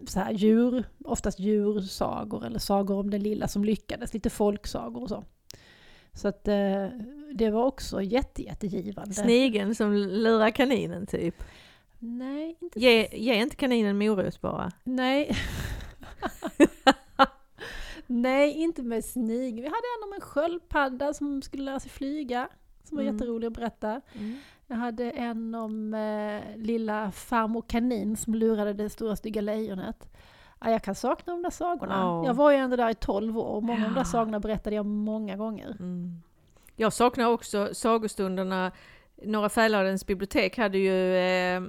Så 0.07 0.21
här 0.21 0.33
djur, 0.33 0.85
oftast 1.05 1.39
djursagor 1.39 2.47
eller 2.47 2.59
sagor 2.59 2.99
om 2.99 3.11
den 3.11 3.23
lilla 3.23 3.49
som 3.49 3.65
lyckades, 3.65 4.15
lite 4.15 4.31
folksagor 4.31 5.03
och 5.03 5.09
så. 5.09 5.25
Så 6.13 6.29
att 6.29 6.49
eh, 6.49 6.87
det 7.35 7.51
var 7.51 7.65
också 7.65 8.03
jätte, 8.03 8.43
jättegivande. 8.43 9.15
Snigeln 9.15 9.75
som 9.75 9.93
lurar 9.95 10.51
kaninen 10.51 11.07
typ. 11.07 11.43
Nej, 11.99 12.57
inte 12.61 12.81
Ge, 12.81 13.09
ge 13.13 13.35
inte 13.35 13.57
kaninen 13.57 13.99
morot 13.99 14.41
bara. 14.41 14.71
Nej. 14.85 15.37
Nej, 18.07 18.53
inte 18.53 18.83
med 18.83 19.05
snigel. 19.05 19.61
Vi 19.61 19.67
hade 19.67 19.77
en 19.99 20.05
om 20.09 20.13
en 20.15 20.21
sköldpadda 20.21 21.15
som 21.15 21.43
skulle 21.43 21.63
lära 21.63 21.81
sig 21.81 21.91
flyga. 21.91 22.49
Som 22.85 22.97
var 22.97 23.03
Mm. 23.05 23.15
jätterolig 23.17 23.47
att 23.47 23.53
berätta. 23.53 24.01
Mm. 24.15 24.37
Jag 24.67 24.77
hade 24.77 25.11
en 25.11 25.55
om 25.55 25.95
eh, 25.95 26.57
lilla 26.57 27.11
farmor 27.11 27.63
kanin 27.69 28.17
som 28.17 28.35
lurade 28.35 28.73
det 28.73 28.91
stora 28.91 29.17
stygga 29.17 29.41
lejonet. 29.41 30.09
Ja, 30.61 30.71
jag 30.71 30.83
kan 30.83 30.95
sakna 30.95 31.33
de 31.33 31.43
där 31.43 31.51
sagorna. 31.51 31.95
Ja. 31.95 32.27
Jag 32.27 32.35
var 32.35 32.51
ju 32.51 32.57
ändå 32.57 32.77
där 32.77 32.91
i 32.91 32.95
12 32.95 33.39
år 33.39 33.45
och 33.45 33.63
många 33.63 33.83
av 33.85 33.89
de 33.89 33.95
där 33.95 34.01
Ja. 34.01 34.05
sagorna 34.05 34.41
berättade 34.41 34.77
jag 34.77 34.87
många 34.87 35.37
gånger. 35.37 35.77
Mm. 35.81 36.23
Jag 36.77 36.93
saknar 36.93 37.27
också 37.27 37.69
sagostunderna. 37.73 38.73
Norra 39.23 39.49
Fäladens 39.49 40.07
bibliotek 40.07 40.59
hade 40.59 40.79
ju 40.79 41.17
eh, 41.17 41.63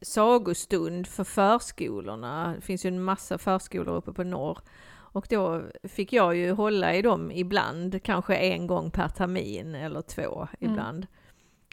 sagostund 0.00 1.06
för 1.06 1.24
förskolorna. 1.24 2.52
Det 2.54 2.60
finns 2.60 2.84
ju 2.86 2.88
en 2.88 3.04
massa 3.04 3.38
förskolor 3.38 3.96
uppe 3.96 4.12
på 4.12 4.24
norr. 4.24 4.58
Och 4.96 5.26
då 5.30 5.62
fick 5.88 6.12
jag 6.12 6.36
ju 6.36 6.52
hålla 6.52 6.94
i 6.94 7.02
dem 7.02 7.30
ibland, 7.30 8.02
kanske 8.02 8.36
en 8.36 8.66
gång 8.66 8.90
per 8.90 9.08
termin 9.08 9.74
eller 9.74 10.02
två 10.02 10.48
ibland. 10.60 11.06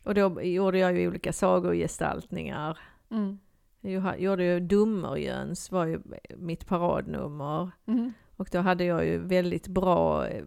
Och 0.04 0.14
då 0.14 0.42
gjorde 0.42 0.80
jag 0.80 0.98
ju 0.98 1.08
olika 1.08 1.34
sagogestaltningar. 1.34 2.78
Mm. 3.12 3.40
Jag 3.82 4.20
gjorde 4.22 4.44
ju 4.44 4.60
Dummerjöns 4.60 5.72
var 5.72 5.86
ju 5.86 6.02
mitt 6.38 6.66
paradnummer. 6.66 7.72
Mm. 7.88 8.14
Och 8.36 8.50
då 8.52 8.60
hade 8.60 8.84
jag 8.84 9.06
ju 9.06 9.18
väldigt 9.18 9.68
bra 9.68 10.28
eh, 10.28 10.44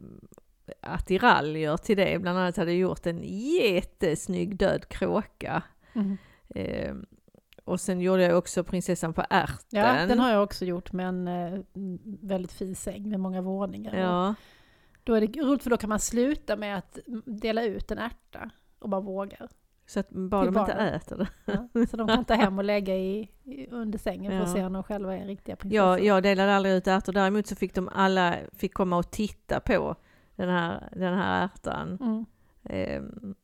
attiraljer 0.81 1.77
till 1.77 1.97
det. 1.97 2.19
Bland 2.21 2.39
annat 2.39 2.57
hade 2.57 2.71
jag 2.71 2.81
gjort 2.81 3.07
en 3.07 3.21
jättesnygg 3.61 4.57
död 4.57 4.89
kråka. 4.89 5.63
Mm. 5.93 6.17
Eh, 6.49 6.95
och 7.65 7.81
sen 7.81 8.01
gjorde 8.01 8.23
jag 8.23 8.39
också 8.39 8.65
prinsessan 8.65 9.15
på 9.15 9.25
ärten. 9.31 9.81
Ja, 9.81 10.07
den 10.07 10.19
har 10.19 10.31
jag 10.31 10.43
också 10.43 10.65
gjort 10.65 10.93
med 10.93 11.09
en 11.09 11.29
eh, 11.29 11.61
väldigt 12.21 12.53
fin 12.53 12.75
säng 12.75 13.09
med 13.09 13.21
många 13.21 13.43
våningar. 13.43 13.97
Ja, 13.97 14.35
Då 15.05 15.15
är 15.15 15.21
det 15.21 15.41
roligt 15.41 15.63
för 15.63 15.71
då 15.71 15.77
kan 15.77 15.89
man 15.89 16.01
sluta 16.01 16.57
med 16.57 16.79
att 16.79 16.99
dela 17.25 17.65
ut 17.65 17.91
en 17.91 17.99
ärta 17.99 18.51
om 18.85 18.91
man 18.91 19.05
vågar. 19.05 19.49
så 19.87 20.01
att 20.01 20.11
bara 20.11 20.45
de 20.51 20.59
inte 20.61 20.73
äter 20.73 21.17
det. 21.19 21.29
Ja, 21.45 21.87
så 21.87 21.97
de 21.97 22.09
kan 22.09 22.25
ta 22.25 22.35
hem 22.35 22.59
och 22.59 22.65
lägga 22.65 22.97
i, 22.97 23.31
i 23.45 23.67
under 23.71 23.99
sängen 23.99 24.33
för 24.33 24.41
att 24.41 24.49
Ja. 24.49 24.55
se 24.55 24.65
om 24.65 24.73
de 24.73 24.83
själva 24.83 25.17
är 25.17 25.27
riktiga 25.27 25.57
prinsessor. 25.57 25.87
Jag, 25.87 26.05
jag 26.05 26.23
delade 26.23 26.55
aldrig 26.57 26.75
ut 26.75 26.87
ärtor, 26.87 27.13
däremot 27.13 27.47
så 27.47 27.57
fick 27.57 27.75
de 27.75 27.89
alla 27.89 28.37
fick 28.53 28.75
komma 28.75 28.97
och 28.97 29.11
titta 29.11 29.61
på 29.61 29.97
den 30.37 30.49
här, 30.49 30.89
den 30.97 31.15
här 31.15 31.45
ärtan. 31.45 31.99
Mm. 32.01 32.25
eh, 32.65 33.03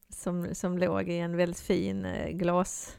som, 0.08 0.54
som 0.54 0.78
låg 0.78 1.08
i 1.08 1.18
en 1.18 1.36
väldigt 1.36 1.60
fin 1.60 2.04
eh, 2.04 2.28
glas, 2.30 2.96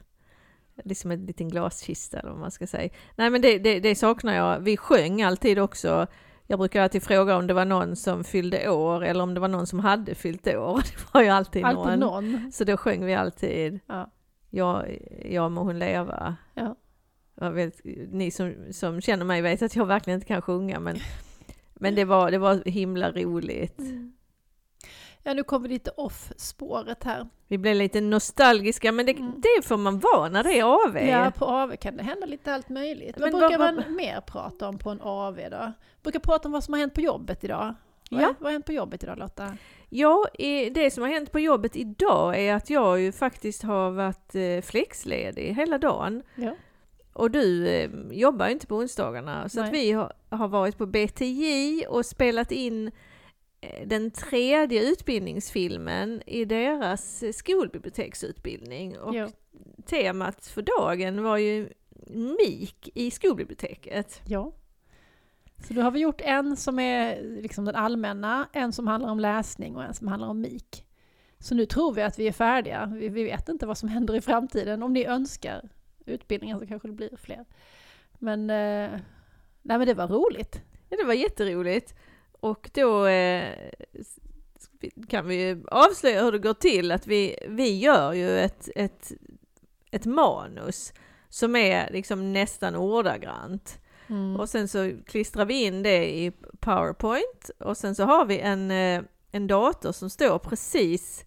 liksom 0.84 1.10
en 1.10 1.26
liten 1.26 1.48
glaskista 1.48 2.18
eller 2.18 2.30
vad 2.30 2.40
man 2.40 2.50
ska 2.50 2.66
säga. 2.66 2.90
Nej 3.16 3.30
men 3.30 3.40
det, 3.42 3.58
det, 3.58 3.80
det 3.80 3.94
saknar 3.94 4.34
jag. 4.34 4.60
Vi 4.60 4.76
sjöng 4.76 5.22
alltid 5.22 5.58
också. 5.58 6.06
Jag 6.52 6.58
brukar 6.58 6.82
alltid 6.82 7.02
fråga 7.02 7.36
om 7.36 7.46
det 7.46 7.54
var 7.54 7.64
någon 7.64 7.96
som 7.96 8.24
fyllde 8.24 8.68
år 8.68 9.04
eller 9.04 9.22
om 9.22 9.34
det 9.34 9.40
var 9.40 9.48
någon 9.48 9.66
som 9.66 9.78
hade 9.80 10.14
fyllt 10.14 10.46
år. 10.46 10.76
Det 10.96 11.14
var 11.14 11.22
ju 11.22 11.28
alltid, 11.28 11.64
Alltid 11.64 11.98
någon. 11.98 12.30
någon. 12.30 12.52
Så 12.52 12.64
då 12.64 12.76
sjöng 12.76 13.04
vi 13.04 13.14
alltid 13.14 13.80
Ja. 13.86 14.10
Jag, 14.50 14.98
jag 15.24 15.52
må 15.52 15.62
hon 15.62 15.78
leva. 15.78 16.36
Ja. 16.54 16.76
Jag 17.34 17.50
vet, 17.50 17.80
ni 18.12 18.30
som, 18.30 18.54
som 18.70 19.00
känner 19.00 19.24
mig 19.24 19.42
vet 19.42 19.62
att 19.62 19.76
jag 19.76 19.86
verkligen 19.86 20.16
inte 20.16 20.26
kan 20.26 20.42
sjunga 20.42 20.80
men, 20.80 20.96
men 21.74 21.94
det, 21.94 22.04
var, 22.04 22.30
det 22.30 22.38
var 22.38 22.62
himla 22.64 23.12
roligt. 23.12 23.80
Ja, 25.22 25.34
nu 25.34 25.42
kommer 25.44 25.68
vi 25.68 25.74
lite 25.74 25.90
off 25.90 26.32
spåret 26.36 27.04
här. 27.04 27.26
Vi 27.48 27.58
blev 27.58 27.76
lite 27.76 28.00
nostalgiska 28.00 28.92
men 28.92 29.06
det, 29.06 29.12
Mm. 29.12 29.32
det 29.40 29.62
får 29.66 29.76
man 29.76 29.98
vara 29.98 30.28
när 30.28 30.42
det 30.44 30.58
är 30.58 30.64
AV. 30.88 30.96
Ja, 30.98 31.32
på 31.38 31.44
AV 31.44 31.76
kan 31.76 31.96
det 31.96 32.02
hända 32.02 32.26
lite 32.26 32.54
allt 32.54 32.68
möjligt. 32.68 33.18
Men 33.18 33.32
vad 33.32 33.40
brukar 33.40 33.58
vad- 33.58 33.74
man 33.74 33.96
mer 33.96 34.20
prata 34.20 34.68
om 34.68 34.78
på 34.78 34.90
en 34.90 35.00
AV 35.00 35.40
då? 35.50 35.72
Brukar 36.02 36.20
prata 36.20 36.48
om 36.48 36.52
vad 36.52 36.64
som 36.64 36.74
har 36.74 36.78
hänt 36.80 36.94
på 36.94 37.00
jobbet 37.00 37.44
idag. 37.44 37.74
Vad, 38.10 38.22
Ja. 38.22 38.34
vad 38.38 38.46
har 38.46 38.52
hänt 38.52 38.66
på 38.66 38.72
jobbet 38.72 39.02
idag 39.02 39.18
Lotta? 39.18 39.56
Ja, 39.88 40.26
det 40.74 40.92
som 40.92 41.02
har 41.02 41.10
hänt 41.10 41.32
på 41.32 41.40
jobbet 41.40 41.76
idag 41.76 42.38
är 42.38 42.54
att 42.54 42.70
jag 42.70 43.00
ju 43.00 43.12
faktiskt 43.12 43.62
har 43.62 43.90
varit 43.90 44.34
eh, 44.34 44.60
flexledig 44.62 45.54
hela 45.54 45.78
dagen. 45.78 46.22
Ja. 46.34 46.50
Och 47.12 47.30
du 47.30 47.68
eh, 47.68 47.90
jobbar 48.10 48.46
ju 48.46 48.52
inte 48.52 48.66
på 48.66 48.76
onsdagarna 48.76 49.48
så 49.48 49.60
att 49.60 49.72
vi 49.72 49.92
har, 49.92 50.12
har 50.30 50.48
varit 50.48 50.78
på 50.78 50.86
BTJ 50.86 51.86
och 51.88 52.06
spelat 52.06 52.52
in 52.52 52.90
den 53.86 54.10
tredje 54.10 54.90
utbildningsfilmen 54.90 56.22
i 56.26 56.44
deras 56.44 57.22
eh, 57.22 57.32
skolbiblioteksutbildning. 57.32 58.98
Och 58.98 59.14
Ja. 59.14 59.28
temat 59.86 60.46
för 60.46 60.62
dagen 60.62 61.22
var 61.22 61.36
ju 61.36 61.68
MIK 62.10 62.88
i 62.94 63.10
skolbiblioteket. 63.10 64.20
ja. 64.28 64.52
Så 65.68 65.74
då 65.74 65.80
har 65.82 65.90
vi 65.90 66.00
gjort 66.00 66.20
en 66.20 66.56
som 66.56 66.78
är 66.78 67.22
liksom 67.42 67.64
den 67.64 67.74
allmänna, 67.74 68.48
en 68.52 68.72
som 68.72 68.86
handlar 68.86 69.10
om 69.10 69.20
läsning 69.20 69.76
och 69.76 69.84
en 69.84 69.94
som 69.94 70.08
handlar 70.08 70.28
om 70.28 70.40
MIK. 70.40 70.86
Så 71.38 71.54
nu 71.54 71.66
tror 71.66 71.92
vi 71.94 72.02
att 72.02 72.18
vi 72.18 72.28
är 72.28 72.32
färdiga. 72.32 72.86
Vi, 72.86 73.08
vi 73.08 73.24
vet 73.24 73.48
inte 73.48 73.66
vad 73.66 73.78
som 73.78 73.88
händer 73.88 74.14
i 74.14 74.20
framtiden. 74.20 74.82
Om 74.82 74.92
ni 74.92 75.04
önskar 75.04 75.68
utbildningar 76.06 76.58
så 76.58 76.66
kanske 76.66 76.88
det 76.88 76.92
blir 76.94 77.16
fler. 77.16 77.44
Men, 78.18 78.40
eh, 78.50 78.90
nej, 79.62 79.78
men 79.78 79.86
det 79.86 79.94
var 79.94 80.08
roligt. 80.08 80.60
Ja, 80.88 80.96
det 80.96 81.04
var 81.04 81.14
jätteroligt. 81.14 81.94
Och 82.42 82.70
då 82.74 83.06
eh, 83.06 83.54
kan 85.08 85.28
vi 85.28 85.48
ju 85.48 85.64
avslöja 85.70 86.24
hur 86.24 86.32
det 86.32 86.38
går 86.38 86.54
till 86.54 86.92
att 86.92 87.06
vi, 87.06 87.36
vi 87.48 87.78
gör 87.78 88.12
ju 88.12 88.38
ett, 88.38 88.68
ett, 88.76 89.12
ett 89.90 90.06
manus 90.06 90.92
som 91.28 91.56
är 91.56 91.90
liksom 91.92 92.32
nästan 92.32 92.76
ordagrant. 92.76 93.78
Mm. 94.06 94.36
Och 94.36 94.48
sen 94.48 94.68
så 94.68 94.92
klistrar 95.06 95.44
vi 95.44 95.64
in 95.64 95.82
det 95.82 96.18
i 96.18 96.32
PowerPoint 96.60 97.50
och 97.58 97.76
sen 97.76 97.94
så 97.94 98.04
har 98.04 98.26
vi 98.26 98.38
en, 98.38 98.70
eh, 98.70 99.02
en 99.30 99.46
dator 99.46 99.92
som 99.92 100.10
står 100.10 100.38
precis 100.38 101.24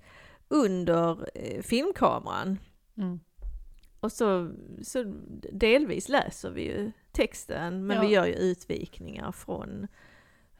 under 0.47 1.29
eh, 1.35 1.61
filmkameran. 1.61 2.59
Mm. 2.97 3.19
Och 3.99 4.11
så, 4.11 4.51
så 4.81 5.03
delvis 5.51 6.09
läser 6.09 6.51
vi 6.51 6.61
ju 6.61 6.91
texten 7.11 7.87
men 7.87 7.97
Ja. 7.97 8.03
vi 8.03 8.13
gör 8.13 8.25
ju 8.25 8.33
utvikningar 8.33 9.31
från, 9.31 9.87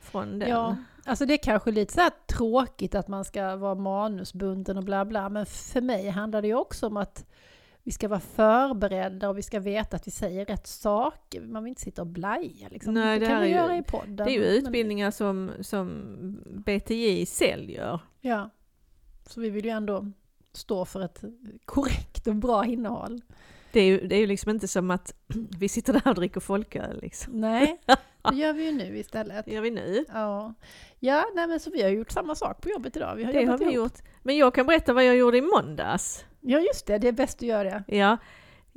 från 0.06 0.40
den. 0.40 0.50
Ja, 0.50 0.76
alltså 1.06 1.26
det 1.26 1.34
är 1.34 1.38
kanske 1.44 1.72
lite 1.72 1.94
så 1.94 2.10
tråkigt 2.28 2.96
att 2.96 3.08
man 3.08 3.26
ska 3.26 3.56
vara 3.56 3.76
manusbunden 3.76 4.78
och 4.78 4.84
bla 4.84 5.06
bla, 5.06 5.30
men 5.30 5.46
för 5.46 5.82
mig 5.82 6.10
handlar 6.10 6.42
det 6.42 6.48
ju 6.48 6.56
också 6.56 6.88
om 6.88 6.98
att 6.98 7.26
vi 7.84 7.92
ska 7.92 8.08
vara 8.08 8.20
förberedda 8.20 9.30
och 9.30 9.38
vi 9.38 9.42
ska 9.44 9.60
veta 9.60 9.96
att 9.96 10.08
vi 10.08 10.12
säger 10.12 10.46
rätt 10.46 10.68
saker. 10.68 11.42
Man 11.42 11.64
vill 11.64 11.70
inte 11.70 11.82
sitta 11.82 12.02
och 12.02 12.08
blaja 12.08 12.68
liksom. 12.72 12.94
Nej, 12.94 13.20
det, 13.20 13.26
det 13.26 13.32
kan 13.32 13.42
vi 13.42 13.48
ju- 13.48 13.54
göra 13.54 13.78
i 13.78 13.84
podden. 13.84 14.16
Det 14.16 14.24
är 14.24 14.30
ju 14.30 14.40
men- 14.40 14.50
utbildningar 14.50 15.12
som, 15.12 15.52
som 15.62 16.02
BTJ 16.66 17.26
säljer. 17.26 18.00
Ja, 18.22 18.50
så 19.28 19.42
vi 19.42 19.50
vill 19.50 19.66
ju 19.66 19.72
ändå 19.72 20.12
stå 20.54 20.86
för 20.86 21.02
ett 21.02 21.24
korrekt 21.66 22.28
och 22.28 22.36
bra 22.36 22.66
innehåll. 22.66 23.22
Det 23.76 23.80
är 23.82 23.86
ju, 23.86 24.08
det 24.08 24.16
är 24.16 24.20
ju 24.20 24.28
liksom 24.28 24.50
inte 24.52 24.68
som 24.68 24.92
att 24.92 25.14
vi 25.60 25.70
sitter 25.70 25.94
där 25.94 26.08
och 26.08 26.16
dricker 26.16 26.40
folköl 26.40 27.00
liksom. 27.02 27.42
Nej, 27.42 27.78
det 28.30 28.36
gör 28.36 28.54
vi 28.54 28.66
ju 28.66 28.72
nu 28.72 28.98
istället. 28.98 29.46
Det 29.46 29.52
gör 29.54 29.62
vi 29.62 29.72
nu. 29.72 30.06
Ja, 30.14 30.54
ja 31.00 31.26
nej, 31.36 31.48
men 31.48 31.60
så 31.60 31.72
vi 31.72 31.82
har 31.84 31.90
gjort 31.90 32.12
samma 32.12 32.36
sak 32.36 32.62
på 32.62 32.70
jobbet 32.70 32.96
idag. 32.98 33.16
Vi 33.16 33.24
har 33.24 33.34
Det 33.34 33.46
har 33.46 33.58
vi 33.58 33.64
ihop. 33.64 33.76
gjort. 33.76 33.94
Men 34.24 34.38
jag 34.38 34.54
kan 34.56 34.66
berätta 34.66 34.94
vad 34.94 35.06
jag 35.06 35.16
gjorde 35.16 35.38
i 35.38 35.42
måndags. 35.42 36.26
Ja, 36.42 36.60
just 36.60 36.88
det. 36.88 36.98
Det 36.98 37.08
är 37.08 37.12
bäst 37.12 37.40
du 37.40 37.46
gör 37.46 37.64
det. 37.66 37.84
Ja, 37.88 38.18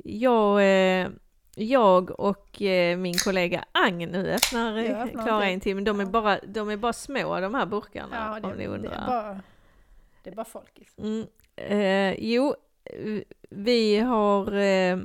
jag, 0.03 0.59
eh, 0.61 1.07
jag 1.55 2.19
och 2.19 2.61
eh, 2.61 2.97
min 2.97 3.13
kollega 3.17 3.65
Agn 3.71 4.09
nu 4.11 4.31
öppnar 4.33 4.77
eh, 4.77 5.07
Klara 5.23 5.45
en 5.49 5.59
till, 5.59 5.75
men 5.75 5.83
de 5.83 5.99
är, 5.99 6.03
Ja. 6.03 6.09
bara, 6.09 6.39
de 6.47 6.69
är 6.69 6.77
bara 6.77 6.93
små 6.93 7.39
de 7.39 7.55
här 7.55 7.65
burkarna 7.65 8.39
Ja, 8.43 8.49
om 8.49 8.57
ni 8.57 8.63
det, 8.63 8.69
det, 8.69 8.75
undrar. 8.75 8.91
är 8.91 9.07
bara, 9.07 9.41
det 10.23 10.29
är 10.29 10.35
bara 10.35 10.45
folkis. 10.45 10.95
Mm, 10.97 11.25
eh, 11.55 12.15
jo, 12.19 12.55
vi 13.49 13.97
har 13.97 14.53
eh, 14.53 14.99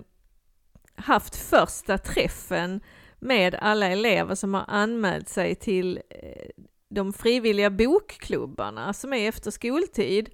haft 0.94 1.36
första 1.36 1.98
träffen 1.98 2.80
med 3.18 3.54
alla 3.54 3.86
elever 3.86 4.34
som 4.34 4.54
har 4.54 4.64
anmält 4.68 5.28
sig 5.28 5.54
till 5.54 6.00
eh, 6.10 6.48
de 6.88 7.12
frivilliga 7.12 7.70
bokklubbarna 7.70 8.92
som 8.92 9.12
är 9.12 9.28
efter 9.28 9.50
skoltid. 9.50 10.30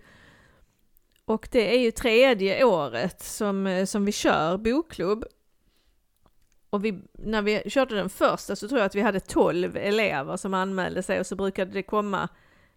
Och 1.24 1.48
det 1.52 1.74
är 1.74 1.78
ju 1.78 1.90
tredje 1.90 2.64
året 2.64 3.22
som, 3.22 3.66
eh, 3.66 3.84
som 3.84 4.04
vi 4.04 4.12
kör 4.12 4.58
bokklubb. 4.58 5.24
Och 6.70 6.84
vi, 6.84 7.02
när 7.12 7.42
vi 7.42 7.70
körde 7.70 7.94
den 7.94 8.10
första 8.10 8.56
så 8.56 8.68
tror 8.68 8.78
jag 8.78 8.86
att 8.86 8.94
vi 8.94 9.00
hade 9.00 9.20
12 9.20 9.76
elever 9.76 10.36
som 10.36 10.54
anmälde 10.54 11.02
sig 11.02 11.20
och 11.20 11.26
så 11.26 11.36
brukade 11.36 11.72
det 11.72 11.82
komma 11.82 12.28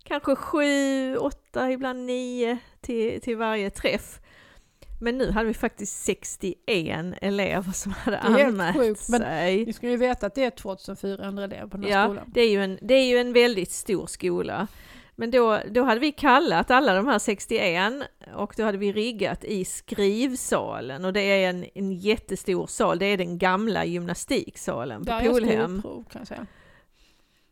kanske 0.04 0.36
sju, 0.36 1.18
åtta, 1.18 1.72
ibland 1.72 2.06
nio 2.06 2.58
till, 2.82 3.22
till 3.22 3.38
varje 3.38 3.70
träff. 3.70 4.20
Men 5.04 5.18
nu 5.18 5.32
hade 5.32 5.47
vi 5.47 5.54
faktiskt 5.54 6.04
61 6.04 7.16
elever 7.22 7.72
som 7.72 7.91
hade 7.91 8.20
anmält 8.20 8.78
sjukt, 8.78 8.99
sig. 8.99 9.66
Ni 9.66 9.74
ska 9.74 9.89
ju 9.89 9.97
veta 9.97 10.26
att 10.28 10.36
det 10.36 10.43
är 10.43 10.49
2400 10.49 11.43
elever 11.43 11.68
på 11.68 11.78
den 11.78 11.84
här 11.84 11.91
Ja, 11.91 12.06
skolan. 12.06 12.32
det 12.34 12.41
är, 12.41 12.49
ju 12.49 12.64
en, 12.64 12.80
det 12.82 12.93
är 12.93 13.06
ju 13.06 13.18
en 13.18 13.34
väldigt 13.34 13.72
stor 13.72 14.08
skola. 14.08 14.68
Men 15.16 15.32
då, 15.32 15.60
då 15.72 15.84
hade 15.84 15.99
vi 15.99 16.12
kallat 16.12 16.72
alla 16.72 16.95
de 16.95 17.08
här 17.08 17.20
61 17.20 17.93
och 18.36 18.54
då 18.58 18.64
hade 18.64 18.78
vi 18.78 18.91
riggat 18.91 19.43
i 19.43 19.66
skrivsalen 19.66 21.06
och 21.06 21.14
det 21.14 21.22
är 21.22 21.49
en, 21.49 21.66
en 21.76 21.91
jättestor 21.93 22.68
sal, 22.68 22.99
det 22.99 23.06
är 23.06 23.18
den 23.18 23.38
gamla 23.38 23.86
gymnastiksalen 23.86 25.06
på 25.06 25.20
Polhem. 25.26 25.82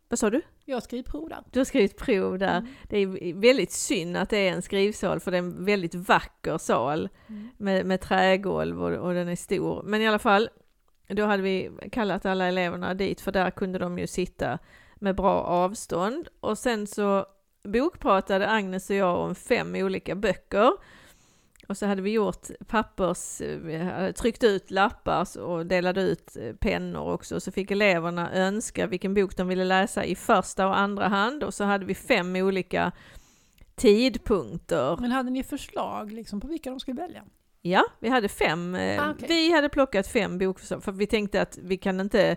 Vad 0.10 0.20
sa 0.20 0.30
du? 0.30 0.42
Jag 0.72 0.84
skriver 0.84 1.04
prov 1.04 1.30
där. 1.30 1.44
Du 1.52 1.60
har 1.60 1.66
skrivit 1.66 1.98
prov 1.98 2.38
där. 2.40 2.58
Mm. 2.58 2.72
Det 2.90 2.98
är 2.98 3.34
väldigt 3.42 3.72
synd 3.72 4.18
att 4.18 4.30
det 4.30 4.38
är 4.38 4.54
en 4.54 4.62
skrivsal 4.62 5.20
för 5.20 5.32
det 5.32 5.38
är 5.38 5.40
en 5.40 5.66
väldigt 5.66 5.96
vacker 5.96 6.58
sal 6.58 7.10
Mm. 7.28 7.50
med, 7.58 7.86
med 7.86 8.02
trägolv 8.02 8.84
och, 8.84 9.08
och 9.08 9.14
den 9.14 9.28
är 9.28 9.36
stor. 9.36 9.84
Men 9.84 10.02
i 10.02 10.08
alla 10.08 10.20
fall, 10.20 10.50
då 11.08 11.26
hade 11.26 11.44
vi 11.44 11.72
kallat 11.92 12.26
alla 12.26 12.46
eleverna 12.48 12.94
dit 12.94 13.22
för 13.22 13.32
där 13.32 13.52
kunde 13.52 13.80
de 13.80 14.00
ju 14.00 14.08
sitta 14.08 14.60
med 14.96 15.16
bra 15.16 15.44
avstånd. 15.44 16.28
Och 16.40 16.58
sen 16.58 16.88
så 16.88 17.26
bokpratade 17.64 18.50
Agnes 18.50 18.90
och 18.90 18.96
jag 18.96 19.20
om 19.20 19.36
fem 19.36 19.76
olika 19.76 20.16
böcker. 20.16 20.72
Och 21.72 21.78
så 21.78 21.86
hade 21.86 22.02
vi 22.02 22.12
gjort 22.12 22.48
pappers, 22.68 23.42
hade 23.96 24.14
tryckt 24.14 24.44
ut 24.44 24.72
lappar 24.72 25.40
och 25.42 25.66
delade 25.66 26.02
ut 26.02 26.38
eh, 26.38 26.54
pennor 26.56 27.14
också. 27.14 27.40
Så 27.40 27.52
fick 27.52 27.72
eleverna 27.72 28.34
önska 28.34 28.88
vilken 28.88 29.14
bok 29.14 29.38
de 29.38 29.48
ville 29.48 29.64
läsa 29.64 30.06
i 30.06 30.16
första 30.16 30.68
och 30.68 30.78
andra 30.78 31.08
hand. 31.08 31.44
Och 31.44 31.54
så 31.54 31.64
hade 31.64 31.86
vi 31.86 31.96
fem 31.96 32.36
olika 32.36 32.92
tidpunkter. 33.76 34.98
Men 35.02 35.12
hade 35.12 35.30
ni 35.30 35.44
förslag 35.44 36.12
liksom 36.12 36.42
på 36.42 36.48
vilka 36.48 36.70
de 36.70 36.80
skulle 36.80 37.02
välja? 37.02 37.24
Ja, 37.62 37.84
vi 38.00 38.10
hade 38.10 38.28
fem. 38.30 38.76
eh, 38.76 39.08
Ah, 39.08 39.12
okej. 39.12 39.28
Vi 39.28 39.52
hade 39.54 39.70
plockat 39.70 40.08
fem 40.08 40.38
bokförslag 40.38 40.84
för 40.84 40.92
vi 40.92 41.08
tänkte 41.08 41.42
att 41.42 41.58
vi 41.62 41.78
kan 41.78 42.00
inte 42.00 42.36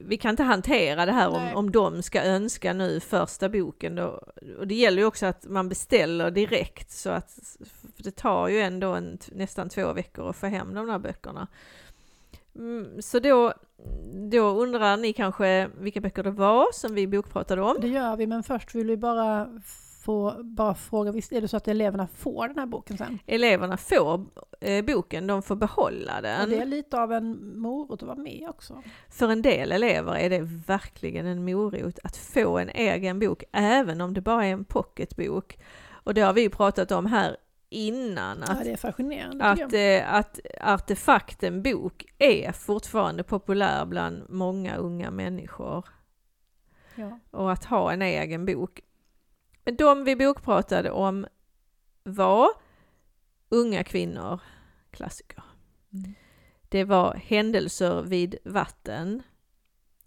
vi 0.00 0.16
kan 0.16 0.30
inte 0.30 0.42
hantera 0.42 1.06
det 1.06 1.12
här 1.12 1.28
om, 1.28 1.42
Nej. 1.42 1.54
om 1.54 1.70
de 1.70 2.02
ska 2.02 2.22
önska 2.22 2.72
nu 2.72 3.00
första 3.00 3.48
boken. 3.48 3.94
Då. 3.94 4.22
Och 4.58 4.66
det 4.66 4.74
gäller 4.74 4.98
ju 4.98 5.06
också 5.06 5.26
att 5.26 5.46
man 5.46 5.68
beställer 5.68 6.30
direkt 6.30 6.90
så 6.90 7.10
att 7.10 7.38
det 7.96 8.10
tar 8.10 8.48
ju 8.48 8.60
ändå 8.60 8.94
en, 8.94 9.18
nästan 9.32 9.68
två 9.68 9.92
veckor 9.92 10.30
att 10.30 10.36
få 10.36 10.46
hem 10.46 10.74
de 10.74 10.86
där 10.86 10.98
böckerna. 10.98 11.48
Mm, 12.54 13.02
så 13.02 13.18
då, 13.18 13.52
då 14.30 14.48
undrar 14.48 14.96
ni 14.96 15.12
kanske 15.12 15.68
vilka 15.78 16.00
böcker 16.00 16.22
det 16.22 16.30
var 16.30 16.66
som 16.72 16.94
vi 16.94 17.06
bokpratade 17.06 17.62
om? 17.62 17.76
Det 17.80 17.88
gör 17.88 18.16
vi, 18.16 18.26
men 18.26 18.42
först 18.42 18.74
vill 18.74 18.86
vi 18.86 18.96
bara 18.96 19.60
få 20.04 20.42
bara 20.42 20.74
fråga, 20.74 21.12
visst 21.12 21.32
är 21.32 21.40
det 21.40 21.48
så 21.48 21.56
att 21.56 21.68
eleverna 21.68 22.06
får 22.06 22.48
den 22.48 22.58
här 22.58 22.66
boken 22.66 22.98
sen? 22.98 23.18
Eleverna 23.26 23.76
får 23.76 24.26
eh, 24.60 24.84
boken, 24.84 25.26
de 25.26 25.42
får 25.42 25.56
behålla 25.56 26.20
den. 26.20 26.42
Och 26.42 26.48
det 26.48 26.58
är 26.58 26.64
lite 26.64 27.00
av 27.00 27.12
en 27.12 27.58
morot 27.58 28.02
att 28.02 28.08
vara 28.08 28.18
med 28.18 28.46
också. 28.48 28.82
För 29.08 29.28
en 29.28 29.42
del 29.42 29.72
elever 29.72 30.14
är 30.14 30.30
det 30.30 30.40
verkligen 30.66 31.26
en 31.26 31.44
morot 31.44 31.98
att 32.04 32.16
få 32.16 32.58
en 32.58 32.68
egen 32.68 33.18
bok, 33.18 33.44
även 33.52 34.00
om 34.00 34.14
det 34.14 34.20
bara 34.20 34.46
är 34.46 34.52
en 34.52 34.64
pocketbok. 34.64 35.58
Och 35.90 36.14
det 36.14 36.20
har 36.20 36.32
vi 36.32 36.48
pratat 36.48 36.90
om 36.90 37.06
här 37.06 37.36
innan. 37.68 38.42
Att, 38.42 38.48
ja, 38.48 38.64
det 38.64 38.72
är 38.72 38.76
fascinerande. 38.76 39.44
att, 39.44 39.72
eh, 39.72 40.14
att 40.14 40.40
artefakten 40.60 41.62
bok 41.62 42.04
är 42.18 42.52
fortfarande 42.52 43.22
populär 43.22 43.86
bland 43.86 44.22
många 44.28 44.76
unga 44.76 45.10
människor. 45.10 45.84
Ja. 46.94 47.18
Och 47.30 47.52
att 47.52 47.64
ha 47.64 47.92
en 47.92 48.02
egen 48.02 48.46
bok. 48.46 48.80
Men 49.64 49.76
de 49.76 50.04
vi 50.04 50.16
bokpratade 50.16 50.90
om 50.90 51.26
var 52.02 52.48
unga 53.48 53.84
kvinnor, 53.84 54.40
klassiker. 54.90 55.42
Mm. 55.92 56.14
Det 56.68 56.84
var 56.84 57.14
Händelser 57.14 58.02
vid 58.02 58.36
vatten, 58.44 59.22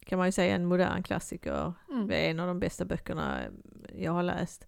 kan 0.06 0.18
man 0.18 0.28
ju 0.28 0.32
säga 0.32 0.56
en 0.56 0.66
modern 0.66 1.04
klassiker. 1.04 1.74
Mm. 1.90 2.08
Det 2.08 2.16
är 2.16 2.30
en 2.32 2.40
av 2.40 2.48
de 2.48 2.60
bästa 2.60 2.86
böckerna 2.86 3.42
jag 3.96 4.12
har 4.12 4.24
läst. 4.24 4.68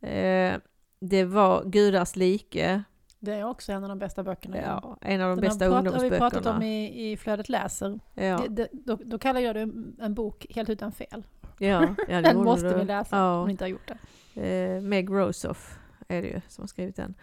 Eh, 0.00 0.54
det 1.00 1.24
var 1.24 1.64
Gudars 1.64 2.16
like, 2.16 2.82
Det 3.18 3.32
är 3.32 3.44
också 3.44 3.72
en 3.72 3.82
av 3.82 3.88
de 3.88 3.98
bästa 3.98 4.22
böckerna. 4.22 4.56
ja, 4.56 4.96
en 5.00 5.20
av 5.20 5.28
de 5.28 5.40
Den 5.40 5.48
bästa 5.48 5.64
har, 5.64 5.70
prat, 5.70 5.76
har 5.76 5.82
vi 5.82 5.88
ungdomsböckerna. 6.06 6.30
pratat 6.30 6.56
om 6.56 6.62
i, 6.62 7.12
i 7.12 7.16
Flödet 7.16 7.48
läser. 7.48 8.00
Ja, 8.14 8.38
Det, 8.38 8.48
det, 8.48 8.68
då, 8.72 8.98
då 9.04 9.18
kallar 9.18 9.40
jag 9.40 9.54
det 9.54 9.60
en 10.00 10.14
bok 10.14 10.46
helt 10.50 10.70
utan 10.70 10.92
fel. 10.92 11.22
Ja, 11.58 11.94
ja, 12.08 12.16
det 12.16 12.22
Den 12.22 12.36
måste 12.44 12.74
vi 12.74 12.84
läsa 12.84 13.16
om 13.16 13.38
Ja. 13.40 13.44
ni 13.46 13.50
inte 13.50 13.64
har 13.64 13.68
gjort 13.68 13.90
det. 14.34 14.46
Eh, 14.46 14.80
Meg 14.80 15.10
Rosoff 15.10 15.78
är 16.08 16.22
det 16.22 16.28
ju 16.28 16.40
som 16.48 16.62
har 16.62 16.66
skrivit 16.66 16.96
den. 16.96 17.14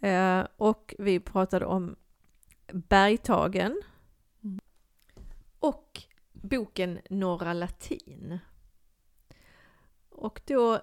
Eh, 0.00 0.46
och 0.56 0.94
vi 0.98 1.20
pratade 1.20 1.66
om 1.66 1.96
Bergtagen. 2.72 3.80
Mm. 4.44 4.60
Och 5.58 6.02
boken 6.32 6.98
Norra 7.10 7.52
Latin. 7.52 8.38
Och 10.10 10.40
då, 10.46 10.80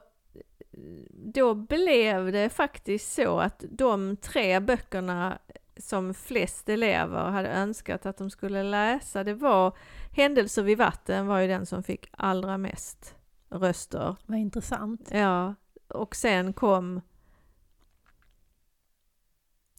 då 1.10 1.54
blev 1.54 2.32
det 2.32 2.50
faktiskt 2.50 3.14
så 3.14 3.40
att 3.40 3.64
de 3.70 4.18
tre 4.18 4.60
böckerna 4.60 5.40
som 5.78 6.14
flest 6.14 6.70
elever 6.70 7.30
hade 7.32 7.50
önskat 7.50 8.06
att 8.06 8.18
de 8.18 8.30
skulle 8.30 8.64
läsa, 8.64 9.24
det 9.24 9.34
var 9.34 9.78
Händelser 10.12 10.64
vid 10.64 10.78
vatten 10.78 11.28
var 11.28 11.40
ju 11.40 11.48
den 11.48 11.66
som 11.66 11.84
fick 11.84 12.08
allra 12.12 12.58
mest 12.58 13.16
röster. 13.50 14.16
Vad 14.26 14.38
intressant. 14.40 15.10
Ja, 15.14 15.56
och 15.88 16.16
sen 16.16 16.54
kom 16.54 17.02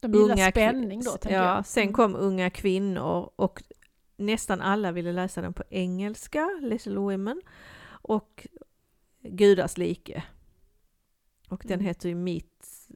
De 0.00 0.12
gillar 0.12 0.34
unga 0.34 0.50
spänning 0.50 1.02
då, 1.04 1.10
tänker 1.10 1.38
ja, 1.38 1.54
jag. 1.56 1.66
sen 1.66 1.82
Mm. 1.82 1.92
kom 1.94 2.16
Unga 2.16 2.50
kvinnor 2.50 3.30
och 3.36 3.62
nästan 4.16 4.60
alla 4.60 4.92
ville 4.92 5.12
läsa 5.12 5.40
den 5.40 5.52
på 5.52 5.62
engelska, 5.70 6.58
Little 6.62 6.96
Women, 6.98 7.40
och 7.88 8.46
Gudars 9.22 9.76
like. 9.78 10.22
Och 11.48 11.62
den 11.64 11.72
Mm. 11.74 11.86
heter 11.86 12.08
ju 12.08 12.14
Meet 12.14 12.88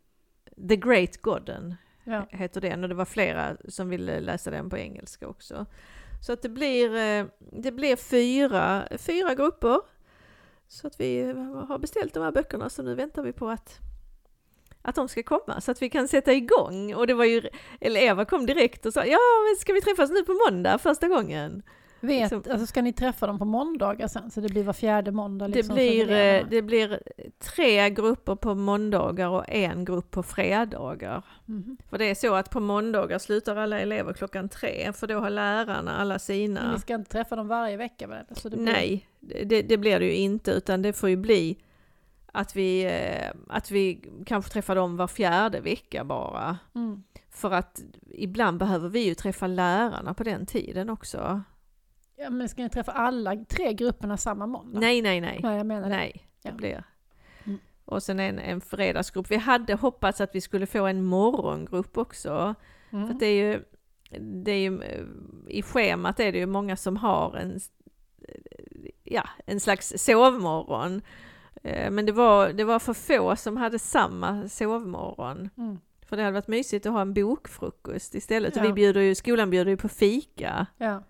The 0.68 0.76
Great 0.76 1.16
Godden, 1.16 1.74
Ja. 2.05 2.26
heter 2.30 2.61
den, 2.61 2.82
och 2.82 2.88
det 2.88 2.94
var 2.94 3.05
flera 3.05 3.57
som 3.68 3.88
ville 3.88 4.20
läsa 4.20 4.51
den 4.51 4.70
på 4.70 4.78
engelska 4.78 5.28
också. 5.28 5.66
Så 6.20 6.32
att 6.32 6.42
det 6.42 6.48
blir, 6.48 6.96
eh, 6.96 7.26
det 7.38 7.72
blir 7.72 7.96
fyra, 7.96 8.88
fyra 8.98 9.34
grupper. 9.34 9.80
Så 10.68 10.86
att 10.86 11.01
vi 11.01 11.32
har 11.68 11.78
beställt 11.78 12.14
de 12.14 12.22
här 12.22 12.32
böckerna, 12.32 12.68
så 12.70 12.82
nu 12.82 12.94
väntar 12.94 13.22
vi 13.22 13.32
på 13.32 13.48
att, 13.48 13.78
att 14.82 14.94
de 14.94 15.09
ska 15.09 15.22
komma, 15.22 15.61
så 15.61 15.70
att 15.70 15.82
vi 15.82 15.90
kan 15.90 16.09
sätta 16.09 16.32
igång. 16.32 16.94
Och 16.94 17.07
det 17.07 17.14
var 17.14 17.24
ju, 17.24 17.42
eller 17.80 18.01
Eva 18.01 18.24
kom 18.24 18.46
direkt 18.46 18.86
och 18.86 18.92
sa, 18.92 19.05
ja 19.05 19.18
men 19.48 19.61
ska 19.61 19.72
vi 19.72 19.80
träffas 19.80 20.11
nu 20.11 20.22
på 20.22 20.32
måndag 20.32 20.78
första 20.78 21.09
gången? 21.09 21.62
Vet, 22.01 22.32
Liksom- 22.32 22.53
alltså 22.53 22.66
ska 22.66 22.82
ni 22.82 22.92
träffa 22.92 23.26
dem 23.26 23.38
på 23.38 23.44
måndagar 23.44 24.09
sen? 24.09 24.30
Så 24.30 24.40
det 24.40 24.48
blir 24.48 24.64
var 24.64 24.72
fjärde 24.72 25.12
måndag? 25.12 25.46
Liksom, 25.46 25.76
det, 25.76 26.07
blir, 26.07 26.11
eh, 26.11 26.46
det 26.51 26.62
blir 26.62 27.01
tre 27.38 27.90
grupper 27.90 28.34
på 28.34 28.55
måndagar 28.55 29.28
och 29.28 29.44
en 29.48 29.84
grupp 29.84 30.11
på 30.11 30.22
fredagar. 30.22 31.22
Mhm. 31.44 31.76
För 31.90 31.98
det 31.98 32.05
är 32.05 32.14
så 32.14 32.34
att 32.34 32.51
på 32.51 32.61
måndagar 32.61 33.18
slutar 33.18 33.57
alla 33.57 33.80
elever 33.80 34.12
klockan 34.12 34.48
tre, 34.48 34.92
för 34.92 35.07
då 35.07 35.18
har 35.18 35.30
lärarna 35.30 35.96
alla 35.96 36.14
Men 36.14 36.20
sina... 36.20 36.72
ni 36.72 36.78
ska 36.78 36.94
inte 36.94 37.11
träffa 37.11 37.36
dem 37.36 37.48
varje 37.48 37.76
vecka 37.76 38.07
väl? 38.07 38.24
Så 38.30 38.48
det 38.48 38.57
blir... 38.57 38.72
Nej, 38.72 39.07
det, 39.20 39.62
det 39.62 39.76
blir 39.76 40.01
det 40.01 40.07
ju 40.07 40.14
inte, 40.14 40.51
utan 40.51 40.82
det 40.82 40.92
får 40.92 41.09
ju 41.09 41.16
bli 41.16 41.59
att 42.32 42.57
vi, 42.57 42.84
eh, 42.84 43.30
att 43.48 43.70
vi 43.70 44.05
kanske 44.26 44.51
träffar 44.53 44.74
dem 44.74 44.96
var 44.96 45.07
fjärde 45.07 45.61
vecka 45.61 46.05
bara. 46.05 46.59
Mm. 46.74 47.03
För 47.30 47.51
att 47.51 47.82
ibland 48.11 48.59
behöver 48.59 48.88
vi 48.88 49.01
ju 49.01 49.14
träffa 49.14 49.46
lärarna 49.46 50.14
på 50.14 50.24
den 50.24 50.46
tiden 50.46 50.90
också. 50.90 51.42
Ja, 52.23 52.31
men 52.31 52.49
ska 52.49 52.62
ni 52.62 52.71
träffa 52.71 52.93
alla 52.93 53.37
tre 53.49 53.73
grupperna 53.75 54.16
samma 54.16 54.47
måndag? 54.47 54.81
Nej, 54.81 55.03
nej, 55.03 55.21
nej. 55.21 55.41
Nej, 55.43 55.57
jag 55.57 55.66
menar 55.66 55.89
det. 55.89 55.97
Nej, 55.97 56.27
det 56.43 56.49
Ja. 56.49 56.55
blir. 56.55 56.85
Mm. 57.45 57.59
Och 57.85 58.03
sen 58.03 58.21
en, 58.21 58.39
en 58.39 58.61
fredagsgrupp. 58.61 59.31
Vi 59.31 59.37
hade 59.37 59.75
hoppats 59.75 60.21
att 60.21 60.35
vi 60.35 60.41
skulle 60.41 60.66
få 60.66 60.87
en 60.87 61.05
morgongrupp 61.05 61.99
också. 61.99 62.55
Mm. 62.91 63.07
För 63.07 63.14
det 63.14 63.27
är 63.27 63.43
ju, 63.53 63.62
det 64.21 64.51
är 64.53 64.59
ju, 64.71 64.83
eh, 64.83 65.05
i 65.49 65.62
schemat 65.62 66.21
är 66.21 66.33
det 66.33 66.39
ju 66.39 66.47
många 66.47 66.77
som 66.77 66.97
har 66.97 67.37
en, 67.37 67.57
s- 67.57 67.71
ja, 69.05 69.29
en 69.47 69.61
slags 69.61 69.93
sovmorgon. 70.05 71.03
Eh, 71.62 71.91
Men 71.91 72.07
det 72.07 72.12
var, 72.12 72.49
det 72.53 72.64
var 72.64 72.79
för 72.79 72.95
få 72.95 73.37
som 73.37 73.57
hade 73.57 73.79
samma 73.79 74.49
sovmorgon. 74.49 75.51
Mm. 75.57 75.79
För 76.07 76.16
det 76.16 76.23
hade 76.23 76.33
varit 76.35 76.49
mysigt 76.49 76.87
att 76.87 76.93
ha 76.93 77.01
en 77.01 77.14
bokfrukost 77.14 78.14
istället. 78.14 78.57
Och 78.57 78.62
Ja. 78.62 78.66
vi 78.66 78.73
bjuder 78.73 79.01
ju, 79.01 79.14
skolan 79.14 79.51
bjuder 79.51 79.71
ju 79.71 79.77
på 79.77 79.89
fika. 79.89 80.66
Ja. 80.77 81.03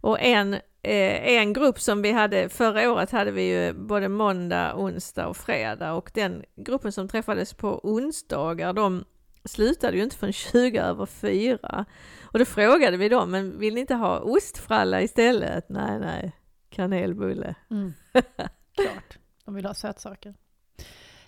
Och 0.00 0.20
en, 0.20 0.54
eh, 0.54 1.38
en 1.38 1.52
grupp 1.52 1.80
som 1.80 2.02
vi 2.02 2.12
hade, 2.12 2.48
förra 2.48 2.92
året 2.92 3.10
hade 3.10 3.30
vi 3.30 3.42
ju 3.42 3.72
både 3.72 4.08
måndag, 4.08 4.74
onsdag 4.76 5.26
och 5.26 5.36
fredag. 5.36 5.92
Och 5.92 6.10
den 6.14 6.44
gruppen 6.56 6.92
som 6.92 7.08
träffades 7.08 7.54
på 7.54 7.80
onsdagar, 7.82 8.72
de 8.72 9.04
slutade 9.44 9.96
ju 9.96 10.02
inte 10.02 10.16
förrän 10.16 10.32
20 10.32 10.78
över 10.78 11.06
fyra. 11.06 11.84
Och 12.22 12.38
då 12.38 12.44
frågade 12.44 12.96
vi 12.96 13.08
dem, 13.08 13.30
men 13.30 13.58
vill 13.58 13.74
ni 13.74 13.80
inte 13.80 13.94
ha 13.94 14.18
ostfralla 14.18 15.02
istället? 15.02 15.68
Nej, 15.68 16.00
nej, 16.00 16.32
kanelbulle. 16.70 17.54
Mm. 17.70 17.92
Klart, 18.74 19.18
de 19.44 19.54
vill 19.54 19.66
ha 19.66 19.74
sötsaker. 19.74 20.34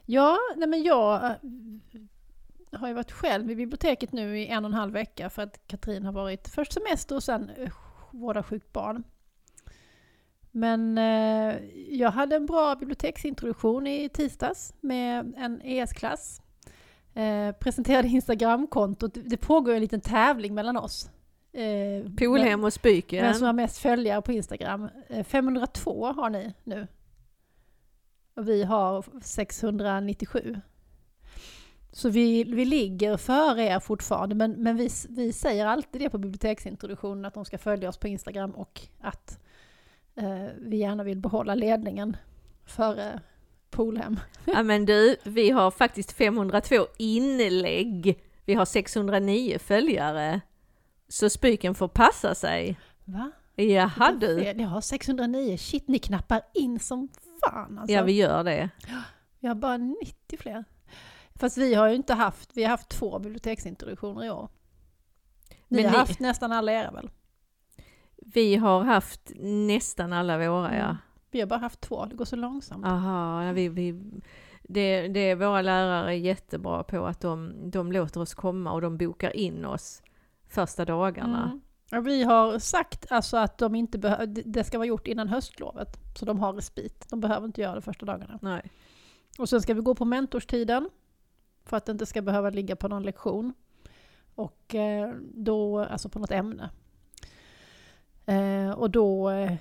Ja, 0.06 0.38
nej 0.56 0.68
men 0.68 0.82
jag 0.82 1.24
äh, 1.24 1.32
har 2.72 2.88
ju 2.88 2.94
varit 2.94 3.12
själv 3.12 3.50
i 3.50 3.56
biblioteket 3.56 4.12
nu 4.12 4.38
i 4.38 4.46
en 4.46 4.64
och 4.64 4.70
en 4.70 4.74
halv 4.74 4.92
vecka 4.92 5.30
för 5.30 5.42
att 5.42 5.66
Katrin 5.66 6.04
har 6.04 6.12
varit 6.12 6.48
först 6.48 6.72
semester 6.72 7.16
och 7.16 7.22
sen 7.22 7.50
vårda 8.12 8.42
sjukt 8.42 8.72
barn. 8.72 9.02
Men 10.50 10.98
eh, 10.98 11.56
jag 11.90 12.10
hade 12.10 12.36
en 12.36 12.46
bra 12.46 12.74
biblioteksintroduktion 12.74 13.86
i 13.86 14.08
tisdags 14.08 14.74
med 14.80 15.34
en 15.36 15.60
ES-klass. 15.64 16.42
Eh, 17.14 17.52
presenterade 17.52 18.08
Instagramkontot. 18.08 19.12
Det 19.24 19.36
pågår 19.36 19.74
en 19.74 19.80
liten 19.80 20.00
tävling 20.00 20.54
mellan 20.54 20.76
oss. 20.76 21.10
Eh, 21.52 22.12
Polhem 22.18 22.64
och 22.64 22.72
Spyken. 22.72 23.24
vem 23.24 23.34
som 23.34 23.46
har 23.46 23.52
mest 23.52 23.78
följare 23.78 24.22
på 24.22 24.32
Instagram. 24.32 24.88
Eh, 25.08 25.24
502 25.24 26.12
har 26.12 26.30
ni 26.30 26.54
nu. 26.64 26.86
Och 28.36 28.48
vi 28.48 28.62
har 28.62 29.04
697. 29.22 30.60
Så 31.93 32.09
vi, 32.09 32.45
vi 32.45 32.64
ligger 32.64 33.16
före 33.16 33.62
er 33.62 33.80
fortfarande, 33.80 34.34
men, 34.34 34.53
men 34.53 34.76
vi, 34.76 34.88
vi 35.09 35.32
säger 35.32 35.66
alltid 35.66 36.01
det 36.01 36.11
på 36.11 36.18
biblioteksintroduktionen, 36.18 37.24
att 37.24 37.34
de 37.34 37.45
ska 37.45 37.59
följa 37.59 37.88
oss 37.88 37.97
på 37.97 38.09
Instagram 38.09 38.51
och 38.51 38.80
att 39.01 39.38
eh, 40.14 40.47
vi 40.59 40.76
gärna 40.76 41.05
vill 41.05 41.18
behålla 41.18 41.55
ledningen 41.55 42.16
före 42.66 43.20
Polhem. 43.70 44.20
Ja 44.45 44.62
men 44.62 44.86
du, 44.86 45.16
vi 45.24 45.51
har 45.51 45.70
faktiskt 45.70 46.12
502 46.12 46.86
inlägg. 46.99 48.22
Vi 48.45 48.55
har 48.55 48.64
609 48.64 49.59
följare. 49.59 50.40
Så 51.09 51.30
Spyken 51.30 51.74
får 51.74 51.88
passa 51.88 52.34
sig. 52.34 52.78
Va? 53.05 53.30
Jaha 53.57 54.12
du. 54.20 54.43
Jag 54.43 54.68
har 54.68 54.80
609. 54.80 55.57
Shit, 55.57 55.88
ni 55.88 55.99
knappar 55.99 56.43
in 56.55 56.78
som 56.78 57.09
fan 57.45 57.78
alltså. 57.78 57.95
Ja 57.95 58.03
vi 58.03 58.12
gör 58.12 58.45
det. 58.45 58.70
Vi 59.40 59.49
har 59.49 59.55
bara 59.55 59.76
90 59.76 60.38
fler. 60.38 60.64
Fast 61.43 61.59
vi 61.59 61.74
har 61.74 61.88
ju 61.88 61.95
inte 61.95 62.14
haft, 62.14 62.51
vi 62.57 62.62
har 62.62 62.70
haft 62.70 62.88
två 62.88 63.18
biblioteksintroduktioner 63.18 64.24
i 64.24 64.30
år. 64.30 64.49
Ni 65.68 65.76
Men 65.76 65.84
har 65.84 65.93
ni- 65.93 65.99
haft 65.99 66.20
nästan 66.20 66.53
alla 66.53 66.72
era 66.72 66.90
väl? 66.90 67.11
Vi 68.16 68.57
har 68.57 68.82
haft 68.82 69.32
nästan 69.40 70.12
alla 70.12 70.38
våra 70.38 70.76
ja. 70.76 70.84
Mm. 70.84 70.97
Vi 71.30 71.40
har 71.40 71.47
bara 71.47 71.61
haft 71.61 71.80
två, 71.80 72.07
det 72.07 72.16
går 72.16 72.24
så 72.24 72.36
långsamt. 72.36 72.86
Aha, 72.86 73.53
vi, 73.53 73.68
vi, 73.68 73.93
det, 74.62 75.09
det 75.09 75.20
är 75.20 75.36
våra 75.36 75.62
lärare 75.62 76.11
är 76.12 76.16
jättebra 76.16 76.82
på 76.82 77.07
att 77.07 77.20
de, 77.20 77.55
de 77.70 77.93
låter 77.93 78.20
oss 78.20 78.34
komma 78.34 78.72
och 78.72 78.80
de 78.80 78.99
bokar 78.99 79.36
in 79.36 79.64
oss 79.64 80.03
första 80.49 80.84
dagarna. 80.84 81.61
Mm. 81.90 82.05
Vi 82.05 82.22
har 82.22 82.59
sagt 82.59 83.12
alltså 83.12 83.36
att 83.36 83.59
de 83.59 83.74
inte 83.74 83.99
det 84.26 84.64
ska 84.64 84.78
vara 84.78 84.88
gjort 84.88 85.07
innan 85.07 85.28
höstlovet. 85.28 85.99
Så 86.18 86.24
de 86.24 86.38
har 86.38 86.53
respit. 86.53 87.07
De 87.11 87.20
behöver 87.20 87.47
inte 87.47 87.61
göra 87.61 87.74
det 87.74 87.82
första 87.82 88.07
dagarna. 88.07 88.38
Nej. 88.43 88.70
Och 89.38 89.49
sen 89.49 89.62
ska 89.62 89.74
vi 89.74 89.80
gå 89.80 89.95
på 89.95 90.05
mentorstiden. 90.05 90.88
För 91.72 91.76
att 91.76 91.86
det 91.86 91.92
inte 91.92 92.06
ska 92.06 92.22
behöva 92.22 92.50
ligga 92.50 92.76
på 92.76 92.88
någon 92.88 93.02
lektion. 93.02 93.54
Och 94.34 94.74
eh, 94.74 95.14
då, 95.34 95.78
alltså 95.78 96.08
på 96.08 96.18
något 96.18 96.30
ämne. 96.30 96.70
Eh, 98.26 98.70
och 98.70 98.90
då 98.90 99.30
eh, 99.30 99.52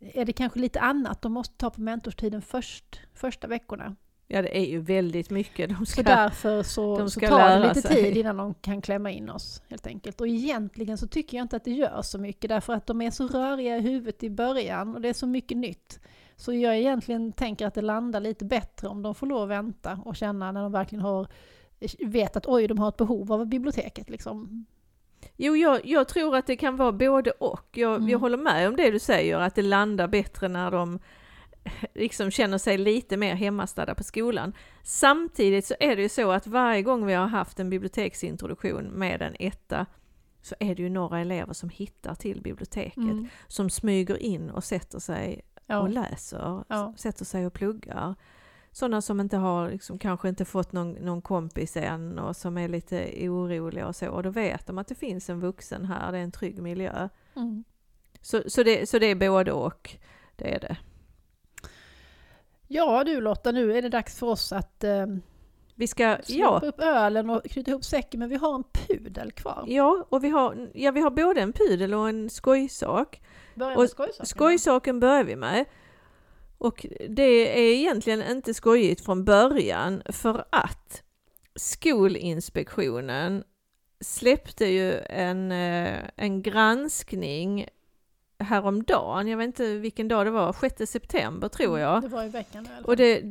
är 0.00 0.24
det 0.24 0.32
kanske 0.32 0.58
lite 0.58 0.80
annat 0.80 1.22
de 1.22 1.32
måste 1.32 1.54
ta 1.56 1.70
på 1.70 1.80
mentorstiden 1.80 2.42
först, 2.42 3.00
första 3.14 3.46
veckorna. 3.46 3.96
Ja, 4.26 4.42
det 4.42 4.58
är 4.58 4.66
ju 4.66 4.80
väldigt 4.80 5.30
mycket 5.30 5.70
de 5.70 5.86
Så 5.86 5.92
ska... 5.92 6.02
därför 6.02 6.62
så, 6.62 6.98
de 6.98 7.10
så 7.10 7.20
tar 7.20 7.60
det 7.60 7.68
lite 7.68 7.82
sig. 7.82 8.02
tid 8.02 8.16
innan 8.16 8.36
de 8.36 8.54
kan 8.54 8.82
klämma 8.82 9.10
in 9.10 9.30
oss 9.30 9.62
helt 9.68 9.86
enkelt. 9.86 10.20
Och 10.20 10.28
egentligen 10.28 10.98
så 10.98 11.06
tycker 11.06 11.36
jag 11.36 11.44
inte 11.44 11.56
att 11.56 11.64
det 11.64 11.72
gör 11.72 12.02
så 12.02 12.18
mycket 12.18 12.48
därför 12.48 12.72
att 12.72 12.86
de 12.86 13.02
är 13.02 13.10
så 13.10 13.28
röriga 13.28 13.76
i 13.76 13.80
huvudet 13.80 14.22
i 14.22 14.30
början 14.30 14.94
och 14.94 15.00
det 15.00 15.08
är 15.08 15.14
så 15.14 15.26
mycket 15.26 15.56
nytt. 15.56 16.00
Så 16.40 16.52
jag 16.52 16.76
egentligen 16.78 17.32
tänker 17.32 17.66
att 17.66 17.74
det 17.74 17.82
landar 17.82 18.20
lite 18.20 18.44
bättre 18.44 18.88
om 18.88 19.02
de 19.02 19.14
får 19.14 19.26
lov 19.26 19.42
att 19.42 19.48
vänta 19.48 19.98
och 20.04 20.16
känna 20.16 20.52
när 20.52 20.62
de 20.62 20.72
verkligen 20.72 21.02
har 21.02 21.26
vet 21.98 22.36
att 22.36 22.46
oj, 22.46 22.66
de 22.68 22.78
har 22.78 22.88
ett 22.88 22.96
behov 22.96 23.32
av 23.32 23.46
biblioteket 23.46 24.10
liksom. 24.10 24.66
Jo, 25.36 25.56
jag, 25.56 25.86
jag 25.86 26.08
tror 26.08 26.36
att 26.36 26.46
det 26.46 26.56
kan 26.56 26.76
vara 26.76 26.92
både 26.92 27.30
och. 27.30 27.68
Jag, 27.72 27.96
Mm. 27.96 28.08
jag 28.08 28.18
håller 28.18 28.36
med 28.38 28.68
om 28.68 28.76
det 28.76 28.90
du 28.90 28.98
säger, 28.98 29.38
att 29.38 29.54
det 29.54 29.62
landar 29.62 30.08
bättre 30.08 30.48
när 30.48 30.70
de 30.70 30.98
liksom 31.94 32.30
känner 32.30 32.58
sig 32.58 32.78
lite 32.78 33.16
mer 33.16 33.34
hemmastadda 33.34 33.94
på 33.94 34.04
skolan. 34.04 34.52
Samtidigt 34.82 35.66
så 35.66 35.74
är 35.80 35.96
det 35.96 36.02
ju 36.02 36.08
så 36.08 36.30
att 36.30 36.46
varje 36.46 36.82
gång 36.82 37.06
vi 37.06 37.14
har 37.14 37.26
haft 37.26 37.60
en 37.60 37.70
biblioteksintroduktion 37.70 38.84
med 38.84 39.22
en 39.22 39.36
etta 39.38 39.86
så 40.42 40.54
är 40.60 40.74
det 40.74 40.82
ju 40.82 40.88
några 40.90 41.20
elever 41.20 41.52
som 41.52 41.68
hittar 41.70 42.14
till 42.14 42.40
biblioteket, 42.42 42.96
Mm. 42.96 43.28
som 43.48 43.70
smyger 43.70 44.22
in 44.22 44.50
och 44.50 44.64
sätter 44.64 44.98
sig 44.98 45.40
och 45.68 45.74
Ja. 45.74 45.86
läser, 45.86 46.64
Ja. 46.68 46.94
sätter 46.96 47.24
sig 47.24 47.46
och 47.46 47.52
pluggar. 47.52 48.14
Sådana 48.72 49.00
som 49.02 49.20
inte 49.20 49.36
har, 49.36 49.70
liksom, 49.70 49.98
kanske 49.98 50.28
inte 50.28 50.44
fått 50.44 50.72
någon, 50.72 50.92
någon 50.92 51.22
kompis 51.22 51.76
än 51.76 52.18
och 52.18 52.36
som 52.36 52.58
är 52.58 52.68
lite 52.68 53.28
oroliga 53.28 53.86
och 53.86 53.96
så. 53.96 54.08
Och 54.10 54.22
då 54.22 54.30
vet 54.30 54.66
de 54.66 54.78
att 54.78 54.88
det 54.88 54.94
finns 54.94 55.30
en 55.30 55.40
vuxen 55.40 55.84
här, 55.84 56.12
det 56.12 56.18
är 56.18 56.22
en 56.22 56.32
trygg 56.32 56.62
miljö. 56.62 57.08
Mm. 57.36 57.64
Så, 58.20 58.42
så, 58.46 58.62
det, 58.62 58.88
så 58.88 58.98
det 58.98 59.06
är 59.06 59.14
både 59.14 59.52
och, 59.52 59.96
det 60.36 60.54
är 60.54 60.60
det. 60.60 60.76
Ja 62.66 63.04
du 63.04 63.20
Lotta, 63.20 63.52
nu 63.52 63.76
är 63.78 63.82
det 63.82 63.88
dags 63.88 64.18
för 64.18 64.26
oss 64.26 64.52
att 64.52 64.84
eh, 64.84 65.06
Vi 65.74 65.86
ska, 65.86 66.16
slå 66.22 66.36
ja, 66.38 66.60
upp 66.64 66.80
ölen 66.80 67.30
och 67.30 67.44
knyta 67.44 67.70
ihop 67.70 67.84
säcken, 67.84 68.20
men 68.20 68.28
vi 68.28 68.36
har 68.36 68.54
en 68.54 68.64
pudel 68.72 69.32
kvar. 69.32 69.64
ja, 69.66 70.06
och 70.08 70.24
vi 70.24 70.28
har, 70.28 70.70
ja, 70.74 70.90
vi 70.90 71.00
har 71.00 71.10
både 71.10 71.40
en 71.40 71.52
pudel 71.52 71.94
och 71.94 72.08
en 72.08 72.30
skojsak. 72.30 73.20
Börja 73.58 73.76
Och 73.76 73.80
med 74.18 74.28
skojsaken. 74.28 75.00
Börjar 75.00 75.24
vi 75.24 75.36
med. 75.36 75.64
Och 76.58 76.86
det 77.08 77.58
är 77.58 77.74
egentligen 77.74 78.22
inte 78.22 78.54
skojigt 78.54 79.04
från 79.04 79.24
början 79.24 80.02
för 80.06 80.44
att 80.50 81.02
Skolinspektionen 81.54 83.44
släppte 84.00 84.66
ju 84.66 85.00
en, 85.00 85.52
eh, 85.52 85.98
en 86.16 86.42
granskning 86.42 87.68
häromdagen, 88.38 89.28
jag 89.28 89.38
vet 89.38 89.46
inte 89.46 89.74
vilken 89.74 90.08
dag 90.08 90.26
det 90.26 90.30
var, 90.30 90.52
6 90.52 90.86
september 90.86 91.48
tror 91.48 91.78
jag. 91.78 92.02
Det 92.02 92.08
var 92.08 92.24
i 92.24 92.28
veckan 92.28 92.64
i 92.64 92.68
alla 92.68 92.76
fall. 92.76 92.84
Och 92.84 92.96
det, 92.96 93.22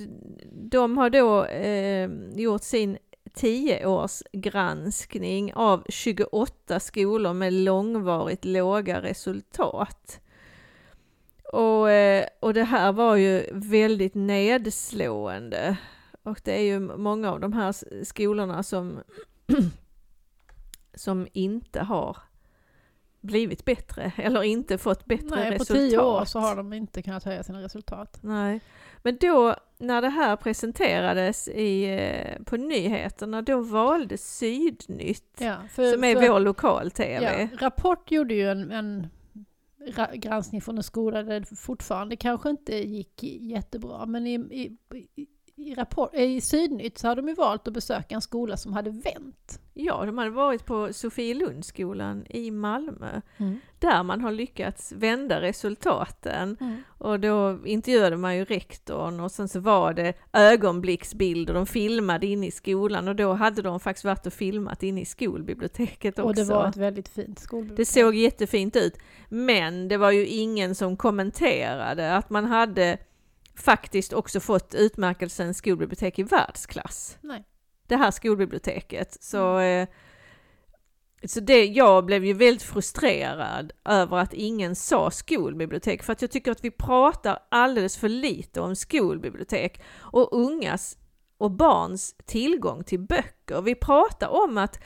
de 0.52 0.98
har 0.98 1.10
då 1.10 1.46
eh, 1.46 2.10
gjort 2.36 2.64
sin 2.64 2.98
10-årsgranskning 3.28 5.54
av 5.56 5.84
28 5.90 6.80
skolor 6.80 7.34
med 7.34 7.54
långvarigt 7.54 8.46
låga 8.46 9.02
resultat. 9.02 10.20
Och, 11.54 11.92
eh, 11.92 12.26
och 12.40 12.54
det 12.54 12.64
här 12.64 12.92
var 12.92 13.16
ju 13.16 13.46
väldigt 13.52 14.16
nedslående. 14.16 15.78
Och 16.24 16.42
det 16.44 16.60
är 16.60 16.64
ju 16.64 16.80
många 16.80 17.32
av 17.32 17.40
de 17.40 17.54
här 17.54 17.76
skolorna 18.04 18.64
som, 18.64 19.00
som 20.94 21.28
inte 21.34 21.80
har 21.80 22.18
blivit 23.22 23.66
bättre 23.66 24.12
eller 24.16 24.44
inte 24.44 24.78
fått 24.78 25.06
bättre 25.06 25.36
Nej, 25.36 25.52
på 25.52 25.64
resultat. 25.64 25.78
tio 25.78 26.00
år 26.00 26.26
så 26.26 26.40
har 26.40 26.56
de 26.56 26.74
inte 26.74 27.02
kunnat 27.02 27.24
höja 27.24 27.44
sina 27.44 27.62
resultat. 27.62 28.20
Nej, 28.22 28.62
men 29.08 29.18
då 29.18 29.56
när 29.78 30.02
det 30.02 30.10
här 30.10 30.36
presenterades 30.36 31.48
i, 31.48 31.84
eh, 31.84 32.44
på 32.44 32.58
nyheterna, 32.58 33.42
då 33.42 33.62
valde 33.62 34.18
Sydnytt, 34.18 35.38
Ja, 35.40 35.56
för, 35.70 35.92
som 35.92 36.04
är 36.04 36.16
för, 36.16 36.30
vår 36.30 36.40
lokal-tv. 36.40 37.50
Ja, 37.52 37.66
Rapport 37.66 38.12
gjorde 38.12 38.34
ju 38.34 38.50
en, 38.50 38.72
en 38.72 39.08
ra- 39.80 40.16
granskning 40.16 40.62
från 40.62 40.78
en 40.78 40.84
skola 40.84 41.24
där 41.24 41.40
det 41.40 41.56
fortfarande 41.56 42.16
kanske 42.16 42.50
inte 42.50 42.76
gick 42.76 43.24
jättebra, 43.24 44.06
men 44.06 44.28
i, 44.28 44.34
i, 44.36 44.78
i, 45.58 45.76
rapport, 45.76 46.14
i 46.14 46.42
Sydnytt 46.42 46.98
så 46.98 47.08
hade 47.08 47.22
de 47.22 47.28
ju 47.28 47.36
valt 47.36 47.68
att 47.68 47.74
besöka 47.74 48.16
en 48.16 48.22
skola 48.22 48.58
som 48.58 48.74
hade 48.74 48.90
vänt. 48.90 49.60
Ja, 49.74 50.06
de 50.06 50.18
hade 50.18 50.30
varit 50.30 50.66
på 50.66 50.94
Sofielundsskolan 50.94 52.26
i 52.30 52.52
Malmö, 52.52 53.22
där 53.80 54.04
man 54.04 54.22
har 54.22 54.32
lyckats 54.32 54.92
vända 54.92 55.42
resultaten. 55.42 56.58
Mm. 56.60 56.78
Och 56.88 57.20
då 57.20 57.60
intervjuade 57.66 58.18
man 58.18 58.38
ju 58.38 58.46
rektorn 58.46 59.20
och 59.20 59.32
sen 59.32 59.48
så 59.48 59.60
var 59.60 59.94
det 59.94 60.14
ögonblicksbilder, 60.34 61.54
de 61.54 61.66
filmade 61.66 62.28
in 62.28 62.44
i 62.44 62.52
skolan 62.52 63.08
och 63.08 63.16
då 63.16 63.34
hade 63.34 63.62
de 63.62 63.80
faktiskt 63.80 64.06
varit 64.06 64.26
och 64.26 64.34
filmat 64.34 64.84
in 64.84 64.98
i 64.98 65.06
skolbiblioteket 65.06 66.20
också. 66.20 66.28
Och 66.30 66.36
det 66.36 66.44
var 66.44 66.68
ett 66.68 66.78
väldigt 66.78 67.10
fint 67.10 67.40
skolbibliotek. 67.40 67.78
Det 67.78 67.86
såg 67.86 68.16
jättefint 68.16 68.76
ut, 68.76 68.98
men 69.30 69.88
det 69.88 69.98
var 69.98 70.12
ju 70.12 70.26
ingen 70.28 70.76
som 70.76 70.98
kommenterade 70.98 72.16
att 72.16 72.30
man 72.30 72.46
hade 72.46 72.98
faktiskt 73.58 74.14
också 74.14 74.40
fått 74.40 74.76
utmärkelsen 74.76 75.54
skolbibliotek 75.54 76.20
i 76.20 76.24
världsklass. 76.24 77.18
Nej. 77.22 77.44
Det 77.88 77.96
här 77.96 78.12
skolbiblioteket. 78.12 79.24
Så, 79.24 79.60
eh, 79.60 79.88
så 81.26 81.40
det, 81.40 81.66
jag 81.66 82.06
blev 82.06 82.26
ju 82.26 82.34
väldigt 82.34 82.64
frustrerad 82.64 83.72
över 83.86 84.18
att 84.18 84.34
ingen 84.34 84.76
sa 84.76 85.12
skolbibliotek, 85.12 86.04
för 86.04 86.14
att 86.14 86.22
jag 86.22 86.32
tycker 86.32 86.52
att 86.52 86.64
vi 86.64 86.72
pratar 86.72 87.40
alldeles 87.50 87.98
för 87.98 88.10
lite 88.10 88.62
om 88.62 88.76
skolbibliotek 88.76 89.82
och 90.00 90.34
ungas 90.34 90.98
och 91.38 91.52
barns 91.52 92.16
tillgång 92.26 92.84
till 92.84 93.00
böcker. 93.00 93.62
Vi 93.62 93.76
pratar 93.76 94.28
om 94.28 94.58
att 94.58 94.80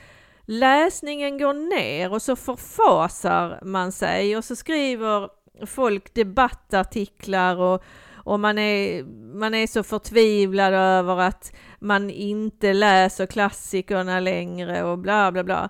läsningen 0.45 1.37
går 1.37 1.53
ner 1.53 2.13
och 2.13 2.21
så 2.21 2.35
förfasar 2.35 3.59
man 3.65 3.91
sig 3.91 4.37
och 4.37 4.45
så 4.45 4.55
skriver 4.55 5.29
folk 5.65 6.13
debattartiklar 6.13 7.55
och, 7.57 7.83
och 8.23 8.39
man, 8.39 8.57
är, 8.57 9.03
man 9.39 9.53
är 9.53 9.67
så 9.67 9.83
förtvivlad 9.83 10.73
över 10.73 11.17
att 11.17 11.53
man 11.79 12.09
inte 12.09 12.73
läser 12.73 13.25
klassikerna 13.25 14.19
längre 14.19 14.83
och 14.83 14.97
bla 14.97 15.31
bla 15.31 15.43
bla. 15.43 15.69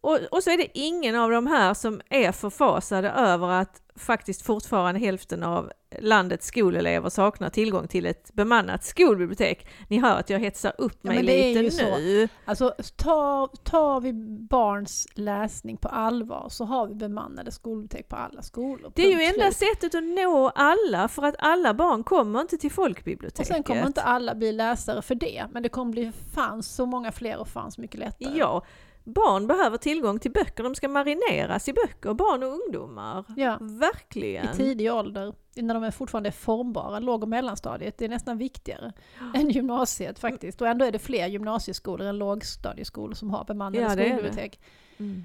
Och, 0.00 0.18
och 0.30 0.42
så 0.42 0.50
är 0.50 0.56
det 0.56 0.78
ingen 0.78 1.16
av 1.16 1.30
de 1.30 1.46
här 1.46 1.74
som 1.74 2.00
är 2.10 2.32
förfasade 2.32 3.10
över 3.10 3.48
att 3.48 3.83
faktiskt 3.96 4.42
fortfarande 4.42 5.00
hälften 5.00 5.42
av 5.42 5.70
landets 5.98 6.46
skolelever 6.46 7.08
saknar 7.08 7.50
tillgång 7.50 7.88
till 7.88 8.06
ett 8.06 8.30
bemannat 8.32 8.84
skolbibliotek. 8.84 9.66
Ni 9.88 9.98
hör 10.00 10.16
att 10.18 10.30
jag 10.30 10.38
hetsar 10.40 10.72
upp 10.78 10.98
Ja, 11.02 11.10
mig 11.10 11.18
är 11.18 11.22
lite 11.22 11.60
ju 11.60 11.70
så. 11.70 11.96
nu. 11.98 12.28
Alltså 12.44 12.74
tar, 12.96 13.46
tar 13.46 14.00
vi 14.00 14.12
barns 14.50 15.06
läsning 15.14 15.76
på 15.76 15.88
allvar 15.88 16.46
så 16.50 16.64
har 16.64 16.86
vi 16.86 16.94
bemannade 16.94 17.50
skolbibliotek 17.50 18.08
på 18.08 18.16
alla 18.16 18.42
skolor. 18.42 18.92
Det 18.94 19.02
är 19.12 19.18
ju 19.18 19.22
enda 19.24 19.50
sättet 19.52 19.94
att 19.94 20.04
nå 20.04 20.52
alla, 20.54 21.08
för 21.08 21.22
att 21.22 21.34
alla 21.38 21.74
barn 21.74 22.04
kommer 22.04 22.40
inte 22.40 22.56
till 22.58 22.70
Och 22.70 22.72
folkbiblioteket. 22.72 23.46
sen 23.46 23.62
kommer 23.62 23.86
inte 23.86 24.02
alla 24.02 24.34
bli 24.34 24.52
läsare 24.52 25.02
för 25.02 25.14
det, 25.14 25.44
men 25.52 25.62
det 25.62 25.68
kommer 25.68 25.92
bli 25.92 26.12
fanns 26.34 26.74
så 26.74 26.86
många 26.86 27.12
fler 27.12 27.38
och 27.38 27.48
fanns 27.48 27.78
mycket 27.78 28.00
lättare. 28.00 28.38
Ja, 28.38 28.64
barn 29.04 29.46
behöver 29.46 29.76
tillgång 29.78 30.18
till 30.18 30.30
böcker, 30.30 30.64
de 30.64 30.74
ska 30.74 30.88
marineras 30.88 31.68
i 31.68 31.72
böcker, 31.72 32.14
barn 32.14 32.42
och 32.42 32.48
ungdomar. 32.48 33.24
Ja. 33.36 33.58
Verkligen. 33.60 34.54
I 34.54 34.56
tidig 34.56 34.92
ålder, 34.92 35.34
när 35.54 35.74
de 35.74 35.82
är 35.82 35.90
fortfarande 35.90 36.28
är 36.28 36.32
formbara, 36.32 36.98
låg 36.98 37.22
och 37.22 37.28
mellanstadiet, 37.28 37.98
det 37.98 38.04
är 38.04 38.08
nästan 38.08 38.38
viktigare 38.38 38.92
än 39.34 39.50
gymnasiet 39.50 40.18
faktiskt. 40.18 40.60
Och 40.60 40.68
ändå 40.68 40.84
är 40.84 40.92
det 40.92 40.98
fler 40.98 41.26
gymnasieskolor 41.26 42.06
än 42.06 42.18
lågstadieskolor 42.18 43.14
som 43.14 43.30
har 43.30 43.44
bemannade 43.44 43.82
Ja, 43.82 43.88
det 43.88 43.92
är 43.92 43.96
det. 43.96 44.04
skolbibliotek. 44.04 44.60
Mm. 44.98 45.24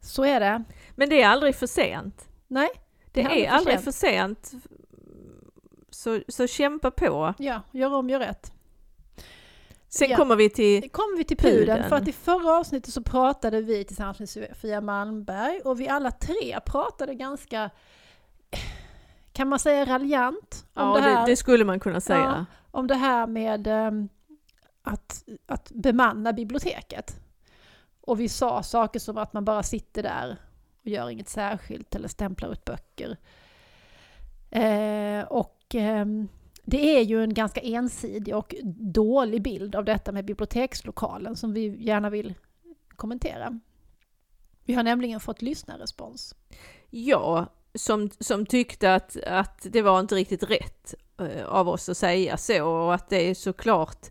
Så 0.00 0.24
är 0.24 0.40
det. 0.40 0.64
Men 0.94 1.08
det 1.08 1.22
är 1.22 1.28
aldrig 1.28 1.54
för 1.54 1.66
sent. 1.66 2.28
Nej, 2.48 2.68
Det 3.12 3.20
är 3.20 3.24
aldrig 3.24 3.44
är 3.44 3.50
för 3.50 3.56
aldrig 3.56 3.80
för 3.80 3.90
sent. 3.90 4.52
Så, 5.90 6.20
så 6.28 6.46
kämpa 6.46 6.90
på. 6.90 7.34
ja, 7.38 7.60
gör 7.70 7.94
om, 7.94 8.10
gör 8.10 8.18
rätt. 8.20 8.52
Sen 9.94 10.10
Ja. 10.10 10.16
kommer 10.16 10.36
vi 10.36 10.50
till... 10.50 10.90
Kommer 10.90 11.18
vi 11.18 11.24
till 11.24 11.36
pudeln, 11.36 11.58
Pudeln. 11.66 11.88
för 11.88 11.96
att 11.96 12.08
i 12.08 12.12
förra 12.12 12.58
avsnittet 12.58 12.94
så 12.94 13.02
pratade 13.02 13.60
vi 13.62 13.84
tillsammans 13.84 14.18
med 14.18 14.28
Sofia 14.28 14.80
Malmberg 14.80 15.60
och 15.64 15.80
vi 15.80 15.88
alla 15.88 16.10
tre 16.10 16.60
pratade 16.66 17.14
ganska, 17.14 17.70
kan 19.32 19.48
man 19.48 19.58
säga 19.58 19.84
raljant 19.84 20.66
om, 20.74 20.82
Ja, 20.88 20.94
det, 20.94 21.00
här, 21.00 21.26
det 21.26 21.36
skulle 21.36 21.64
man 21.64 21.80
kunna 21.80 22.00
säga. 22.00 22.46
om 22.70 22.86
det 22.86 22.94
här 22.94 23.26
med 23.26 23.66
ehm, 23.66 24.08
att, 24.82 25.24
att 25.46 25.70
bemanna 25.74 26.32
biblioteket. 26.32 27.16
Och 28.00 28.20
vi 28.20 28.28
sa 28.28 28.62
saker 28.62 29.00
som 29.00 29.18
att 29.18 29.32
man 29.32 29.44
bara 29.44 29.62
sitter 29.62 30.02
där 30.02 30.36
och 30.80 30.86
gör 30.86 31.10
inget 31.10 31.28
särskilt 31.28 31.94
eller 31.94 32.08
stämplar 32.08 32.52
ut 32.52 32.64
böcker. 32.64 33.16
Eh, 34.50 35.24
och 35.24 35.74
ehm, 35.74 36.28
det 36.64 36.98
är 36.98 37.02
ju 37.02 37.22
en 37.22 37.34
ganska 37.34 37.60
ensidig 37.60 38.36
och 38.36 38.54
dålig 38.74 39.42
bild 39.42 39.74
av 39.74 39.84
detta 39.84 40.12
med 40.12 40.24
bibliotekslokalen 40.24 41.36
som 41.36 41.52
vi 41.52 41.84
gärna 41.84 42.10
vill 42.10 42.34
kommentera. 42.88 43.60
Vi 44.64 44.74
har 44.74 44.82
nämligen 44.82 45.20
fått 45.20 45.42
lyssnarrespons. 45.42 46.34
Ja, 46.90 47.46
som, 47.74 48.10
som 48.20 48.46
tyckte 48.46 48.94
att, 48.94 49.16
att 49.26 49.66
det 49.70 49.82
var 49.82 50.00
inte 50.00 50.14
riktigt 50.14 50.42
rätt 50.42 50.94
eh, 51.18 51.44
av 51.44 51.68
oss 51.68 51.88
att 51.88 51.96
säga 51.96 52.36
så 52.36 52.66
och 52.66 52.94
att 52.94 53.08
det 53.08 53.30
är 53.30 53.34
såklart 53.34 54.06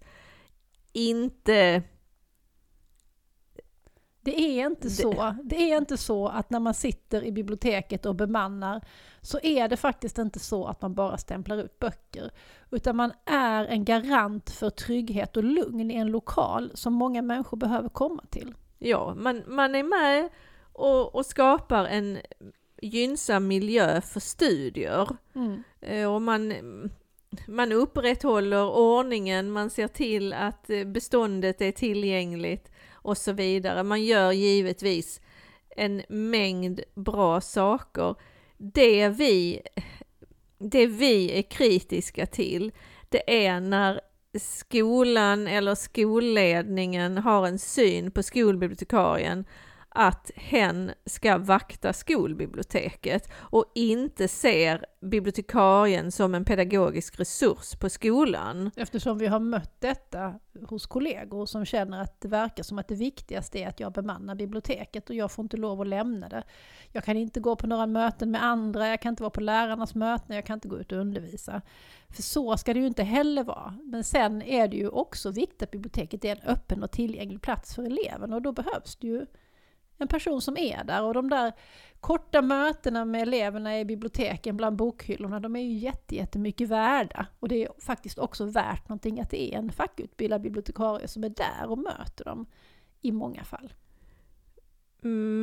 inte 0.94 1.84
det 4.24 4.40
är 4.42 4.66
inte 4.66 4.90
så. 4.90 5.36
Det 5.44 5.72
är 5.72 5.78
inte 5.78 5.98
så 5.98 6.28
att 6.28 6.50
när 6.50 6.60
man 6.60 6.74
sitter 6.74 7.24
i 7.24 7.32
biblioteket 7.32 8.06
och 8.06 8.16
bemannar 8.16 8.82
så 9.22 9.40
är 9.44 9.68
det 9.68 9.78
faktiskt 9.78 10.18
inte 10.18 10.40
så 10.40 10.66
att 10.68 10.82
man 10.82 10.94
bara 10.94 11.18
stämplar 11.18 11.58
ut 11.58 11.80
böcker. 11.80 12.32
Utan 12.72 12.96
man 12.96 13.12
är 13.26 13.66
en 13.66 13.86
garant 13.86 14.50
för 14.50 14.70
trygghet 14.70 15.38
och 15.38 15.44
lugn 15.44 15.92
i 15.92 15.96
en 15.96 16.08
lokal 16.08 16.72
som 16.74 16.94
många 16.94 17.22
människor 17.22 17.58
behöver 17.58 17.90
komma 17.90 18.24
till. 18.30 18.54
Ja, 18.80 19.14
man, 19.18 19.44
man 19.48 19.76
är 19.76 19.84
med 19.84 20.30
och, 20.74 21.16
och 21.16 21.26
skapar 21.26 21.86
en 21.86 22.18
gynnsam 22.82 23.48
miljö 23.48 24.02
för 24.02 24.20
studier. 24.20 25.08
Eh, 25.82 26.14
Och 26.14 26.22
man, 26.22 26.54
man 27.48 27.72
upprätthåller 27.72 28.70
ordningen, 28.70 29.52
man 29.52 29.70
ser 29.70 29.88
till 29.88 30.34
att 30.34 30.70
eh, 30.70 30.84
beståndet 30.84 31.62
är 31.62 31.72
tillgängligt 31.72 32.71
och 33.02 33.18
så 33.18 33.32
vidare. 33.32 33.84
Man 33.84 34.04
gör 34.04 34.32
givetvis 34.32 35.22
en 35.76 36.02
mängd 36.10 36.82
bra 36.96 37.42
saker. 37.42 38.16
Det 38.58 39.10
vi, 39.10 39.62
det 40.58 40.88
vi 40.88 41.40
är 41.40 41.42
kritiska 41.42 42.26
till, 42.26 42.72
det 43.10 43.46
är 43.46 43.60
när 43.60 44.02
skolan 44.40 45.48
eller 45.48 45.76
skolledningen 45.76 47.18
har 47.18 47.48
en 47.48 47.60
syn 47.60 48.12
på 48.12 48.24
skolbibliotekarien 48.24 49.46
att 49.96 50.32
hen 50.36 50.92
ska 51.06 51.38
vakta 51.38 51.94
skolbiblioteket 51.94 53.32
och 53.36 53.72
inte 53.76 54.28
ser 54.28 54.86
bibliotekarien 55.02 56.12
som 56.12 56.36
en 56.36 56.46
pedagogisk 56.46 57.20
resurs 57.20 57.76
på 57.76 57.90
skolan. 57.90 58.72
Eftersom 58.76 59.18
vi 59.18 59.28
har 59.28 59.40
mött 59.40 59.82
detta 59.82 60.40
hos 60.70 60.86
kollegor 60.86 61.46
som 61.46 61.66
känner 61.66 62.02
att 62.02 62.22
det 62.22 62.28
verkar 62.28 62.64
som 62.64 62.80
att 62.80 62.88
det 62.88 62.96
viktigaste 62.96 63.60
är 63.60 63.68
att 63.68 63.80
jag 63.80 63.92
bemannar 63.94 64.36
biblioteket 64.36 65.10
och 65.10 65.16
jag 65.16 65.32
får 65.32 65.44
inte 65.44 65.58
lov 65.58 65.82
att 65.82 65.88
lämna 65.88 66.30
det. 66.30 66.44
Jag 66.92 67.04
kan 67.04 67.18
inte 67.18 67.40
gå 67.40 67.56
på 67.56 67.68
några 67.68 67.88
möten 67.88 68.32
med 68.32 68.44
andra, 68.44 68.88
jag 68.88 69.02
kan 69.02 69.10
inte 69.10 69.24
vara 69.24 69.32
på 69.32 69.42
lärarnas 69.42 69.96
möten, 69.96 70.36
jag 70.36 70.46
kan 70.46 70.54
inte 70.54 70.68
gå 70.68 70.80
ut 70.80 70.92
och 70.92 70.98
undervisa. 70.98 71.62
För 72.10 72.22
så 72.22 72.58
ska 72.58 72.74
det 72.74 72.80
ju 72.80 72.88
inte 72.88 73.04
heller 73.04 73.44
vara. 73.44 73.78
Men 73.84 74.04
sen 74.04 74.42
är 74.42 74.68
det 74.68 74.78
ju 74.78 74.90
också 74.90 75.32
viktigt 75.32 75.64
att 75.64 75.72
biblioteket 75.72 76.26
är 76.26 76.32
en 76.32 76.48
öppen 76.48 76.84
och 76.84 76.92
tillgänglig 76.92 77.42
plats 77.42 77.76
för 77.76 77.84
eleverna 77.84 78.36
och 78.36 78.42
då 78.42 78.52
behövs 78.52 78.96
det 78.96 79.08
ju 79.08 79.26
en 80.02 80.08
person 80.08 80.42
som 80.42 80.58
är 80.58 80.84
där 80.84 81.04
och 81.04 81.14
de 81.14 81.30
där 81.30 81.54
korta 82.00 82.42
mötena 82.42 83.06
med 83.06 83.22
eleverna 83.22 83.80
i 83.80 83.86
biblioteken 83.86 84.58
bland 84.58 84.76
bokhyllorna, 84.76 85.40
de 85.40 85.56
är 85.56 85.62
ju 85.62 85.74
jätte, 85.74 86.16
jättemycket 86.16 86.70
värda. 86.70 87.28
Och 87.40 87.48
det 87.48 87.64
är 87.64 87.82
faktiskt 87.82 88.20
också 88.20 88.46
värt 88.46 88.90
någonting 88.90 89.20
att 89.20 89.30
det 89.30 89.54
är 89.54 89.58
en 89.58 89.72
fackutbildad 89.72 90.42
bibliotekarie 90.42 91.08
som 91.08 91.24
är 91.24 91.30
där 91.30 91.70
och 91.70 91.78
möter 91.78 92.26
dem 92.26 92.46
i 93.02 93.12
många 93.12 93.44
fall. 93.44 93.74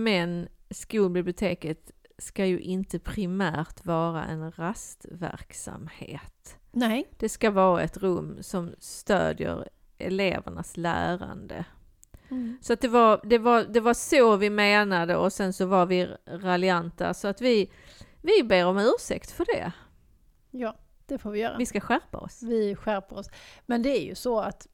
Men 0.04 0.48
skolbiblioteket 0.70 1.90
ska 2.18 2.46
ju 2.46 2.60
inte 2.60 2.98
primärt 2.98 3.86
vara 3.86 4.24
en 4.24 4.52
rastverksamhet. 4.52 6.58
Nej. 6.72 7.08
Det 7.18 7.28
ska 7.28 7.50
vara 7.50 7.82
ett 7.82 7.96
rum 7.96 8.36
som 8.40 8.74
stödjer 8.78 9.68
elevernas 9.98 10.76
lärande. 10.76 11.64
Så 12.60 12.72
att 12.72 12.80
det 12.80 12.88
var, 12.88 13.20
det, 13.24 13.38
var, 13.38 13.64
det 13.64 13.80
var 13.80 13.94
så 13.94 14.36
vi 14.36 14.50
menade 14.50 15.16
och 15.16 15.32
sen 15.32 15.52
så 15.52 15.66
var 15.66 15.86
vi 15.86 16.08
raljanta 16.26 17.14
så 17.14 17.28
att 17.28 17.40
vi, 17.40 17.70
vi 18.22 18.42
ber 18.44 18.66
om 18.66 18.78
ursäkt 18.78 19.30
för 19.30 19.44
det. 19.44 19.72
Ja, 20.50 20.76
det 21.06 21.18
får 21.18 21.30
vi 21.30 21.40
göra. 21.40 21.56
Vi 21.56 21.66
ska 21.66 21.80
skärpa 21.80 22.18
oss. 22.18 22.42
Vi 22.42 22.74
skärper 22.74 23.18
oss. 23.18 23.30
Men 23.66 23.82
det 23.82 23.98
är 23.98 24.04
ju 24.04 24.14
så 24.14 24.40
att, 24.40 24.66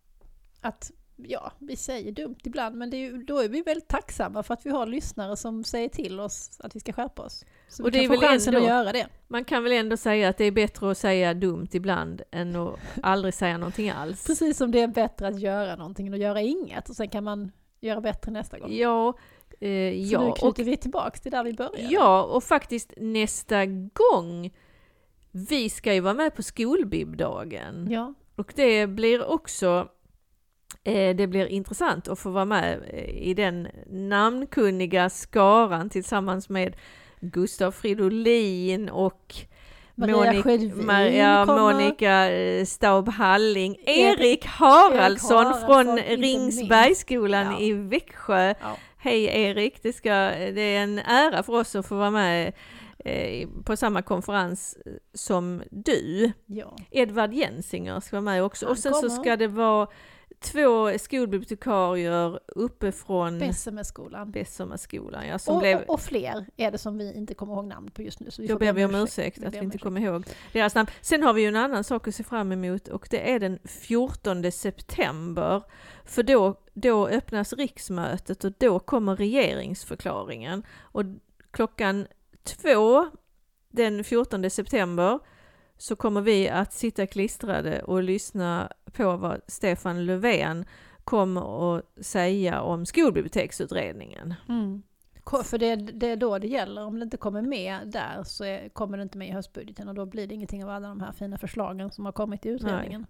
att 0.61 0.91
ja, 1.17 1.53
vi 1.59 1.77
säger 1.77 2.12
dumt 2.12 2.37
ibland, 2.45 2.77
men 2.77 2.95
är 2.95 3.25
då 3.27 3.39
är 3.39 3.49
vi 3.49 3.62
väldigt 3.62 3.89
tacksamma 3.89 4.43
för 4.43 4.55
att 4.55 4.67
vi 4.67 4.71
har 4.71 4.87
lyssnare 4.87 5.37
som 5.37 5.65
säger 5.65 5.89
till 5.89 6.21
oss 6.21 6.61
att 6.61 6.77
vi 6.77 6.81
ska 6.81 6.93
skärpa 6.93 7.23
oss. 7.23 7.45
Så 7.69 7.83
Och 7.83 7.89
vi 7.89 7.91
det 7.91 7.99
kan 8.05 8.12
är 8.12 8.17
få 8.17 8.21
väl 8.21 8.31
chansen 8.31 8.55
ändå- 8.55 8.67
att 8.67 8.73
göra 8.73 8.93
det. 8.93 9.07
Man 9.29 9.45
kan 9.45 9.62
väl 9.62 9.73
ändå 9.73 9.97
säga 9.97 10.29
att 10.29 10.39
det 10.39 10.45
är 10.45 10.51
bättre 10.53 10.91
att 10.91 10.99
säga 10.99 11.35
dumt 11.35 11.69
ibland 11.73 12.23
än 12.31 12.57
att 12.57 12.79
aldrig 13.03 13.35
säga 13.35 13.59
någonting 13.59 13.91
alls. 13.91 14.27
Precis 14.27 14.57
som 14.57 14.71
det 14.71 14.81
är 14.81 14.89
bättre 14.89 15.29
att 15.29 15.41
göra 15.41 15.77
någonting 15.77 16.07
än 16.07 16.15
att 16.15 16.21
göra 16.21 16.41
inget 16.41 16.89
och 16.89 16.97
sen 16.97 17.09
kan 17.09 17.25
man 17.25 17.53
göra 17.81 18.01
bättre 18.01 18.31
nästa 18.33 18.59
gång. 18.59 18.73
Ja, 18.73 19.09
eh, 19.61 19.93
Så 19.93 20.12
ja, 20.12 20.21
nu 20.21 20.27
och, 20.27 20.39
knyter 20.39 20.65
vi 20.65 20.77
tillbaks 20.77 21.21
till 21.21 21.31
där 21.33 21.45
vi 21.45 21.53
började. 21.53 21.83
ja, 21.83 22.23
och 22.23 22.45
faktiskt 22.45 22.93
nästa 22.97 23.67
gång 23.67 24.55
vi 25.31 25.71
ska 25.71 25.95
ju 25.95 26.01
vara 26.01 26.15
med 26.15 26.35
på 26.35 26.43
skolbibdagen. 26.43 27.89
ja. 27.91 28.15
Och 28.37 28.53
det 28.57 28.87
blir 28.87 29.25
också 29.25 29.89
det 31.16 31.27
blir 31.31 31.47
intressant 31.47 32.09
att 32.09 32.18
få 32.18 32.31
vara 32.31 32.45
med 32.45 32.81
eh, 32.93 33.29
i 33.29 33.35
den 33.35 33.68
namnkunniga 33.91 35.11
skaran 35.11 35.91
tillsammans 35.91 36.49
med 36.49 36.77
Gustav 37.20 37.72
Fridolin 37.72 38.89
och 38.89 39.35
Maria 39.95 40.16
Monik- 40.16 40.43
Skedvin 40.43 40.87
Maria. 40.87 41.45
Monica 41.47 42.31
eh, 42.31 42.64
Staub 42.64 43.09
Halling, 43.09 43.77
Erik- 43.87 44.20
Erik 44.20 44.47
Haraldsson 44.47 45.55
från 45.66 45.99
Ringsbergsskolan 45.99 47.49
minst. 47.49 47.62
i 47.62 47.72
Växjö. 47.72 48.49
Ja. 48.61 48.77
Hej 48.97 49.25
Erik, 49.25 49.83
det, 49.83 49.93
ska, 49.93 50.11
det 50.55 50.61
är 50.77 50.83
en 50.83 50.99
ära 50.99 51.43
för 51.43 51.53
oss 51.53 51.77
att 51.77 51.87
få 51.87 51.95
vara 51.97 52.11
med 52.11 52.53
eh, 53.05 53.49
på 53.64 53.77
samma 53.77 54.03
konferens 54.03 54.77
eh, 54.87 54.93
som 55.14 55.62
du. 55.70 56.33
ja. 56.47 56.77
Edvard 56.91 57.33
Jensinger 57.33 58.01
ska 58.01 58.16
vara 58.16 58.25
med 58.25 58.43
också. 58.45 58.66
Och 58.66 58.79
sen 58.79 58.95
så 58.95 59.11
ska 59.11 59.37
det 59.37 59.49
vara 59.49 59.89
två 60.45 60.99
skolbibliotekarier 60.99 62.40
uppifrån 62.47 63.38
Bessemerskolan. 63.38 64.30
Bessemerskolan. 64.30 65.26
Ja, 65.26 65.38
som 65.38 65.55
Och, 65.55 65.61
blev, 65.61 65.82
och, 65.82 66.01
fler 66.01 66.47
är 66.57 66.70
det 66.70 66.78
som 66.78 66.99
vi 66.99 67.12
inte 67.14 67.34
kommer 67.34 67.55
ihåg 67.55 67.66
namn 67.66 67.90
på 67.90 68.03
just 68.03 68.20
nu. 68.20 68.30
Så 68.30 68.42
vi 68.42 68.49
då 68.49 68.59
ber 68.59 68.72
vi 68.72 68.84
om 68.84 68.95
ursäkt. 68.95 69.45
att 69.45 69.55
vi 69.55 69.59
inte 69.59 69.66
ursäkt. 69.66 69.82
kommer 69.82 70.01
ihåg 70.01 70.26
deras 70.53 70.74
namn. 70.74 70.90
Sen 71.01 71.22
har 71.22 71.32
vi 71.32 71.42
ju 71.42 71.49
en 71.49 71.57
annan 71.57 71.84
sak 71.84 72.09
att 72.09 72.14
se 72.14 72.24
fram 72.24 72.53
emot 72.53 72.88
och 72.88 73.07
det 73.11 73.32
är 73.32 73.40
den 73.40 73.59
14 73.64 74.53
september. 74.53 75.62
För 76.05 76.22
då, 76.22 76.61
då 76.74 77.09
öppnas 77.09 77.53
riksmötet 77.53 78.45
och 78.45 78.53
då 78.59 78.78
kommer 78.78 79.16
regeringsförklaringen. 79.16 80.62
Och 80.80 81.05
klockan 81.51 82.07
två 82.42 83.07
den 83.70 84.05
14 84.05 84.51
september 84.51 85.18
så 85.79 85.97
kommer 85.97 86.20
vi 86.20 86.49
att 86.49 86.72
sitta 86.72 87.07
klistrade 87.07 87.83
och 87.83 88.03
lyssna 88.03 88.72
på 88.93 89.16
vad 89.16 89.41
Stefan 89.47 90.07
Löfven 90.07 90.64
kommer 91.05 91.77
att 91.77 91.85
säga 92.01 92.61
om 92.62 92.87
skolbiblioteksutredningen. 92.87 94.35
Mm. 94.49 94.83
För 95.45 95.59
det, 95.59 95.77
det 95.77 96.07
är 96.07 96.16
då 96.16 96.39
det 96.39 96.47
gäller. 96.47 96.85
Om 96.85 96.99
det 96.99 97.05
inte 97.05 97.16
kommer 97.16 97.43
med 97.43 97.89
där 97.89 98.22
så 98.22 98.45
är, 98.45 98.68
kommer 98.68 98.97
det 98.97 99.03
inte 99.03 99.18
med 99.18 99.29
i 99.29 99.33
höstbudgeten 99.33 99.89
och 99.89 99.95
då 99.95 100.07
blir 100.07 100.27
det 100.27 100.35
ingenting 100.35 100.64
av 100.64 100.70
alla 100.70 100.89
de 100.89 101.01
här 101.01 101.12
fina 101.12 101.39
förslagen 101.39 101.91
som 101.91 102.05
har 102.05 102.12
kommit 102.12 102.47
i 102.47 102.49
utredningen. 102.49 103.07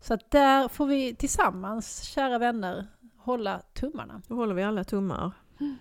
Så 0.00 0.14
att 0.14 0.30
där 0.30 0.68
får 0.68 0.86
vi 0.86 1.14
tillsammans, 1.14 2.02
kära 2.02 2.38
vänner, 2.38 2.86
hålla 3.16 3.60
tummarna. 3.60 4.22
Då 4.28 4.34
håller 4.34 4.54
vi 4.54 4.62
alla 4.62 4.84
tummar. 4.84 5.32
Mm. 5.60 5.76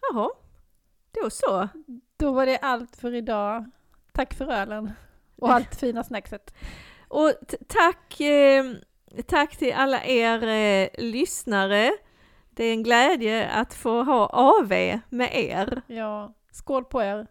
Jaha, 0.00 0.30
då 1.22 1.30
så. 1.30 1.68
Då 2.16 2.32
var 2.32 2.46
det 2.46 2.58
allt 2.58 2.96
för 2.96 3.14
idag. 3.14 3.70
Tack 4.12 4.34
för 4.34 4.52
ölen 4.52 4.92
och 5.36 5.52
allt 5.52 5.74
fina 5.74 6.04
snackset. 6.04 6.54
Och 7.08 7.32
tack, 7.68 8.20
eh, 8.20 8.64
tack 9.26 9.56
till 9.56 9.72
alla 9.72 10.04
er 10.04 10.46
eh, 10.46 10.88
lyssnare. 11.04 11.92
Det 12.50 12.64
är 12.64 12.72
en 12.72 12.82
glädje 12.82 13.48
att 13.48 13.74
få 13.74 14.02
ha 14.02 14.26
AV 14.26 15.00
med 15.08 15.30
er. 15.32 15.82
Ja, 15.86 16.34
skål 16.52 16.84
på 16.84 17.02
er! 17.02 17.26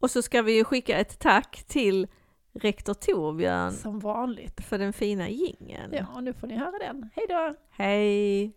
Och 0.00 0.10
så 0.10 0.22
ska 0.22 0.42
vi 0.42 0.64
skicka 0.64 0.98
ett 0.98 1.18
tack 1.18 1.64
till 1.66 2.06
rektor 2.54 2.94
Torbjörn. 2.94 3.72
Som 3.72 3.98
vanligt. 3.98 4.64
För 4.64 4.78
den 4.78 4.92
fina 4.92 5.28
gingen. 5.28 5.92
Ja, 5.92 6.06
och 6.14 6.24
nu 6.24 6.32
får 6.32 6.46
ni 6.46 6.56
höra 6.56 6.78
den. 6.78 7.10
Hej 7.14 7.26
då! 7.28 7.54
Hej! 7.70 8.52